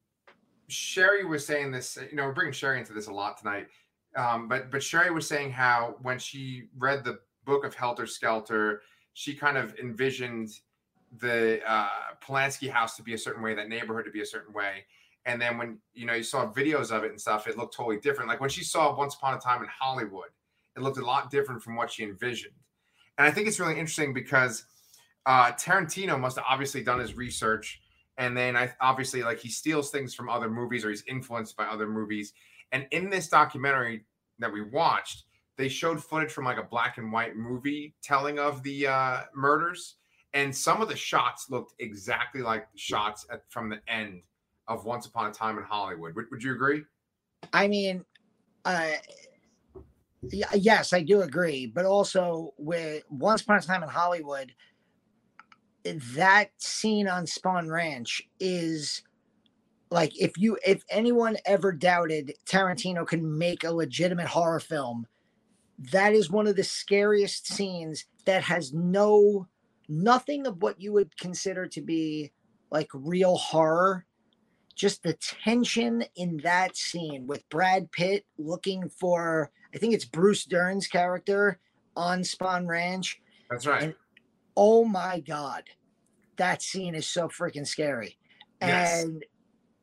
Sherry 0.68 1.24
was 1.24 1.46
saying 1.46 1.70
this. 1.70 1.98
You 2.10 2.16
know, 2.16 2.24
we're 2.24 2.32
bringing 2.32 2.52
Sherry 2.52 2.78
into 2.78 2.92
this 2.92 3.06
a 3.06 3.12
lot 3.12 3.38
tonight. 3.38 3.68
Um, 4.16 4.48
but 4.48 4.70
but 4.70 4.82
Sherry 4.82 5.10
was 5.10 5.26
saying 5.26 5.52
how 5.52 5.96
when 6.02 6.18
she 6.18 6.64
read 6.78 7.04
the 7.04 7.20
book 7.44 7.64
of 7.64 7.74
Helter 7.74 8.06
Skelter, 8.06 8.82
she 9.14 9.34
kind 9.34 9.56
of 9.56 9.74
envisioned 9.78 10.50
the 11.18 11.60
uh, 11.66 11.88
Polanski 12.24 12.70
house 12.70 12.96
to 12.96 13.02
be 13.02 13.14
a 13.14 13.18
certain 13.18 13.42
way, 13.42 13.54
that 13.54 13.68
neighborhood 13.68 14.04
to 14.04 14.10
be 14.10 14.22
a 14.22 14.26
certain 14.26 14.52
way. 14.52 14.84
And 15.24 15.40
then 15.40 15.56
when 15.56 15.78
you 15.94 16.06
know 16.06 16.14
you 16.14 16.22
saw 16.22 16.50
videos 16.52 16.90
of 16.90 17.04
it 17.04 17.10
and 17.10 17.20
stuff, 17.20 17.46
it 17.46 17.56
looked 17.56 17.76
totally 17.76 17.98
different. 17.98 18.28
Like 18.28 18.40
when 18.40 18.50
she 18.50 18.64
saw 18.64 18.94
Once 18.96 19.14
Upon 19.14 19.34
a 19.34 19.40
Time 19.40 19.62
in 19.62 19.68
Hollywood, 19.68 20.30
it 20.76 20.82
looked 20.82 20.98
a 20.98 21.04
lot 21.04 21.30
different 21.30 21.62
from 21.62 21.76
what 21.76 21.90
she 21.90 22.02
envisioned. 22.02 22.54
And 23.18 23.26
I 23.26 23.30
think 23.30 23.46
it's 23.46 23.60
really 23.60 23.74
interesting 23.74 24.12
because 24.12 24.64
uh, 25.26 25.52
Tarantino 25.52 26.18
must 26.18 26.36
have 26.36 26.44
obviously 26.48 26.82
done 26.82 27.00
his 27.00 27.14
research, 27.14 27.80
and 28.18 28.36
then 28.36 28.56
I 28.56 28.72
obviously 28.80 29.22
like 29.22 29.38
he 29.38 29.48
steals 29.48 29.90
things 29.90 30.14
from 30.14 30.28
other 30.28 30.50
movies 30.50 30.84
or 30.84 30.90
he's 30.90 31.04
influenced 31.06 31.56
by 31.56 31.64
other 31.64 31.88
movies. 31.88 32.32
And 32.72 32.86
in 32.90 33.10
this 33.10 33.28
documentary 33.28 34.04
that 34.38 34.52
we 34.52 34.62
watched, 34.62 35.24
they 35.56 35.68
showed 35.68 36.02
footage 36.02 36.32
from 36.32 36.44
like 36.44 36.58
a 36.58 36.62
black 36.62 36.98
and 36.98 37.12
white 37.12 37.36
movie 37.36 37.94
telling 38.02 38.38
of 38.38 38.62
the 38.62 38.86
uh, 38.86 39.20
murders, 39.34 39.96
and 40.34 40.54
some 40.54 40.80
of 40.80 40.88
the 40.88 40.96
shots 40.96 41.50
looked 41.50 41.74
exactly 41.78 42.42
like 42.42 42.66
shots 42.74 43.26
at, 43.30 43.42
from 43.50 43.68
the 43.68 43.80
end 43.88 44.22
of 44.68 44.84
Once 44.84 45.06
Upon 45.06 45.30
a 45.30 45.32
Time 45.32 45.58
in 45.58 45.64
Hollywood. 45.64 46.14
Would, 46.14 46.26
would 46.30 46.42
you 46.42 46.52
agree? 46.52 46.82
i 47.52 47.66
mean 47.66 48.04
uh 48.64 48.92
yes 50.54 50.92
i 50.92 51.02
do 51.02 51.22
agree 51.22 51.66
but 51.66 51.84
also 51.84 52.54
with 52.58 53.02
once 53.10 53.42
upon 53.42 53.56
a 53.56 53.60
time 53.60 53.82
in 53.82 53.88
hollywood 53.88 54.54
that 55.84 56.50
scene 56.58 57.08
on 57.08 57.26
Spahn 57.26 57.70
ranch 57.70 58.22
is 58.38 59.02
like 59.90 60.18
if 60.20 60.32
you 60.38 60.58
if 60.66 60.82
anyone 60.88 61.36
ever 61.44 61.70
doubted 61.72 62.32
tarantino 62.46 63.06
can 63.06 63.38
make 63.38 63.62
a 63.62 63.70
legitimate 63.72 64.26
horror 64.26 64.60
film 64.60 65.06
that 65.90 66.14
is 66.14 66.30
one 66.30 66.46
of 66.46 66.56
the 66.56 66.64
scariest 66.64 67.46
scenes 67.46 68.06
that 68.24 68.42
has 68.42 68.72
no 68.72 69.46
nothing 69.88 70.46
of 70.46 70.62
what 70.62 70.80
you 70.80 70.92
would 70.92 71.16
consider 71.18 71.66
to 71.66 71.80
be 71.80 72.32
like 72.70 72.88
real 72.94 73.36
horror 73.36 74.06
just 74.74 75.02
the 75.02 75.12
tension 75.14 76.02
in 76.16 76.38
that 76.38 76.76
scene 76.76 77.26
with 77.26 77.46
brad 77.50 77.90
pitt 77.92 78.24
looking 78.38 78.88
for 78.88 79.50
i 79.74 79.78
think 79.78 79.92
it's 79.92 80.06
bruce 80.06 80.44
dern's 80.44 80.86
character 80.86 81.58
on 81.94 82.20
Spahn 82.20 82.66
ranch 82.66 83.20
That's 83.50 83.66
right. 83.66 83.82
And- 83.82 83.94
oh 84.56 84.84
my 84.84 85.20
god 85.20 85.64
that 86.36 86.62
scene 86.62 86.94
is 86.94 87.06
so 87.06 87.28
freaking 87.28 87.66
scary 87.66 88.16
Yes. 88.60 89.04
and 89.04 89.24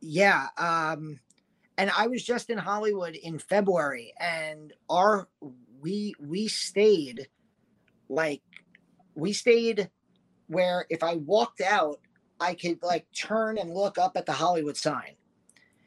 yeah 0.01 0.47
um 0.57 1.19
and 1.77 1.91
i 1.97 2.07
was 2.07 2.23
just 2.23 2.49
in 2.49 2.57
hollywood 2.57 3.15
in 3.15 3.37
february 3.39 4.13
and 4.19 4.73
our 4.89 5.27
we 5.81 6.13
we 6.19 6.47
stayed 6.47 7.27
like 8.07 8.41
we 9.15 9.33
stayed 9.33 9.89
where 10.47 10.85
if 10.89 11.03
i 11.03 11.15
walked 11.15 11.61
out 11.61 11.99
i 12.39 12.53
could 12.53 12.81
like 12.81 13.05
turn 13.11 13.57
and 13.57 13.73
look 13.73 13.97
up 13.97 14.13
at 14.15 14.25
the 14.25 14.31
hollywood 14.31 14.77
sign 14.77 15.15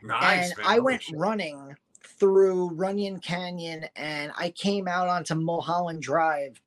nice. 0.03 0.51
and 0.51 0.59
man. 0.59 0.67
I 0.69 0.79
went 0.79 1.03
running 1.15 1.77
through 2.19 2.71
Runyon 2.75 3.21
Canyon 3.21 3.87
and 3.97 4.33
I 4.37 4.51
came 4.51 4.87
out 4.87 5.09
onto 5.09 5.35
Mulholland 5.35 6.03
Drive 6.03 6.61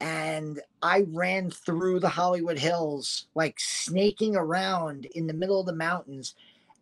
and 0.00 0.60
I 0.82 1.06
ran 1.08 1.50
through 1.50 2.00
the 2.00 2.08
Hollywood 2.08 2.58
Hills, 2.58 3.26
like 3.34 3.58
snaking 3.58 4.36
around 4.36 5.06
in 5.06 5.26
the 5.26 5.32
middle 5.34 5.60
of 5.60 5.66
the 5.66 5.74
mountains. 5.74 6.34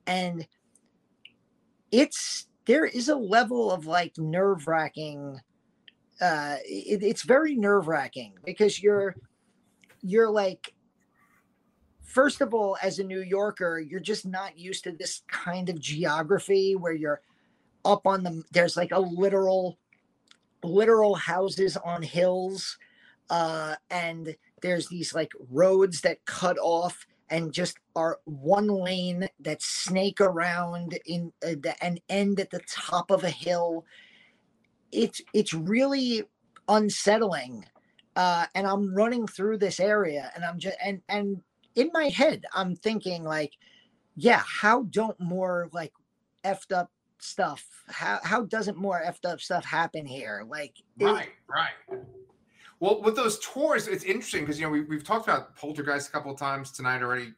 And 0.07 0.47
it's 1.93 2.49
there 2.67 2.85
is 2.85 3.09
a 3.09 3.17
level 3.17 3.71
of 3.71 3.87
like 3.87 4.19
nerve 4.19 4.67
wracking. 4.67 5.41
Uh, 6.21 6.57
it, 6.65 7.03
it's 7.03 7.23
very 7.23 7.55
nerve 7.55 7.87
wracking 7.87 8.35
because 8.45 8.83
you're 8.83 9.15
you're 10.03 10.31
like 10.31 10.75
first 12.03 12.41
of 12.41 12.55
all, 12.55 12.77
as 12.81 13.01
a 13.01 13.05
New 13.05 13.23
Yorker, 13.23 13.81
you're 13.81 13.99
just 14.01 14.25
not 14.25 14.57
used 14.59 14.85
to 14.85 14.93
this 14.93 15.23
kind 15.29 15.69
of 15.69 15.81
geography 15.81 16.77
where 16.77 16.93
you're 16.93 17.21
up 17.85 18.07
on 18.07 18.23
the 18.23 18.43
there's 18.53 18.77
like 18.77 18.93
a 18.93 18.99
literal 18.99 19.79
literal 20.63 21.15
houses 21.15 21.77
on 21.77 22.03
hills 22.03 22.79
uh 23.31 23.75
and 23.91 24.37
there's 24.63 24.89
these 24.89 25.15
like 25.15 25.33
roads 25.51 26.03
that 26.03 26.25
cut 26.27 26.59
off 26.59 27.07
and 27.31 27.53
just 27.53 27.79
are 27.97 28.19
one 28.25 28.69
lane 28.69 29.29
that 29.41 29.63
snake 29.63 30.21
around 30.21 30.99
in 31.07 31.33
uh, 31.45 31.51
the, 31.61 31.75
and 31.83 32.01
end 32.09 32.41
at 32.41 32.51
the 32.51 32.61
top 32.69 33.11
of 33.11 33.25
a 33.25 33.31
hill 33.31 33.85
it's 34.93 35.21
it's 35.33 35.55
really 35.55 36.23
unsettling 36.69 37.65
uh 38.17 38.47
and 38.55 38.67
i'm 38.67 38.95
running 38.95 39.27
through 39.27 39.59
this 39.59 39.81
area 39.81 40.31
and 40.35 40.45
i'm 40.45 40.59
just 40.59 40.77
and 40.85 41.03
and 41.09 41.41
in 41.75 41.91
my 41.93 42.09
head 42.09 42.45
i'm 42.55 42.75
thinking 42.77 43.25
like 43.25 43.53
yeah 44.17 44.43
how 44.47 44.83
don't 44.85 45.19
more 45.21 45.69
like 45.73 45.93
effed 46.45 46.73
up 46.73 46.91
stuff 47.21 47.65
how 47.89 48.19
how 48.23 48.43
doesn't 48.45 48.77
more 48.79 49.03
effed 49.05 49.29
up 49.31 49.41
stuff 49.41 49.65
happen 49.65 50.07
here 50.07 50.45
like 50.49 50.75
it- 51.01 51.05
Right, 51.07 51.31
right. 51.49 51.73
Well, 52.81 53.03
with 53.03 53.17
those 53.17 53.39
tours, 53.41 53.89
it's 53.89 54.05
interesting 54.05 54.43
because 54.43 54.59
you 54.59 54.67
know 54.67 54.71
we, 54.71 54.83
we've 54.83 55.05
talked 55.05 55.27
about 55.27 55.57
Poltergeist 55.57 56.09
a 56.09 56.13
couple 56.13 56.33
of 56.33 56.39
times 56.39 56.71
tonight 56.71 57.03
already, 57.03 57.33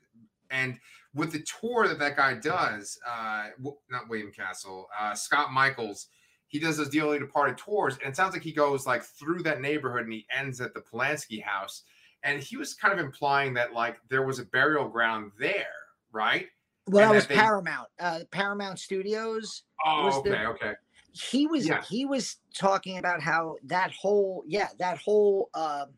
and 0.50 0.78
with 1.14 1.32
the 1.32 1.42
tour 1.60 1.88
that 1.88 1.98
that 1.98 2.16
guy 2.16 2.34
does, 2.34 2.98
uh, 3.08 3.48
not 3.90 4.08
William 4.08 4.30
Castle, 4.32 4.88
uh, 4.98 5.14
Scott 5.14 5.52
Michaels, 5.52 6.08
he 6.48 6.58
does 6.58 6.76
those 6.76 6.88
dearly 6.90 7.18
departed 7.18 7.56
tours, 7.58 7.96
and 7.98 8.08
it 8.12 8.16
sounds 8.16 8.34
like 8.34 8.42
he 8.42 8.52
goes 8.52 8.86
like 8.86 9.02
through 9.02 9.42
that 9.42 9.60
neighborhood 9.60 10.02
and 10.04 10.12
he 10.12 10.26
ends 10.36 10.60
at 10.60 10.74
the 10.74 10.80
Polanski 10.80 11.42
house, 11.42 11.82
and 12.22 12.42
he 12.42 12.56
was 12.56 12.74
kind 12.74 12.92
of 12.92 13.00
implying 13.04 13.54
that 13.54 13.72
like 13.72 13.98
there 14.08 14.24
was 14.26 14.38
a 14.38 14.44
burial 14.46 14.88
ground 14.88 15.32
there, 15.38 15.66
right? 16.12 16.46
well 16.88 17.02
and 17.02 17.10
that 17.10 17.16
was 17.16 17.26
they- 17.26 17.34
paramount 17.34 17.88
uh 17.98 18.20
paramount 18.30 18.78
studios 18.78 19.64
Oh, 19.84 20.20
okay, 20.20 20.30
there- 20.30 20.48
okay, 20.50 20.72
he 21.16 21.46
was 21.46 21.66
Yeah. 21.66 21.82
he 21.88 22.04
was 22.06 22.38
talking 22.54 22.98
about 22.98 23.22
how 23.22 23.56
that 23.64 23.92
whole 23.92 24.44
yeah 24.46 24.68
that 24.78 24.98
whole 24.98 25.50
um 25.54 25.88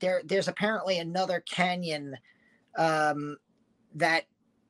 there 0.00 0.22
there's 0.24 0.48
apparently 0.48 0.98
another 0.98 1.40
canyon 1.50 2.16
um 2.76 3.36
that 3.94 4.24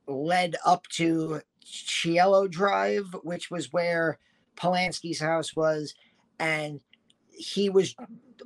led 0.07 0.55
up 0.65 0.87
to 0.89 1.41
Cielo 1.63 2.47
Drive 2.47 3.15
which 3.23 3.51
was 3.51 3.73
where 3.73 4.19
Polanski's 4.57 5.21
house 5.21 5.55
was 5.55 5.93
and 6.39 6.81
he 7.31 7.69
was 7.69 7.95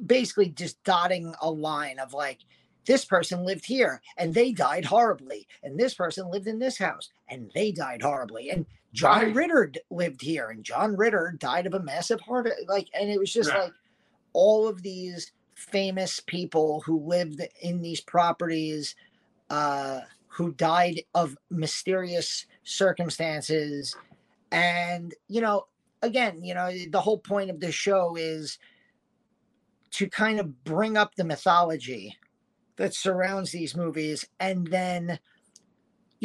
basically 0.06 0.50
just 0.50 0.84
dotting 0.84 1.34
a 1.42 1.52
line 1.52 2.00
of 2.00 2.14
like 2.14 2.40
this 2.86 3.06
person 3.06 3.46
lived 3.46 3.66
here 3.66 4.02
and 4.18 4.34
they 4.34 4.52
died 4.52 4.86
horribly 4.86 5.48
and 5.64 5.80
this 5.80 5.94
person 5.96 6.30
lived 6.32 6.48
in 6.48 6.60
this 6.60 6.78
house 6.80 7.10
and 7.30 7.52
they 7.56 7.72
died 7.72 8.02
horribly 8.02 8.50
and 8.50 8.66
John 8.96 9.22
Right. 9.26 9.36
Ritter 9.36 9.74
lived 9.90 10.22
here 10.22 10.50
and 10.50 10.64
John 10.64 10.96
Ritter 10.96 11.36
died 11.38 11.68
of 11.68 11.74
a 11.74 11.82
massive 11.82 12.22
heart 12.22 12.50
like 12.68 12.88
and 12.94 13.10
it 13.10 13.20
was 13.20 13.32
just 13.32 13.52
Yeah. 13.52 13.64
like 13.64 13.74
all 14.34 14.68
of 14.68 14.82
these 14.82 15.32
famous 15.56 16.20
people 16.22 16.82
who 16.86 17.00
lived 17.00 17.42
in 17.62 17.82
these 17.82 18.02
properties 18.02 18.96
uh 19.50 20.02
who 20.28 20.54
died 20.54 21.02
of 21.14 21.38
mysterious 21.50 22.46
circumstances 22.64 23.96
and 24.52 25.14
you 25.28 25.42
know 25.42 25.66
again 26.02 26.44
you 26.44 26.54
know 26.54 26.72
the 26.90 27.02
whole 27.02 27.20
point 27.20 27.50
of 27.50 27.60
this 27.60 27.76
show 27.76 28.16
is 28.16 28.58
to 29.92 30.10
kind 30.10 30.40
of 30.40 30.64
bring 30.64 30.98
up 30.98 31.16
the 31.16 31.24
mythology 31.24 32.18
that 32.78 32.94
surrounds 32.94 33.52
these 33.52 33.76
movies 33.76 34.26
and 34.40 34.68
then 34.68 35.20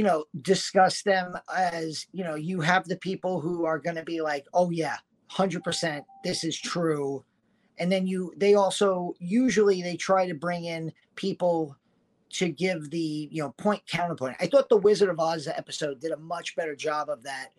you 0.01 0.07
know 0.07 0.25
discuss 0.41 1.03
them 1.03 1.37
as 1.55 2.07
you 2.11 2.25
know 2.25 2.35
you 2.35 2.63
have 2.63 2.87
the 2.87 2.97
people 2.97 3.39
who 3.39 3.67
are 3.67 3.79
going 3.79 3.97
to 3.97 4.03
be 4.03 4.23
like 4.23 4.47
oh 4.55 4.71
yeah 4.71 4.97
100% 5.31 6.05
this 6.25 6.43
is 6.43 6.59
true. 6.59 7.23
And 7.79 7.93
then 7.93 8.07
you 8.07 8.33
they 8.35 8.55
also 8.55 9.13
usually 9.19 9.83
they 9.83 9.97
try 9.97 10.27
to 10.27 10.35
bring 10.35 10.65
in 10.65 10.91
people 11.17 11.77
to 12.31 12.49
give 12.49 12.89
the 12.89 13.29
you 13.31 13.43
know 13.43 13.51
point 13.59 13.83
counterpoint. 13.87 14.37
I 14.41 14.47
thought 14.47 14.71
the 14.71 14.79
wizard 14.79 15.11
of 15.11 15.21
oz 15.21 15.47
episode 15.47 16.01
did 16.01 16.13
a 16.13 16.17
much 16.17 16.57
better 16.57 16.75
job 16.75 17.11
of 17.11 17.23
that 17.25 17.51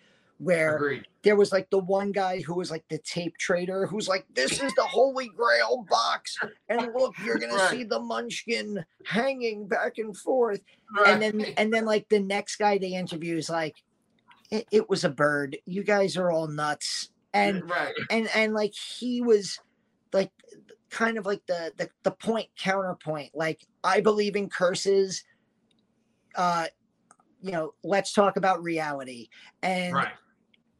where 0.42 0.76
agreed. 0.76 1.08
there 1.22 1.36
was 1.36 1.52
like 1.52 1.70
the 1.70 1.78
one 1.78 2.12
guy 2.12 2.42
who 2.42 2.56
was 2.56 2.72
like 2.72 2.84
the 2.89 2.98
tape 3.00 3.38
trader 3.38 3.86
who's 3.86 4.08
like 4.08 4.26
this 4.34 4.60
is 4.62 4.74
the 4.74 4.84
holy 4.84 5.30
grail 5.30 5.86
box 5.89 6.36
and 6.68 6.89
look 6.96 7.14
you're 7.24 7.38
gonna 7.38 7.54
Right. 7.54 7.70
see 7.70 7.84
the 7.84 8.00
munchkin 8.00 8.84
hanging 9.06 9.68
back 9.68 10.00
and 10.00 10.18
forth 10.18 10.62
and 11.06 11.22
then 11.22 11.42
and 11.58 11.72
then 11.72 11.86
like 11.86 12.10
the 12.10 12.20
next 12.20 12.56
guy 12.56 12.78
they 12.80 12.94
interview 12.94 13.38
is 13.38 13.50
like 13.50 13.76
it, 14.50 14.68
it 14.72 14.89
was 14.89 15.04
a 15.04 15.10
bird 15.10 15.58
you 15.66 15.84
guys 15.84 16.18
are 16.18 16.32
all 16.32 16.48
nuts 16.48 17.10
and 17.34 17.70
right, 17.70 17.94
and 18.10 18.28
and 18.36 18.54
like 18.54 18.74
he 18.74 19.22
was 19.22 19.60
like 20.12 20.32
kind 20.89 21.18
of 21.20 21.26
like 21.28 21.46
the 21.46 21.72
the, 21.78 21.88
the 22.04 22.12
point 22.12 22.48
counterpoint 22.58 23.30
like 23.36 23.62
i 23.84 24.02
believe 24.02 24.36
in 24.36 24.50
curses 24.50 25.24
uh 26.36 26.66
you 27.42 27.52
know 27.52 27.74
let's 27.84 28.12
talk 28.12 28.36
about 28.38 28.62
reality 28.64 29.30
and 29.64 29.94
right. 29.96 30.10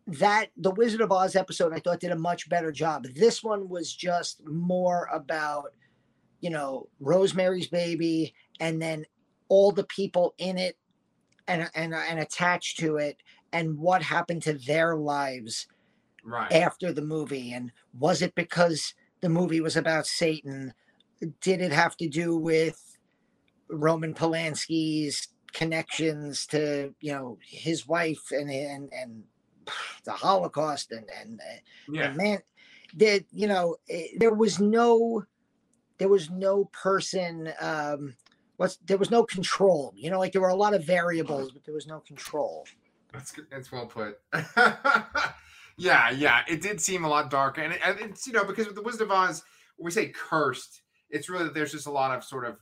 That 0.08 0.48
the 0.58 0.72
Wizard 0.72 1.02
of 1.02 1.12
Oz 1.12 1.36
episode 1.36 1.74
I 1.74 1.80
thought 1.80 2.00
did 2.00 2.12
a 2.12 2.18
much 2.18 2.50
better 2.50 2.72
job. 2.72 3.06
This 3.16 3.44
one 3.44 3.70
was 3.70 3.94
just 3.94 4.46
more 4.46 5.08
about, 5.14 5.74
you 6.40 6.50
know, 6.50 6.88
Rosemary's 7.00 7.68
Baby 7.68 8.34
and 8.60 8.82
then 8.82 9.06
all 9.48 9.72
the 9.72 9.84
people 9.84 10.34
in 10.38 10.58
it 10.58 10.78
and 11.48 11.70
and 11.76 11.94
and 11.94 12.20
attached 12.20 12.80
to 12.80 12.98
it 12.98 13.18
and 13.54 13.78
what 13.78 14.02
happened 14.02 14.42
to 14.44 14.54
their 14.54 14.96
lives 14.96 15.68
Right. 16.24 16.52
after 16.52 16.94
the 16.94 17.02
movie 17.02 17.52
and 17.52 17.72
was 17.98 18.22
it 18.22 18.36
because 18.36 18.94
the 19.22 19.30
movie 19.30 19.60
was 19.60 19.76
about 19.76 20.06
Satan? 20.06 20.74
Did 21.42 21.62
it 21.62 21.72
have 21.72 21.98
to 21.98 22.08
do 22.08 22.38
with 22.38 22.98
Roman 23.70 24.14
Polanski's 24.14 25.28
connections 25.54 26.46
to, 26.48 26.94
you 27.00 27.12
know, 27.12 27.38
his 27.42 27.88
wife 27.88 28.32
and 28.32 28.50
and 28.50 28.92
and 28.94 29.24
the 30.04 30.12
Holocaust 30.12 30.92
and 30.92 31.06
and, 31.20 31.42
yeah. 31.90 32.08
and 32.08 32.18
man, 32.18 32.40
that 32.96 33.26
you 33.32 33.48
know 33.48 33.76
eh, 33.90 34.08
there 34.18 34.34
was 34.34 34.60
no 34.60 35.24
there 35.98 36.10
was 36.10 36.30
no 36.30 36.66
person 36.66 37.52
um 37.60 38.16
what's 38.58 38.78
there 38.86 38.98
was 38.98 39.12
no 39.12 39.24
control 39.24 39.94
you 39.96 40.10
know 40.10 40.20
like 40.20 40.32
there 40.32 40.42
were 40.42 40.50
a 40.50 40.56
lot 40.56 40.74
of 40.74 40.84
variables 40.84 41.52
but 41.52 41.64
there 41.64 41.74
was 41.74 41.88
no 41.88 42.00
control 42.00 42.66
That's 43.14 43.32
good. 43.32 43.46
That's 43.52 43.72
well 43.72 43.88
put. 43.88 44.20
yeah, 45.78 46.12
yeah. 46.12 46.42
It 46.48 46.62
did 46.62 46.80
seem 46.80 47.04
a 47.04 47.10
lot 47.10 47.30
darker, 47.30 47.62
and, 47.62 47.74
it, 47.74 47.82
and 47.86 48.00
it's 48.00 48.26
you 48.26 48.34
know 48.34 48.46
because 48.46 48.68
with 48.68 48.76
the 48.76 48.82
Wizard 48.82 49.02
of 49.02 49.12
Oz, 49.12 49.44
when 49.78 49.86
we 49.86 49.92
say 49.92 50.08
cursed, 50.10 50.82
it's 51.10 51.30
really 51.30 51.46
that 51.46 51.54
there's 51.54 51.72
just 51.72 51.88
a 51.88 51.92
lot 51.92 52.16
of 52.16 52.24
sort 52.24 52.46
of 52.46 52.58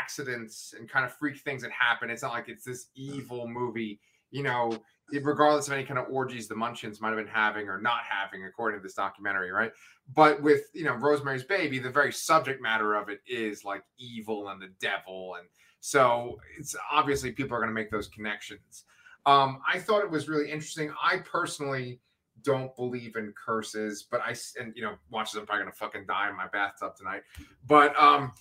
accidents 0.00 0.74
and 0.78 0.88
kind 0.88 1.04
of 1.04 1.12
freak 1.14 1.38
things 1.38 1.62
that 1.62 1.72
happen. 1.72 2.10
It's 2.10 2.22
not 2.22 2.32
like 2.32 2.48
it's 2.48 2.64
this 2.64 2.86
evil 2.94 3.48
movie, 3.48 4.00
you 4.30 4.42
know. 4.42 4.70
Regardless 5.12 5.66
of 5.66 5.72
any 5.72 5.84
kind 5.84 5.98
of 5.98 6.06
orgies 6.10 6.48
the 6.48 6.54
Munchkins 6.54 7.00
might 7.00 7.08
have 7.08 7.16
been 7.16 7.26
having 7.26 7.68
or 7.68 7.80
not 7.80 8.00
having, 8.08 8.44
according 8.44 8.80
to 8.80 8.82
this 8.82 8.94
documentary, 8.94 9.50
right? 9.50 9.72
But 10.14 10.42
with 10.42 10.62
you 10.74 10.84
know 10.84 10.94
Rosemary's 10.94 11.44
Baby, 11.44 11.78
the 11.78 11.90
very 11.90 12.12
subject 12.12 12.62
matter 12.62 12.94
of 12.94 13.08
it 13.08 13.20
is 13.26 13.64
like 13.64 13.82
evil 13.98 14.48
and 14.48 14.60
the 14.60 14.70
devil, 14.80 15.36
and 15.38 15.48
so 15.80 16.38
it's 16.58 16.76
obviously 16.90 17.32
people 17.32 17.56
are 17.56 17.60
going 17.60 17.70
to 17.70 17.74
make 17.74 17.90
those 17.90 18.08
connections. 18.08 18.84
Um, 19.26 19.60
I 19.66 19.78
thought 19.78 20.02
it 20.02 20.10
was 20.10 20.28
really 20.28 20.50
interesting. 20.50 20.92
I 21.02 21.18
personally 21.18 22.00
don't 22.42 22.74
believe 22.76 23.16
in 23.16 23.32
curses, 23.32 24.06
but 24.10 24.20
I 24.20 24.34
and 24.58 24.72
you 24.74 24.82
know, 24.82 24.94
watches 25.10 25.34
I'm 25.34 25.46
probably 25.46 25.64
gonna 25.64 25.74
fucking 25.74 26.06
die 26.06 26.30
in 26.30 26.36
my 26.36 26.46
bathtub 26.48 26.96
tonight. 26.96 27.22
But 27.66 27.98
um, 28.00 28.32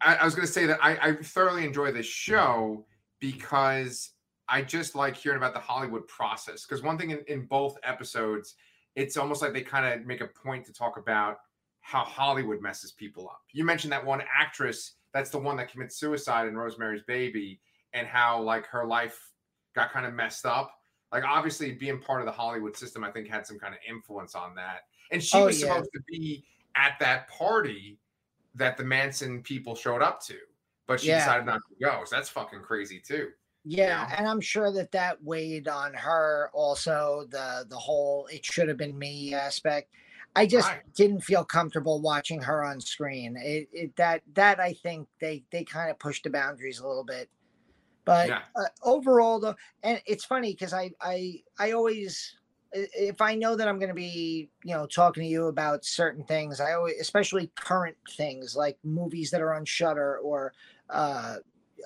I, 0.00 0.16
I 0.16 0.24
was 0.24 0.34
gonna 0.34 0.46
say 0.46 0.66
that 0.66 0.78
I, 0.82 0.96
I 0.96 1.12
thoroughly 1.14 1.64
enjoy 1.64 1.92
this 1.92 2.06
show 2.06 2.84
because 3.20 4.11
I 4.52 4.60
just 4.60 4.94
like 4.94 5.16
hearing 5.16 5.38
about 5.38 5.54
the 5.54 5.60
Hollywood 5.60 6.06
process. 6.06 6.66
Because 6.66 6.82
one 6.82 6.98
thing 6.98 7.10
in, 7.10 7.24
in 7.26 7.46
both 7.46 7.78
episodes, 7.82 8.54
it's 8.94 9.16
almost 9.16 9.40
like 9.40 9.54
they 9.54 9.62
kind 9.62 9.86
of 9.86 10.06
make 10.06 10.20
a 10.20 10.26
point 10.26 10.66
to 10.66 10.72
talk 10.74 10.98
about 10.98 11.38
how 11.80 12.04
Hollywood 12.04 12.60
messes 12.60 12.92
people 12.92 13.28
up. 13.28 13.40
You 13.52 13.64
mentioned 13.64 13.92
that 13.92 14.04
one 14.04 14.22
actress 14.32 14.92
that's 15.14 15.30
the 15.30 15.38
one 15.38 15.56
that 15.56 15.70
commits 15.70 15.96
suicide 15.96 16.48
in 16.48 16.56
Rosemary's 16.56 17.02
Baby, 17.02 17.60
and 17.92 18.06
how 18.06 18.40
like 18.42 18.66
her 18.66 18.86
life 18.86 19.18
got 19.74 19.90
kind 19.90 20.06
of 20.06 20.14
messed 20.14 20.46
up. 20.46 20.72
Like 21.12 21.24
obviously 21.24 21.72
being 21.72 21.98
part 22.00 22.20
of 22.20 22.26
the 22.26 22.32
Hollywood 22.32 22.76
system, 22.76 23.04
I 23.04 23.10
think 23.10 23.28
had 23.28 23.46
some 23.46 23.58
kind 23.58 23.74
of 23.74 23.80
influence 23.88 24.34
on 24.34 24.54
that. 24.54 24.82
And 25.10 25.22
she 25.22 25.36
Oh, 25.38 25.46
was 25.46 25.60
yeah. 25.60 25.68
supposed 25.68 25.90
to 25.94 26.00
be 26.08 26.44
at 26.74 26.98
that 27.00 27.28
party 27.28 27.98
that 28.54 28.76
the 28.76 28.84
Manson 28.84 29.42
people 29.42 29.74
showed 29.74 30.02
up 30.02 30.22
to, 30.24 30.38
but 30.86 31.00
she 31.00 31.08
Yeah. 31.08 31.18
decided 31.18 31.46
not 31.46 31.60
to 31.68 31.84
go. 31.84 32.04
So 32.04 32.16
that's 32.16 32.30
fucking 32.30 32.62
crazy 32.62 32.98
too. 32.98 33.32
Yeah 33.64 34.08
and 34.16 34.26
i'm 34.26 34.40
sure 34.40 34.72
that 34.72 34.90
that 34.90 35.22
weighed 35.22 35.68
on 35.68 35.94
her 35.94 36.50
also 36.52 37.26
the 37.30 37.64
the 37.68 37.76
whole 37.78 38.26
it 38.26 38.44
should 38.44 38.68
have 38.68 38.76
been 38.76 38.98
me 38.98 39.34
aspect 39.34 39.92
i 40.34 40.44
just 40.46 40.74
Right. 40.74 40.82
didn't 40.94 41.20
feel 41.20 41.44
comfortable 41.44 42.02
watching 42.02 42.42
her 42.42 42.64
on 42.64 42.80
screen 42.80 43.36
it, 43.36 43.68
it 43.72 43.94
that 43.96 44.22
that 44.34 44.58
i 44.58 44.72
think 44.72 45.08
they 45.20 45.44
they 45.52 45.62
kind 45.64 45.90
of 45.92 45.98
pushed 46.00 46.24
the 46.24 46.30
boundaries 46.30 46.80
a 46.80 46.86
little 46.88 47.04
bit 47.04 47.30
But 48.04 48.34
Yeah. 48.34 48.44
uh, 48.56 48.68
overall, 48.82 49.40
though, 49.40 49.56
and 49.82 50.02
it's 50.06 50.24
funny 50.24 50.52
because 50.52 50.72
I, 50.72 50.92
I, 51.00 51.42
I 51.58 51.72
always, 51.72 52.36
if 52.72 53.20
I 53.20 53.34
know 53.36 53.56
that 53.56 53.68
I'm 53.68 53.78
going 53.78 53.90
to 53.90 53.94
be, 53.94 54.50
you 54.64 54.74
know, 54.74 54.86
talking 54.86 55.22
to 55.22 55.28
you 55.28 55.46
about 55.46 55.84
certain 55.84 56.24
things, 56.24 56.60
I 56.60 56.72
always, 56.72 57.00
especially 57.00 57.48
current 57.56 57.96
things 58.10 58.56
like 58.56 58.78
movies 58.84 59.30
that 59.30 59.40
are 59.42 59.54
on 59.54 59.64
Shudder 59.64 60.18
or 60.18 60.54
uh, 60.90 61.36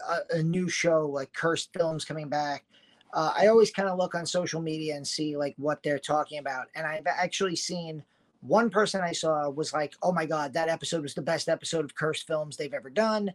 a, 0.08 0.38
a 0.38 0.42
new 0.42 0.68
show 0.68 1.06
like 1.06 1.32
Cursed 1.32 1.72
Films 1.72 2.04
coming 2.04 2.28
back. 2.28 2.64
Uh, 3.12 3.32
I 3.36 3.46
always 3.46 3.70
kind 3.70 3.88
of 3.88 3.98
look 3.98 4.14
on 4.14 4.26
social 4.26 4.60
media 4.60 4.96
and 4.96 5.06
see 5.06 5.36
like 5.36 5.54
what 5.56 5.82
they're 5.82 5.98
talking 5.98 6.38
about, 6.38 6.66
and 6.74 6.86
I've 6.86 7.06
actually 7.06 7.56
seen 7.56 8.02
one 8.40 8.70
person 8.70 9.00
I 9.00 9.12
saw 9.12 9.48
was 9.48 9.72
like, 9.72 9.94
"Oh 10.02 10.12
my 10.12 10.26
god, 10.26 10.52
that 10.52 10.68
episode 10.68 11.02
was 11.02 11.14
the 11.14 11.22
best 11.22 11.48
episode 11.48 11.84
of 11.84 11.94
Cursed 11.94 12.26
Films 12.26 12.56
they've 12.56 12.74
ever 12.74 12.90
done," 12.90 13.32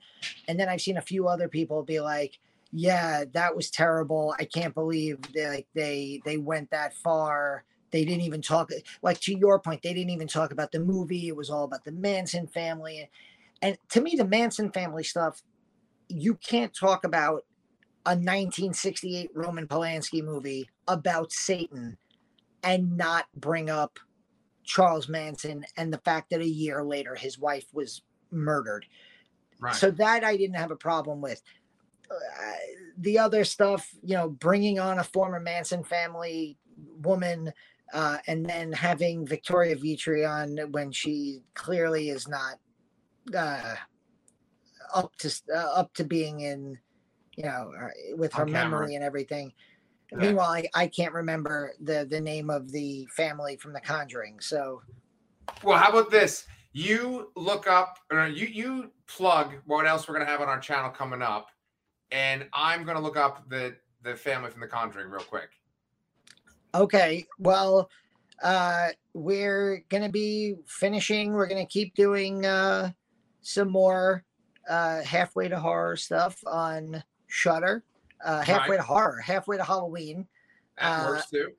and 0.48 0.60
then 0.60 0.70
I've 0.70 0.82
seen 0.82 0.98
a 0.98 1.02
few 1.02 1.28
other 1.28 1.48
people 1.48 1.84
be 1.84 2.00
like, 2.00 2.40
"Yeah, 2.72 3.26
that 3.34 3.56
was 3.56 3.70
terrible. 3.70 4.36
I 4.40 4.46
can't 4.46 4.74
believe 4.74 5.20
they 5.34 5.48
like 5.48 5.68
they 5.74 6.22
they 6.26 6.38
went 6.38 6.72
that 6.72 6.94
far." 6.94 7.64
They 7.92 8.06
didn't 8.06 8.22
even 8.22 8.42
talk 8.42 8.72
like 9.02 9.20
to 9.22 9.38
your 9.38 9.60
point. 9.60 9.82
They 9.82 9.94
didn't 9.94 10.12
even 10.12 10.28
talk 10.28 10.52
about 10.54 10.72
the 10.72 10.80
movie. 10.80 11.28
It 11.28 11.36
was 11.36 11.50
all 11.50 11.66
about 11.66 11.84
the 11.84 11.92
Manson 11.92 12.48
family, 12.48 13.10
and 13.62 13.78
to 13.90 14.02
me, 14.02 14.16
the 14.16 14.26
Manson 14.26 14.72
family 14.72 15.04
stuff, 15.04 15.42
you 16.12 16.36
can't 16.36 16.74
talk 16.74 17.04
about 17.04 17.44
a 18.06 18.12
1968 18.12 19.30
Roman 19.34 19.68
Polanski 19.68 20.24
movie 20.24 20.70
about 20.88 21.32
Satan 21.32 21.98
and 22.64 22.98
not 22.98 23.26
bring 23.36 23.70
up 23.70 24.00
Charles 24.64 25.08
Manson 25.08 25.66
and 25.78 25.94
the 25.94 26.00
fact 26.00 26.30
that 26.32 26.42
a 26.42 26.48
year 26.48 26.84
later 26.84 27.16
his 27.16 27.38
wife 27.38 27.66
was 27.74 28.02
murdered. 28.32 28.86
Right. 29.60 29.76
So 29.76 29.92
that 29.92 30.24
I 30.24 30.38
didn't 30.38 30.56
have 30.56 30.72
a 30.72 30.76
problem 30.76 31.22
with. 31.22 31.42
Uh, 32.10 32.16
the 32.98 33.20
other 33.20 33.44
stuff, 33.46 33.90
you 34.04 34.16
know, 34.16 34.30
bringing 34.30 34.80
on 34.80 35.00
a 35.00 35.04
former 35.04 35.40
Manson 35.40 35.84
family 35.84 36.58
woman 37.02 37.54
uh, 37.94 38.18
and 38.28 38.46
then 38.46 38.72
having 38.72 39.26
Victoria 39.26 39.76
Vetri 39.76 40.28
on 40.28 40.72
when 40.72 40.92
she 40.92 41.42
clearly 41.54 42.10
is 42.10 42.28
not 42.28 42.56
uh, 43.36 43.76
up 44.94 45.16
to 45.18 45.34
uh, 45.54 45.58
up 45.58 45.94
to 45.96 46.04
being 46.04 46.42
in, 46.42 46.78
you 47.36 47.44
know, 47.44 47.72
uh, 47.82 48.16
with 48.16 48.34
her 48.34 48.46
memory 48.46 48.96
and 48.96 49.04
everything. 49.04 49.54
Yeah. 50.12 50.18
Meanwhile, 50.18 50.50
I, 50.50 50.66
I 50.74 50.88
can't 50.88 51.14
remember 51.14 51.74
the 51.80 52.06
the 52.10 52.20
name 52.20 52.50
of 52.50 52.72
the 52.72 53.08
family 53.16 53.56
from 53.58 53.74
The 53.74 53.82
Conjuring. 53.82 54.40
So 54.40 54.82
Well, 55.64 55.78
how 55.78 55.90
about 55.90 56.12
this? 56.12 56.46
You 56.74 57.32
look 57.36 57.68
up, 57.68 58.00
or 58.12 58.28
you 58.28 58.48
you 58.48 58.92
plug 59.08 59.54
what 59.66 59.86
else 59.86 60.08
we're 60.08 60.16
gonna 60.16 60.30
have 60.30 60.42
on 60.42 60.48
our 60.48 60.60
channel 60.60 60.90
coming 60.90 61.22
up, 61.22 61.50
and 62.12 62.48
I'm 62.54 62.84
gonna 62.84 63.02
look 63.02 63.18
up 63.18 63.50
the 63.50 63.76
the 64.04 64.16
family 64.16 64.50
from 64.50 64.62
The 64.62 64.68
Conjuring 64.68 65.10
real 65.10 65.24
quick. 65.24 65.50
Okay, 66.74 67.28
well, 67.40 67.90
uh, 68.42 68.90
we're 69.14 69.84
gonna 69.90 70.10
be 70.10 70.56
finishing. 70.66 71.34
We're 71.34 71.48
gonna 71.48 71.66
keep 71.66 71.94
doing 71.96 72.46
uh, 72.46 72.92
some 73.42 73.70
more 73.70 74.24
uh, 74.70 75.02
halfway 75.02 75.48
to 75.48 75.60
horror 75.60 75.96
stuff 75.96 76.42
on 76.46 77.04
Shudder. 77.28 77.84
Uh, 78.24 78.42
halfway 78.42 78.78
to 78.78 78.84
horror, 78.84 79.20
halfway 79.20 79.58
to 79.58 79.64
Halloween 79.64 80.28
That 80.78 81.02
Uh, 81.02 81.08
works 81.10 81.30
too. 81.30 81.52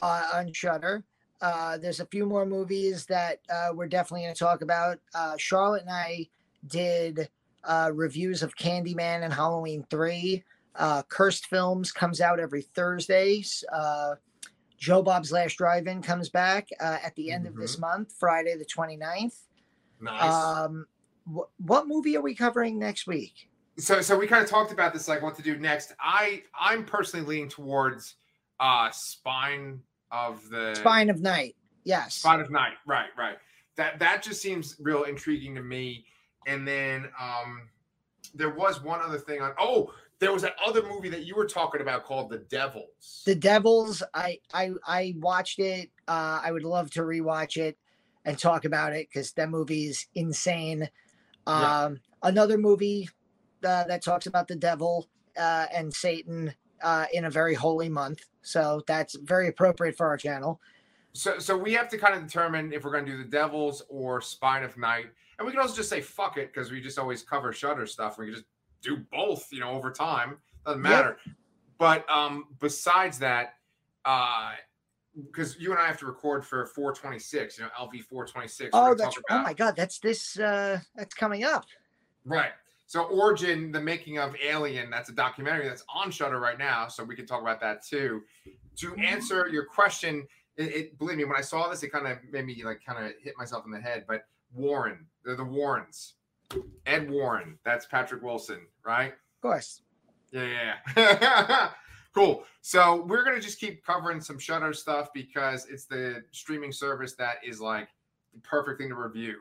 on 0.00 0.52
Shudder. 0.52 1.04
Uh, 1.40 1.76
there's 1.78 2.00
a 2.00 2.06
few 2.06 2.26
more 2.26 2.44
movies 2.46 3.06
that 3.06 3.38
uh, 3.52 3.68
we're 3.74 3.86
definitely 3.88 4.22
going 4.22 4.34
to 4.34 4.38
talk 4.38 4.62
about. 4.62 4.98
Uh, 5.14 5.36
Charlotte 5.36 5.82
and 5.82 5.90
I 5.90 6.28
did 6.66 7.28
uh, 7.64 7.90
reviews 7.94 8.42
of 8.42 8.56
Candyman 8.56 9.22
and 9.22 9.32
Halloween 9.32 9.86
3. 9.90 10.42
Uh, 10.74 11.02
Cursed 11.08 11.46
Films 11.46 11.92
comes 11.92 12.20
out 12.20 12.40
every 12.40 12.62
Thursday. 12.62 13.44
Uh, 13.72 14.14
Joe 14.78 15.02
Bob's 15.02 15.30
Last 15.32 15.54
Drive-In 15.58 16.02
comes 16.02 16.28
back 16.28 16.68
uh, 16.80 16.98
at 17.04 17.14
the 17.16 17.30
end 17.32 17.46
of 17.46 17.54
this 17.56 17.78
month, 17.78 18.14
Friday 18.18 18.56
the 18.56 18.64
29th. 18.64 19.36
Nice. 20.00 20.22
Um, 20.32 20.86
what 21.58 21.86
movie 21.86 22.16
are 22.16 22.22
we 22.22 22.34
covering 22.34 22.78
next 22.78 23.06
week? 23.06 23.48
so 23.78 24.00
so 24.00 24.18
we 24.18 24.26
kind 24.26 24.42
of 24.42 24.50
talked 24.50 24.72
about 24.72 24.92
this, 24.92 25.08
like 25.08 25.22
what 25.22 25.36
to 25.36 25.42
do 25.42 25.56
next. 25.56 25.94
I 26.00 26.42
I'm 26.58 26.84
personally 26.84 27.24
leaning 27.24 27.48
towards 27.48 28.16
uh 28.60 28.90
spine 28.90 29.80
of 30.10 30.48
the 30.50 30.74
Spine 30.74 31.10
of 31.10 31.20
Night. 31.20 31.56
Yes. 31.84 32.14
Spine 32.14 32.40
of 32.40 32.50
Night. 32.50 32.74
Right, 32.86 33.08
right. 33.16 33.36
That 33.76 33.98
that 34.00 34.22
just 34.22 34.42
seems 34.42 34.76
real 34.80 35.04
intriguing 35.04 35.54
to 35.54 35.62
me. 35.62 36.04
And 36.46 36.66
then 36.66 37.08
um 37.20 37.68
there 38.34 38.50
was 38.50 38.82
one 38.82 39.00
other 39.00 39.18
thing 39.18 39.40
on 39.40 39.52
oh, 39.58 39.92
there 40.18 40.32
was 40.32 40.42
that 40.42 40.56
other 40.66 40.82
movie 40.82 41.08
that 41.10 41.24
you 41.24 41.36
were 41.36 41.46
talking 41.46 41.80
about 41.80 42.04
called 42.04 42.30
The 42.30 42.38
Devils. 42.38 43.22
The 43.24 43.36
Devils, 43.36 44.02
I 44.12 44.38
I 44.52 44.72
I 44.86 45.14
watched 45.18 45.60
it. 45.60 45.90
Uh, 46.08 46.40
I 46.42 46.50
would 46.50 46.64
love 46.64 46.90
to 46.92 47.02
rewatch 47.02 47.56
it 47.56 47.78
and 48.24 48.36
talk 48.36 48.64
about 48.64 48.92
it 48.92 49.08
because 49.08 49.32
that 49.32 49.48
movie 49.48 49.84
is 49.84 50.06
insane. 50.16 50.88
Yeah. 51.48 51.84
Um, 51.84 52.00
Another 52.22 52.58
movie 52.58 53.08
uh, 53.64 53.84
that 53.84 54.02
talks 54.02 54.26
about 54.26 54.48
the 54.48 54.56
devil 54.56 55.08
uh, 55.38 55.66
and 55.72 55.94
Satan 55.94 56.52
uh, 56.82 57.06
in 57.12 57.26
a 57.26 57.30
very 57.30 57.54
holy 57.54 57.88
month, 57.88 58.24
so 58.42 58.82
that's 58.88 59.14
very 59.14 59.48
appropriate 59.48 59.96
for 59.96 60.06
our 60.08 60.16
channel. 60.16 60.60
So 61.12 61.38
so 61.38 61.56
we 61.56 61.72
have 61.74 61.88
to 61.90 61.98
kind 61.98 62.14
of 62.14 62.26
determine 62.26 62.72
if 62.72 62.84
we're 62.84 62.90
gonna 62.92 63.06
do 63.06 63.16
The 63.18 63.30
Devils 63.30 63.82
or 63.88 64.20
Spine 64.20 64.64
of 64.64 64.76
Night. 64.76 65.06
And 65.38 65.46
we 65.46 65.52
can 65.52 65.60
also 65.60 65.76
just 65.76 65.88
say 65.88 66.00
fuck 66.00 66.36
it, 66.38 66.52
because 66.52 66.72
we 66.72 66.80
just 66.80 66.98
always 66.98 67.22
cover 67.22 67.52
shudder 67.52 67.86
stuff. 67.86 68.18
We 68.18 68.26
can 68.26 68.34
just 68.34 68.46
do 68.82 68.96
both, 69.12 69.46
you 69.52 69.60
know, 69.60 69.70
over 69.70 69.92
time. 69.92 70.38
Doesn't 70.66 70.82
Yep. 70.82 70.90
matter. 70.90 71.18
But 71.78 72.08
um 72.10 72.46
besides 72.58 73.20
that, 73.20 73.54
uh 74.04 74.52
because 75.26 75.58
you 75.58 75.72
and 75.72 75.80
I 75.80 75.86
have 75.86 75.98
to 75.98 76.06
record 76.06 76.44
for 76.44 76.66
426, 76.66 77.58
you 77.58 77.64
know, 77.64 77.70
LV 77.78 78.04
426. 78.04 78.70
Oh, 78.72 78.94
that's 78.94 79.18
oh 79.30 79.42
my 79.42 79.52
god, 79.52 79.76
that's 79.76 79.98
this 79.98 80.38
uh, 80.38 80.78
that's 80.94 81.14
coming 81.14 81.44
up. 81.44 81.64
Right. 82.24 82.52
So 82.86 83.02
Origin, 83.02 83.70
the 83.70 83.80
making 83.80 84.18
of 84.18 84.34
Alien, 84.42 84.90
that's 84.90 85.10
a 85.10 85.12
documentary 85.12 85.68
that's 85.68 85.84
on 85.94 86.10
Shudder 86.10 86.40
right 86.40 86.58
now. 86.58 86.88
So 86.88 87.04
we 87.04 87.14
can 87.14 87.26
talk 87.26 87.42
about 87.42 87.60
that 87.60 87.84
too. 87.84 88.22
To 88.76 88.94
answer 88.96 89.46
your 89.48 89.66
question, 89.66 90.26
it, 90.56 90.74
it 90.74 90.98
believe 90.98 91.18
me, 91.18 91.24
when 91.24 91.36
I 91.36 91.42
saw 91.42 91.68
this, 91.68 91.82
it 91.82 91.92
kind 91.92 92.06
of 92.06 92.18
made 92.30 92.46
me 92.46 92.62
like 92.64 92.80
kind 92.84 93.04
of 93.04 93.12
hit 93.22 93.34
myself 93.36 93.64
in 93.66 93.70
the 93.70 93.80
head. 93.80 94.04
But 94.08 94.22
Warren, 94.54 95.06
they're 95.24 95.36
the 95.36 95.44
Warrens. 95.44 96.14
Ed 96.86 97.10
Warren, 97.10 97.58
that's 97.62 97.84
Patrick 97.84 98.22
Wilson, 98.22 98.66
right? 98.84 99.12
Of 99.12 99.42
course. 99.42 99.82
Yeah, 100.32 100.74
yeah. 100.96 101.70
cool. 102.14 102.44
So 102.62 103.04
we're 103.06 103.24
gonna 103.24 103.40
just 103.40 103.60
keep 103.60 103.84
covering 103.84 104.20
some 104.20 104.38
Shudder 104.38 104.72
stuff 104.72 105.08
because 105.14 105.66
it's 105.70 105.86
the 105.86 106.22
streaming 106.32 106.72
service 106.72 107.14
that 107.16 107.36
is 107.46 107.60
like 107.60 107.88
the 108.34 108.40
perfect 108.40 108.80
thing 108.80 108.88
to 108.90 108.94
review 108.94 109.36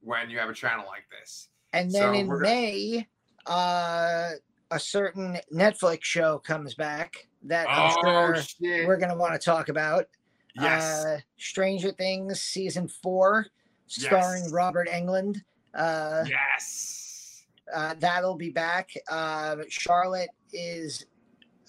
when 0.00 0.30
you 0.30 0.38
have 0.38 0.48
a 0.50 0.54
channel 0.54 0.86
like 0.86 1.04
this. 1.10 1.48
And 1.72 1.90
then 1.90 2.02
So 2.02 2.12
in 2.12 2.26
gonna- 2.28 2.40
May, 2.40 3.08
uh, 3.46 4.30
a 4.70 4.78
certain 4.78 5.38
Netflix 5.52 6.04
show 6.04 6.38
comes 6.38 6.74
back 6.74 7.28
that 7.42 7.68
I'm 7.68 7.92
Oh 7.98 8.02
sure 8.02 8.36
shit! 8.42 8.86
we're 8.86 8.96
going 8.96 9.08
to 9.10 9.16
want 9.16 9.32
to 9.32 9.38
talk 9.38 9.68
about. 9.68 10.06
Yes. 10.54 11.04
Uh, 11.04 11.18
Stranger 11.38 11.90
Things 11.92 12.40
season 12.40 12.86
four, 12.88 13.46
starring 13.86 14.44
Yes. 14.44 14.52
Robert 14.52 14.88
Englund. 14.88 15.42
Uh, 15.74 16.24
yes. 16.28 17.44
uh, 17.74 17.94
that'll 17.98 18.34
be 18.36 18.50
back. 18.50 18.90
Uh, 19.08 19.56
Charlotte 19.68 20.30
is. 20.52 21.06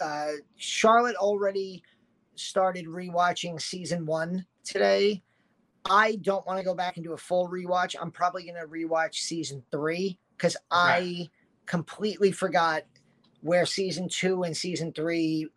Uh, 0.01 0.31
Charlotte 0.55 1.15
already 1.15 1.83
started 2.35 2.85
rewatching 2.87 3.61
season 3.61 4.05
one 4.05 4.45
today. 4.63 5.21
I 5.85 6.17
don't 6.17 6.45
want 6.45 6.59
to 6.59 6.65
go 6.65 6.73
back 6.75 6.97
and 6.97 7.03
do 7.03 7.13
a 7.13 7.17
full 7.17 7.47
rewatch. 7.47 7.95
I'm 7.99 8.11
probably 8.11 8.43
going 8.43 8.55
to 8.59 8.67
rewatch 8.67 9.15
season 9.15 9.63
three 9.71 10.17
because 10.37 10.57
I 10.71 11.29
completely 11.65 12.31
forgot 12.31 12.83
where 13.41 13.65
season 13.65 14.09
two 14.09 14.43
and 14.43 14.55
season 14.55 14.91
three 14.93 15.47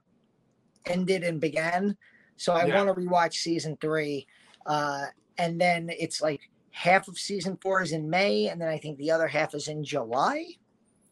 ended 0.86 1.24
and 1.24 1.40
began. 1.40 1.96
So 2.36 2.52
I 2.52 2.66
Yeah. 2.66 2.82
want 2.82 2.88
to 2.88 3.00
rewatch 3.02 3.34
season 3.34 3.76
three. 3.80 4.26
Uh, 4.66 5.06
and 5.38 5.60
then 5.60 5.90
it's 5.90 6.20
like 6.20 6.40
half 6.70 7.08
of 7.08 7.18
season 7.18 7.58
four 7.62 7.82
is 7.82 7.92
in 7.92 8.08
May, 8.08 8.48
and 8.48 8.60
then 8.60 8.68
I 8.68 8.78
think 8.78 8.98
the 8.98 9.10
other 9.10 9.28
half 9.28 9.54
is 9.54 9.68
in 9.68 9.84
July. 9.84 10.44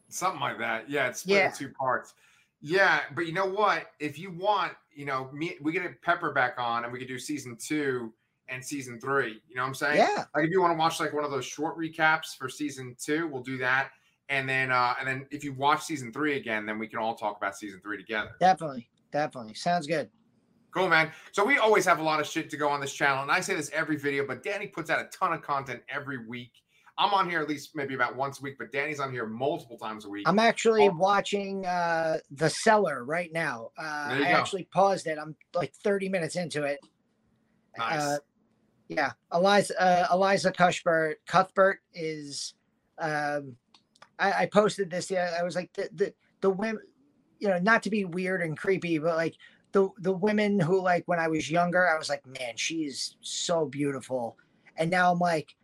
Something 0.09 0.41
like 0.41 0.57
that. 0.59 0.89
Yeah, 0.89 1.07
it's 1.07 1.21
split 1.21 1.37
Yeah. 1.37 1.49
in 1.49 1.55
two 1.55 1.69
parts. 1.69 2.13
Yeah, 2.65 3.01
but 3.13 3.27
you 3.27 3.33
know 3.33 3.45
what? 3.45 3.87
If 3.99 4.17
you 4.17 4.31
want, 4.31 4.71
you 4.95 5.05
know, 5.05 5.29
me 5.33 5.57
we 5.61 5.73
get 5.73 5.85
a 5.85 5.89
Pepper 6.01 6.31
back 6.31 6.55
on 6.57 6.85
and 6.85 6.93
we 6.93 6.97
could 6.97 7.09
do 7.09 7.19
season 7.19 7.57
two 7.57 8.13
and 8.47 8.63
season 8.63 9.01
three. 9.01 9.41
You 9.49 9.55
know 9.55 9.63
what 9.63 9.67
I'm 9.67 9.75
saying? 9.75 9.97
Yeah. 9.97 10.23
Like 10.33 10.45
if 10.45 10.49
you 10.49 10.61
want 10.61 10.71
to 10.71 10.77
watch 10.77 11.01
like 11.01 11.13
one 11.13 11.25
of 11.25 11.31
those 11.31 11.45
short 11.45 11.77
recaps 11.77 12.37
for 12.37 12.47
season 12.47 12.95
two, 12.97 13.27
we'll 13.27 13.43
do 13.43 13.57
that. 13.57 13.89
And 14.29 14.47
then 14.47 14.71
uh 14.71 14.93
and 14.97 15.05
then 15.05 15.27
if 15.29 15.43
you 15.43 15.53
watch 15.53 15.83
season 15.83 16.13
three 16.13 16.37
again, 16.37 16.65
then 16.65 16.79
we 16.79 16.87
can 16.87 16.99
all 16.99 17.15
talk 17.15 17.35
about 17.35 17.57
season 17.57 17.81
three 17.81 17.97
together. 17.97 18.31
Definitely. 18.39 18.87
Definitely. 19.11 19.55
Sounds 19.55 19.85
good. 19.85 20.09
Cool, 20.73 20.87
man. 20.87 21.11
So 21.33 21.43
we 21.43 21.57
always 21.57 21.85
have 21.85 21.99
a 21.99 22.03
lot 22.03 22.21
of 22.21 22.25
shit 22.25 22.49
to 22.49 22.57
go 22.57 22.69
on 22.69 22.79
this 22.79 22.93
channel, 22.93 23.21
and 23.21 23.31
I 23.31 23.41
say 23.41 23.53
this 23.53 23.69
every 23.73 23.95
video, 23.95 24.25
but 24.25 24.41
Danny 24.41 24.65
puts 24.65 24.89
out 24.89 24.99
a 24.99 25.07
ton 25.15 25.31
of 25.31 25.43
content 25.43 25.81
every 25.87 26.25
week. 26.25 26.53
I'm 26.97 27.13
on 27.13 27.29
here 27.29 27.41
at 27.41 27.49
least 27.49 27.75
maybe 27.75 27.95
about 27.95 28.15
once 28.15 28.39
a 28.39 28.43
week, 28.43 28.55
but 28.59 28.71
Danny's 28.71 28.99
on 28.99 29.11
here 29.11 29.25
multiple 29.25 29.77
times 29.77 30.05
a 30.05 30.09
week. 30.09 30.27
I'm 30.27 30.37
actually 30.39 30.87
Oh. 30.89 30.93
watching 30.95 31.65
uh 31.65 32.19
The 32.31 32.49
Cellar 32.49 33.03
right 33.03 33.31
now. 33.33 33.71
Uh 33.77 34.09
I 34.11 34.17
go. 34.19 34.25
actually 34.25 34.65
paused 34.65 35.07
it. 35.07 35.17
I'm 35.19 35.35
like 35.55 35.73
30 35.83 36.09
minutes 36.09 36.35
into 36.35 36.63
it. 36.63 36.79
nice. 37.77 38.01
Uh, 38.01 38.17
yeah, 38.89 39.11
Elisha 39.31 39.81
uh, 39.81 40.07
Elisha 40.11 40.51
Cuthbert 40.51 41.15
Cuthbert 41.25 41.79
is. 41.93 42.53
Um, 42.99 43.55
I, 44.19 44.43
I 44.43 44.45
posted 44.45 44.91
this. 44.91 45.09
Yeah, 45.09 45.35
I 45.39 45.41
was 45.41 45.55
like 45.55 45.71
the 45.73 45.89
the 45.93 46.13
the 46.41 46.49
women, 46.51 46.83
you 47.39 47.47
know, 47.47 47.57
not 47.57 47.81
to 47.83 47.89
be 47.89 48.05
weird 48.05 48.41
and 48.43 48.55
creepy, 48.57 48.99
but 48.99 49.15
like 49.15 49.35
the 49.71 49.89
the 49.99 50.11
women 50.11 50.59
who 50.59 50.79
like 50.81 51.03
when 51.07 51.17
I 51.17 51.27
was 51.29 51.49
younger, 51.49 51.87
I 51.89 51.97
was 51.97 52.09
like, 52.09 52.23
man, 52.27 52.55
she's 52.55 53.15
so 53.21 53.65
beautiful, 53.65 54.37
and 54.75 54.91
now 54.91 55.11
I'm 55.11 55.17
like, 55.19 55.55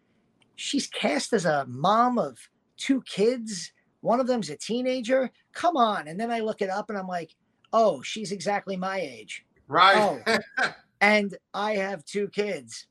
she's 0.60 0.88
cast 0.88 1.34
as 1.34 1.46
a 1.46 1.66
mom 1.68 2.18
of 2.18 2.38
two 2.78 3.02
kids. 3.02 3.72
One 4.02 4.20
of 4.20 4.28
them's 4.28 4.50
a 4.50 4.58
teenager. 4.58 5.32
Come 5.54 5.78
on, 5.78 6.08
and 6.08 6.20
then 6.20 6.32
I 6.32 6.40
look 6.40 6.62
it 6.62 6.70
up, 6.70 6.90
and 6.90 6.98
I'm 6.98 7.08
like, 7.08 7.36
oh, 7.74 8.02
she's 8.02 8.32
exactly 8.32 8.78
my 8.78 9.00
age 9.00 9.46
right. 9.70 10.22
and 11.02 11.38
I 11.54 11.76
have 11.76 12.04
two 12.04 12.28
kids. 12.28 12.88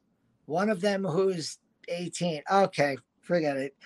One 0.47 0.71
of 0.71 0.81
them 0.81 1.05
who's 1.05 1.59
18. 1.89 2.43
Okay, 2.51 2.97
forget 3.21 3.59
it. 3.59 3.77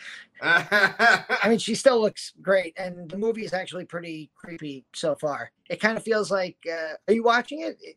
I 0.41 1.49
mean, 1.49 1.59
she 1.59 1.74
still 1.74 2.01
looks 2.01 2.33
great, 2.41 2.74
and 2.78 3.11
the 3.11 3.18
movie 3.18 3.45
is 3.45 3.53
actually 3.53 3.85
pretty 3.85 4.30
creepy 4.37 4.85
so 4.93 5.16
far. 5.16 5.51
It 5.68 5.80
kind 5.80 5.97
of 5.97 6.05
feels 6.05 6.30
like. 6.30 6.57
Uh, 6.70 6.95
are 7.09 7.14
you 7.14 7.24
watching 7.24 7.61
it? 7.61 7.78
It 7.80 7.97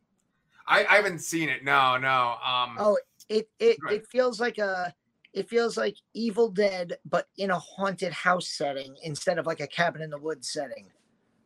I, 0.67 0.85
I 0.85 0.95
haven't 0.95 1.19
seen 1.19 1.49
it. 1.49 1.63
No, 1.63 1.97
no. 1.97 2.35
Um, 2.43 2.77
Oh, 2.79 2.97
it 3.29 3.49
it, 3.59 3.77
it 3.89 4.07
feels 4.07 4.39
like 4.39 4.57
a. 4.57 4.93
It 5.35 5.49
feels 5.49 5.75
like 5.75 5.97
Evil 6.13 6.49
Dead, 6.49 6.97
but 7.03 7.27
in 7.37 7.51
a 7.51 7.59
haunted 7.59 8.13
house 8.13 8.47
setting 8.47 8.95
instead 9.03 9.37
of 9.37 9.45
like 9.45 9.59
a 9.59 9.67
cabin 9.67 10.01
in 10.01 10.09
the 10.09 10.17
woods 10.17 10.49
setting, 10.51 10.87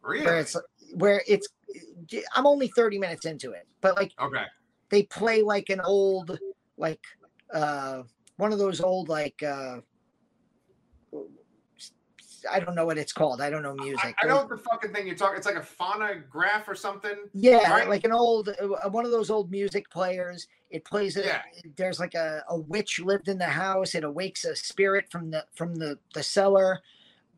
really? 0.04 0.24
where 0.24 0.40
it's 0.40 0.56
where 0.94 1.24
it's. 1.28 1.48
I'm 2.36 2.46
only 2.46 2.68
30 2.68 3.00
minutes 3.00 3.26
into 3.26 3.52
it, 3.52 3.68
but 3.82 3.96
like 3.96 4.14
okay. 4.22 4.46
they 4.90 5.04
play 5.04 5.42
like 5.42 5.70
an 5.70 5.82
old 5.82 6.38
like 6.78 7.02
uh 7.52 8.04
one 8.38 8.54
of 8.54 8.60
those 8.60 8.80
old 8.80 9.10
like 9.10 9.42
uh 9.42 9.78
I 12.50 12.60
don't 12.60 12.76
know 12.76 12.86
what 12.86 12.98
it's 12.98 13.14
called. 13.14 13.42
I 13.42 13.50
don't 13.50 13.64
know 13.64 13.76
music. 13.76 14.04
I 14.04 14.14
but 14.22 14.28
know 14.28 14.36
what 14.38 14.50
the 14.50 14.58
fucking 14.58 14.94
thing 14.94 15.08
you're 15.08 15.16
talking. 15.16 15.38
It's 15.38 15.46
like 15.46 15.56
a 15.56 15.64
phonograph 15.64 16.68
or 16.68 16.76
something. 16.76 17.16
yeah, 17.34 17.72
right? 17.72 17.90
like 17.90 18.04
an 18.04 18.12
old 18.12 18.50
uh, 18.50 18.90
one 18.90 19.06
of 19.06 19.12
those 19.12 19.30
old 19.30 19.52
music 19.52 19.90
players. 19.90 20.48
It 20.70 20.86
plays 20.86 21.18
it. 21.18 21.26
Yeah. 21.26 21.42
There's 21.76 22.00
like 22.00 22.14
a, 22.14 22.44
a 22.50 22.60
witch 22.60 23.00
lived 23.00 23.28
in 23.28 23.38
the 23.38 23.46
house. 23.46 23.96
It 23.96 24.04
awakes 24.04 24.46
a 24.46 24.56
spirit 24.56 25.06
from 25.12 25.32
the 25.32 25.46
from 25.56 25.76
the 25.76 25.98
the 26.14 26.24
cellar. 26.24 26.80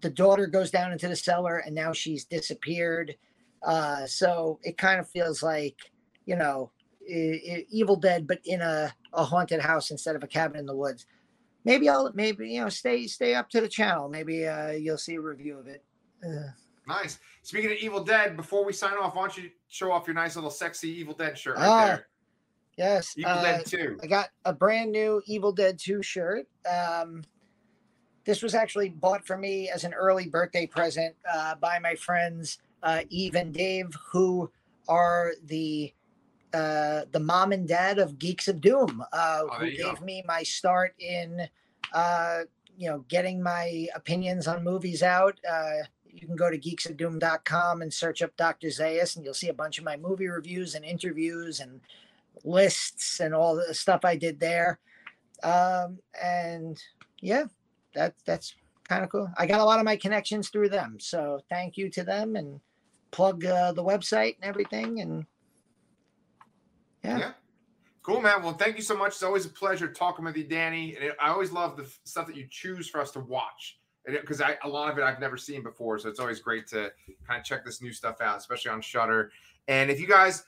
The 0.02 0.10
daughter 0.10 0.48
goes 0.48 0.72
down 0.72 0.92
into 0.92 1.08
the 1.08 1.16
cellar, 1.16 1.60
and 1.60 1.76
now 1.76 1.94
she's 1.94 2.26
disappeared. 2.26 3.16
Uh, 3.64 4.08
so 4.08 4.60
it 4.64 4.78
kind 4.78 5.00
of 5.00 5.08
feels 5.08 5.44
like 5.44 5.76
you 6.26 6.36
know, 6.36 6.72
Evil 7.08 7.96
Dead, 7.96 8.28
but 8.28 8.40
in 8.46 8.62
a 8.62 8.94
a 9.14 9.24
haunted 9.24 9.60
house 9.60 9.92
instead 9.92 10.16
of 10.16 10.24
a 10.24 10.28
cabin 10.28 10.60
in 10.60 10.66
the 10.66 10.76
woods. 10.76 11.06
Maybe 11.64 11.90
I'll 11.90 12.12
maybe 12.14 12.50
you 12.50 12.62
know 12.62 12.70
stay 12.70 13.06
stay 13.08 13.36
up 13.36 13.50
to 13.52 13.62
the 13.62 13.68
channel. 13.68 14.10
Maybe 14.10 14.48
uh, 14.48 14.72
you'll 14.72 14.98
see 14.98 15.16
a 15.16 15.22
review 15.22 15.58
of 15.60 15.68
it. 15.68 15.84
Uh, 16.26 16.52
Nice. 16.88 17.20
Speaking 17.44 17.72
of 17.72 17.78
Evil 17.78 18.04
Dead, 18.04 18.36
before 18.36 18.66
we 18.66 18.74
sign 18.74 18.94
off, 18.98 19.16
why 19.16 19.22
don't 19.28 19.38
you 19.38 19.52
show 19.70 19.92
off 19.92 20.08
your 20.08 20.16
nice 20.16 20.36
little 20.36 20.50
sexy 20.50 20.90
Evil 20.90 21.14
Dead 21.14 21.38
shirt 21.38 21.56
right 21.58 21.66
Ah, 21.68 21.86
there? 21.86 22.08
yes, 22.76 23.14
Evil 23.16 23.32
uh, 23.32 23.44
Dead 23.44 23.66
2. 23.68 24.00
I 24.02 24.08
got 24.08 24.30
a 24.46 24.52
brand 24.52 24.92
new 24.92 25.22
Evil 25.28 25.52
Dead 25.54 25.78
2 25.78 26.02
shirt. 26.02 26.48
Um, 26.70 27.24
this 28.26 28.42
was 28.42 28.56
actually 28.56 28.90
bought 28.90 29.26
for 29.28 29.38
me 29.38 29.70
as 29.70 29.84
an 29.84 29.94
early 29.94 30.28
birthday 30.28 30.66
present 30.66 31.16
uh, 31.32 31.54
by 31.56 31.78
my 31.80 31.94
friends 31.96 32.58
uh, 32.82 33.04
Eve 33.10 33.36
and 33.36 33.54
Dave, 33.54 33.96
who 34.12 34.52
are 34.90 35.34
the 35.46 35.94
uh, 36.54 37.06
the 37.12 37.20
mom 37.20 37.52
and 37.52 37.68
dad 37.68 38.00
of 38.00 38.20
Geeks 38.20 38.48
of 38.48 38.62
Doom, 38.62 39.04
uh, 39.14 39.42
Oh, 39.44 39.48
who 39.60 39.72
gave 39.72 40.00
go. 40.00 40.06
me 40.06 40.24
my 40.28 40.44
start 40.44 40.94
in 41.00 41.48
uh, 41.94 42.40
you 42.78 42.90
know 42.90 43.00
getting 43.08 43.42
my 43.42 43.88
opinions 43.96 44.48
on 44.48 44.64
movies 44.64 45.04
out. 45.04 45.40
Uh, 45.50 45.84
you 46.14 46.28
can 46.28 46.36
go 46.36 46.50
to 46.52 46.58
geeksofdoom.com 46.58 47.82
and 47.82 47.94
search 47.94 48.22
up 48.22 48.36
Dr. 48.36 48.68
Zayas, 48.68 49.16
and 49.16 49.24
you'll 49.24 49.34
see 49.34 49.48
a 49.50 49.54
bunch 49.54 49.78
of 49.80 49.86
my 49.86 49.96
movie 49.98 50.28
reviews 50.28 50.76
and 50.76 50.84
interviews 50.84 51.60
and 51.62 51.80
lists 52.44 53.20
and 53.20 53.34
all 53.34 53.56
the 53.56 53.74
stuff 53.74 54.04
I 54.04 54.16
did 54.18 54.40
there. 54.40 54.80
Um, 55.44 56.00
and 56.22 56.82
yeah, 57.22 57.46
that 57.96 58.16
that's 58.26 58.56
kind 58.88 59.04
of 59.04 59.10
cool. 59.10 59.30
I 59.38 59.46
got 59.46 59.62
a 59.62 59.66
lot 59.66 59.80
of 59.80 59.86
my 59.86 59.96
connections 59.96 60.50
through 60.50 60.70
them, 60.70 60.98
so 61.00 61.40
thank 61.50 61.78
you 61.78 61.90
to 61.92 62.04
them 62.04 62.36
and 62.36 62.60
plug 63.12 63.46
uh, 63.46 63.72
the 63.72 63.84
website 63.84 64.36
and 64.36 64.44
everything. 64.46 65.00
And 65.02 65.26
yeah, 67.04 67.18
Yeah. 67.18 67.32
Cool, 68.04 68.20
man. 68.20 68.42
Well, 68.42 68.54
thank 68.54 68.78
you 68.78 68.82
so 68.82 68.98
much. 68.98 69.10
It's 69.10 69.24
always 69.24 69.46
a 69.46 69.50
pleasure 69.50 69.88
talking 69.88 70.26
with 70.26 70.36
you, 70.36 70.44
Danny. 70.44 70.96
And 70.96 71.14
I 71.22 71.30
always 71.30 71.52
love 71.52 71.78
the 71.78 71.88
stuff 72.04 72.26
that 72.28 72.36
you 72.36 72.48
choose 72.50 72.90
for 72.90 73.00
us 73.00 73.12
to 73.12 73.20
watch 73.20 73.78
because 74.06 74.42
I 74.42 74.58
a 74.64 74.68
lot 74.68 74.92
of 74.92 74.98
it 74.98 75.04
I've 75.04 75.20
never 75.20 75.38
seen 75.38 75.62
before. 75.62 76.00
So 76.00 76.10
it's 76.10 76.20
always 76.20 76.40
great 76.40 76.66
to 76.70 76.92
kind 77.28 77.40
of 77.40 77.46
check 77.46 77.64
this 77.64 77.80
new 77.80 77.94
stuff 77.94 78.20
out, 78.20 78.38
especially 78.38 78.72
on 78.72 78.82
Shudder. 78.82 79.32
And 79.68 79.92
if 79.92 80.00
you 80.00 80.08
guys 80.08 80.44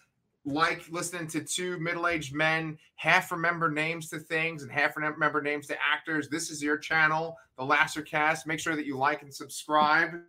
like 0.45 0.83
listening 0.89 1.27
to 1.27 1.41
two 1.41 1.79
middle-aged 1.79 2.33
men 2.33 2.77
half 2.95 3.31
remember 3.31 3.69
names 3.69 4.09
to 4.09 4.19
things 4.19 4.63
and 4.63 4.71
half 4.71 4.97
remember 4.97 5.39
names 5.39 5.67
to 5.67 5.77
actors, 5.79 6.29
this 6.29 6.49
is 6.49 6.61
your 6.61 6.77
channel, 6.77 7.37
the 7.57 7.63
Lasser 7.63 8.01
Cast. 8.01 8.47
Make 8.47 8.59
sure 8.59 8.75
that 8.75 8.87
you 8.87 8.97
like 8.97 9.21
and 9.21 9.33
subscribe. 9.33 10.19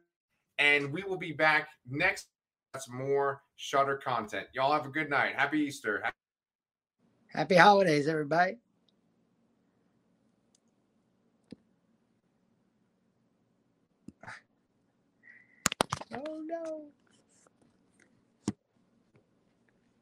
And 0.58 0.92
we 0.92 1.02
will 1.04 1.16
be 1.16 1.32
back 1.32 1.68
next. 1.88 2.26
That's 2.74 2.88
more 2.90 3.40
Shudder 3.56 3.96
content. 3.96 4.46
Y'all 4.52 4.72
have 4.72 4.86
a 4.86 4.90
good 4.90 5.08
night. 5.08 5.34
Happy 5.36 5.58
Easter. 5.60 6.02
happy 7.28 7.54
holidays, 7.56 8.08
everybody. 8.08 8.58
Oh 16.16 16.42
no. 16.46 16.82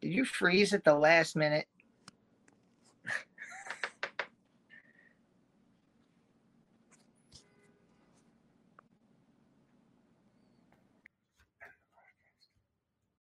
Did 0.02 0.12
you 0.12 0.26
freeze 0.26 0.74
at 0.74 0.84
the 0.84 0.94
last 0.94 1.36
minute? 1.36 1.66